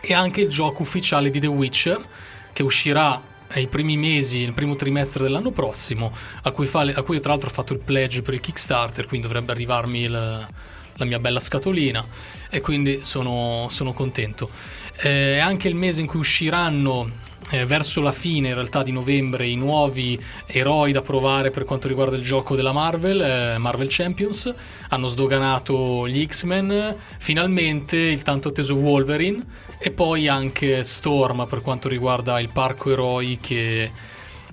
e 0.00 0.14
anche 0.14 0.40
il 0.42 0.48
gioco 0.48 0.82
ufficiale 0.82 1.30
di 1.30 1.40
The 1.40 1.46
Witcher 1.46 2.04
che 2.52 2.62
uscirà 2.62 3.22
ai 3.48 3.66
primi 3.66 3.96
mesi, 3.96 4.42
nel 4.42 4.52
primo 4.52 4.76
trimestre 4.76 5.22
dell'anno 5.22 5.50
prossimo, 5.50 6.12
a 6.42 6.50
cui, 6.50 6.66
fa, 6.66 6.80
a 6.80 7.02
cui 7.02 7.18
tra 7.20 7.30
l'altro 7.30 7.48
ho 7.48 7.52
fatto 7.52 7.72
il 7.72 7.78
pledge 7.78 8.22
per 8.22 8.34
il 8.34 8.40
Kickstarter, 8.40 9.06
quindi 9.06 9.26
dovrebbe 9.26 9.52
arrivarmi 9.52 10.02
il, 10.02 10.46
la 10.98 11.04
mia 11.04 11.18
bella 11.18 11.40
scatolina 11.40 12.04
e 12.50 12.60
quindi 12.60 13.02
sono, 13.02 13.66
sono 13.70 13.92
contento. 13.92 14.50
Eh, 15.00 15.38
anche 15.38 15.68
il 15.68 15.74
mese 15.74 16.00
in 16.00 16.06
cui 16.06 16.18
usciranno 16.18 17.10
eh, 17.50 17.64
verso 17.64 18.00
la 18.00 18.12
fine 18.12 18.48
in 18.48 18.54
realtà 18.54 18.82
di 18.82 18.92
novembre 18.92 19.46
i 19.46 19.56
nuovi 19.56 20.20
eroi 20.46 20.92
da 20.92 21.02
provare 21.02 21.50
per 21.50 21.64
quanto 21.64 21.88
riguarda 21.88 22.16
il 22.16 22.22
gioco 22.22 22.56
della 22.56 22.72
Marvel, 22.72 23.20
eh, 23.20 23.58
Marvel 23.58 23.88
Champions, 23.90 24.52
hanno 24.88 25.06
sdoganato 25.06 26.06
gli 26.08 26.26
X-Men, 26.26 26.94
finalmente 27.18 27.96
il 27.96 28.22
tanto 28.22 28.48
atteso 28.48 28.74
Wolverine 28.74 29.42
e 29.78 29.90
poi 29.90 30.28
anche 30.28 30.82
Storm 30.84 31.46
per 31.48 31.62
quanto 31.62 31.88
riguarda 31.88 32.40
il 32.40 32.50
parco 32.52 32.90
eroi 32.90 33.38
che 33.40 33.90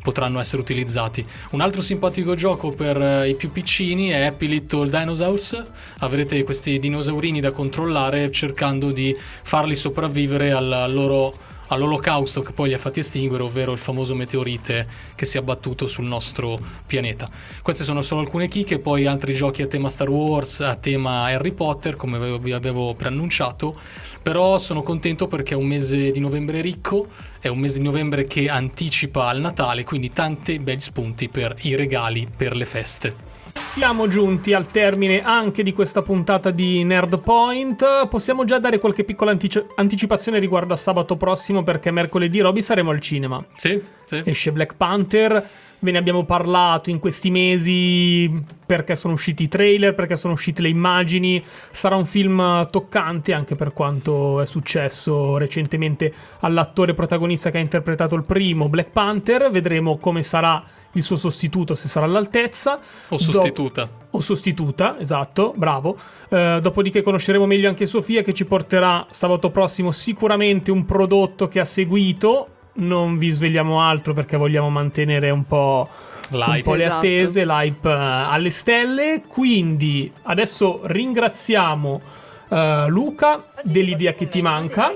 potranno 0.06 0.40
essere 0.40 0.62
utilizzati. 0.62 1.26
Un 1.52 1.62
altro 1.62 1.82
simpatico 1.82 2.36
gioco 2.36 2.70
per 2.70 3.02
eh, 3.02 3.30
i 3.30 3.36
più 3.36 3.52
piccini 3.52 4.10
è 4.10 4.22
Happy 4.22 4.48
Little 4.48 4.88
Dinosaurs. 4.88 5.66
Avrete 6.00 6.44
questi 6.44 6.78
dinosaurini 6.78 7.40
da 7.40 7.52
controllare 7.52 8.30
cercando 8.30 8.92
di 8.92 9.18
farli 9.42 9.76
sopravvivere 9.76 10.52
al 10.52 10.92
loro 10.94 11.54
all'olocausto 11.68 12.42
che 12.42 12.52
poi 12.52 12.70
li 12.70 12.74
ha 12.74 12.78
fatti 12.78 13.00
estinguere, 13.00 13.44
ovvero 13.44 13.72
il 13.72 13.78
famoso 13.78 14.16
meteorite 14.16 14.88
che 15.16 15.26
si 15.26 15.38
è 15.38 15.40
abbattuto 15.40 15.88
sul 15.88 16.06
nostro 16.06 16.58
pianeta. 16.86 17.30
Queste 17.62 17.84
sono 17.84 18.02
solo 18.02 18.22
alcune 18.22 18.48
chicche, 18.48 18.80
poi 18.80 19.06
altri 19.06 19.34
giochi 19.34 19.62
a 19.62 19.68
tema 19.68 19.90
Star 19.90 20.10
Wars, 20.10 20.62
a 20.62 20.76
tema 20.76 21.26
Harry 21.26 21.52
Potter, 21.52 21.96
come 21.96 22.38
vi 22.40 22.52
avevo 22.52 22.94
preannunciato, 22.94 23.80
però 24.22 24.58
sono 24.58 24.82
contento 24.84 25.28
perché 25.28 25.54
è 25.54 25.58
un 25.58 25.68
mese 25.68 26.12
di 26.12 26.20
novembre 26.20 26.62
ricco, 26.62 27.08
è 27.40 27.48
un 27.48 27.60
mese 27.60 27.78
di 27.78 27.84
novembre 27.84 28.26
che 28.26 28.50
anticipa 28.50 29.28
al 29.28 29.40
Natale, 29.40 29.84
quindi 29.84 30.12
tanti 30.12 30.60
begli 30.60 30.82
spunti 30.82 31.30
per 31.30 31.56
i 31.62 31.76
regali 31.76 32.28
per 32.36 32.56
le 32.56 32.66
feste. 32.66 33.35
Siamo 33.76 34.08
giunti 34.08 34.54
al 34.54 34.68
termine 34.68 35.22
anche 35.22 35.62
di 35.62 35.74
questa 35.74 36.02
puntata 36.02 36.50
di 36.50 36.84
Nerd 36.84 37.20
Point. 37.20 38.08
Possiamo 38.08 38.46
già 38.46 38.58
dare 38.58 38.80
qualche 38.80 39.04
piccola 39.04 39.32
antici- 39.32 39.62
anticipazione 39.76 40.40
riguardo 40.40 40.74
a 40.74 40.78
sabato 40.78 41.18
prossimo 41.18 41.62
perché 41.62 41.92
mercoledì 41.92 42.40
Roby 42.40 42.62
saremo 42.62 42.92
al 42.92 43.02
cinema. 43.02 43.44
Sì, 43.56 43.82
sì. 44.06 44.22
Esce 44.24 44.54
Black 44.54 44.76
Panther. 44.76 45.50
Ve 45.80 45.92
ne 45.92 45.98
abbiamo 45.98 46.24
parlato 46.24 46.90
in 46.90 47.00
questi 47.00 47.30
mesi 47.30 48.32
perché 48.66 48.96
sono 48.96 49.14
usciti 49.14 49.44
i 49.44 49.48
trailer, 49.50 49.94
perché 49.94 50.16
sono 50.16 50.34
uscite 50.34 50.62
le 50.62 50.70
immagini. 50.70 51.44
Sarà 51.70 51.98
un 51.98 52.06
film 52.06 52.70
toccante 52.70 53.34
anche 53.34 53.56
per 53.56 53.74
quanto 53.74 54.40
è 54.40 54.46
successo 54.46 55.38
recentemente 55.38 56.14
all'attore 56.40 56.94
protagonista 56.94 57.52
che 57.52 57.58
ha 57.58 57.62
interpretato 57.62 58.16
il 58.16 58.24
primo 58.24 58.70
Black 58.70 58.92
Panther. 58.92 59.52
Vedremo 59.52 59.98
come 59.98 60.24
sarà 60.24 60.64
il 60.96 61.04
suo 61.04 61.16
sostituto 61.16 61.76
se 61.76 61.88
sarà 61.88 62.06
all'altezza. 62.06 62.80
O 63.10 63.18
sostituta. 63.18 63.84
Do- 63.84 64.04
o 64.12 64.20
sostituta, 64.20 64.98
esatto, 65.00 65.54
bravo. 65.56 65.98
Uh, 66.30 66.60
dopodiché 66.60 67.02
conosceremo 67.02 67.46
meglio 67.46 67.70
anche 67.70 67.86
Sofia 67.86 68.22
che 68.22 68.34
ci 68.34 68.46
porterà 68.46 69.06
sabato 69.10 69.50
prossimo 69.52 69.92
sicuramente 69.92 70.72
un 70.72 70.86
prodotto 70.86 71.48
che 71.48 71.60
ha 71.60 71.66
seguito. 71.66 72.48
Non 72.76 73.18
vi 73.18 73.30
svegliamo 73.30 73.82
altro 73.82 74.14
perché 74.14 74.38
vogliamo 74.38 74.70
mantenere 74.70 75.30
un 75.30 75.46
po'... 75.46 75.88
Un 76.32 76.62
po' 76.64 76.74
le 76.74 76.86
esatto. 76.86 76.98
attese, 76.98 77.46
l'hype 77.46 77.88
uh, 77.88 77.92
alle 77.94 78.50
stelle. 78.50 79.22
Quindi 79.28 80.12
adesso 80.24 80.82
ringraziamo 80.84 82.02
uh, 82.48 82.88
Luca 82.88 83.46
dell'idea 83.64 84.14
che 84.14 84.28
ti 84.28 84.42
manca. 84.42 84.92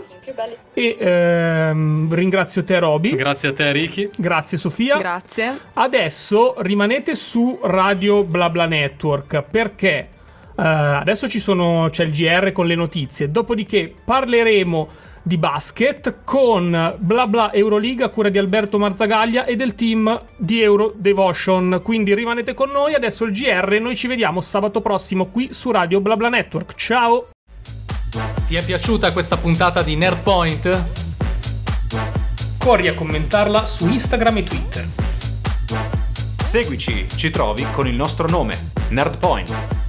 E 0.73 0.95
ehm, 0.99 2.13
ringrazio 2.13 2.63
te, 2.63 2.79
Roby. 2.79 3.15
Grazie 3.15 3.49
a 3.49 3.53
te, 3.53 3.71
Ricky. 3.71 4.09
Grazie, 4.17 4.57
Sofia. 4.57 4.97
Grazie. 4.97 5.57
Adesso 5.73 6.55
rimanete 6.59 7.15
su 7.15 7.59
Radio 7.63 8.23
BlaBla 8.23 8.65
Network 8.65 9.43
perché 9.43 10.09
uh, 10.55 10.61
adesso 10.61 11.27
ci 11.27 11.39
sono, 11.39 11.87
c'è 11.89 12.03
il 12.03 12.11
GR 12.11 12.51
con 12.51 12.67
le 12.67 12.75
notizie. 12.75 13.31
Dopodiché 13.31 13.93
parleremo 14.03 15.07
di 15.21 15.37
basket 15.37 16.23
con 16.23 16.95
BlaBla 16.97 17.53
Euroliga 17.53 18.05
a 18.05 18.09
cura 18.09 18.29
di 18.29 18.37
Alberto 18.37 18.79
Marzagaglia 18.79 19.45
e 19.45 19.55
del 19.55 19.75
team 19.75 20.21
di 20.37 20.61
Euro 20.61 20.93
Devotion. 20.95 21.81
Quindi 21.83 22.13
rimanete 22.13 22.53
con 22.53 22.69
noi. 22.69 22.93
Adesso 22.93 23.25
il 23.25 23.31
GR. 23.31 23.77
Noi 23.79 23.95
ci 23.95 24.07
vediamo 24.07 24.41
sabato 24.41 24.81
prossimo 24.81 25.27
qui 25.27 25.49
su 25.51 25.71
Radio 25.71 26.01
BlaBla 26.01 26.29
Network. 26.29 26.73
Ciao. 26.75 27.27
Ti 28.09 28.55
è 28.55 28.63
piaciuta 28.63 29.11
questa 29.11 29.37
puntata 29.37 29.83
di 29.83 29.95
Nerdpoint? 29.95 30.83
Corri 32.57 32.87
a 32.87 32.95
commentarla 32.95 33.65
su 33.65 33.87
Instagram 33.87 34.37
e 34.37 34.43
Twitter. 34.43 34.87
Seguici, 36.43 37.07
ci 37.15 37.29
trovi 37.29 37.63
con 37.71 37.85
il 37.85 37.93
nostro 37.93 38.27
nome, 38.27 38.71
Nerdpoint. 38.87 39.88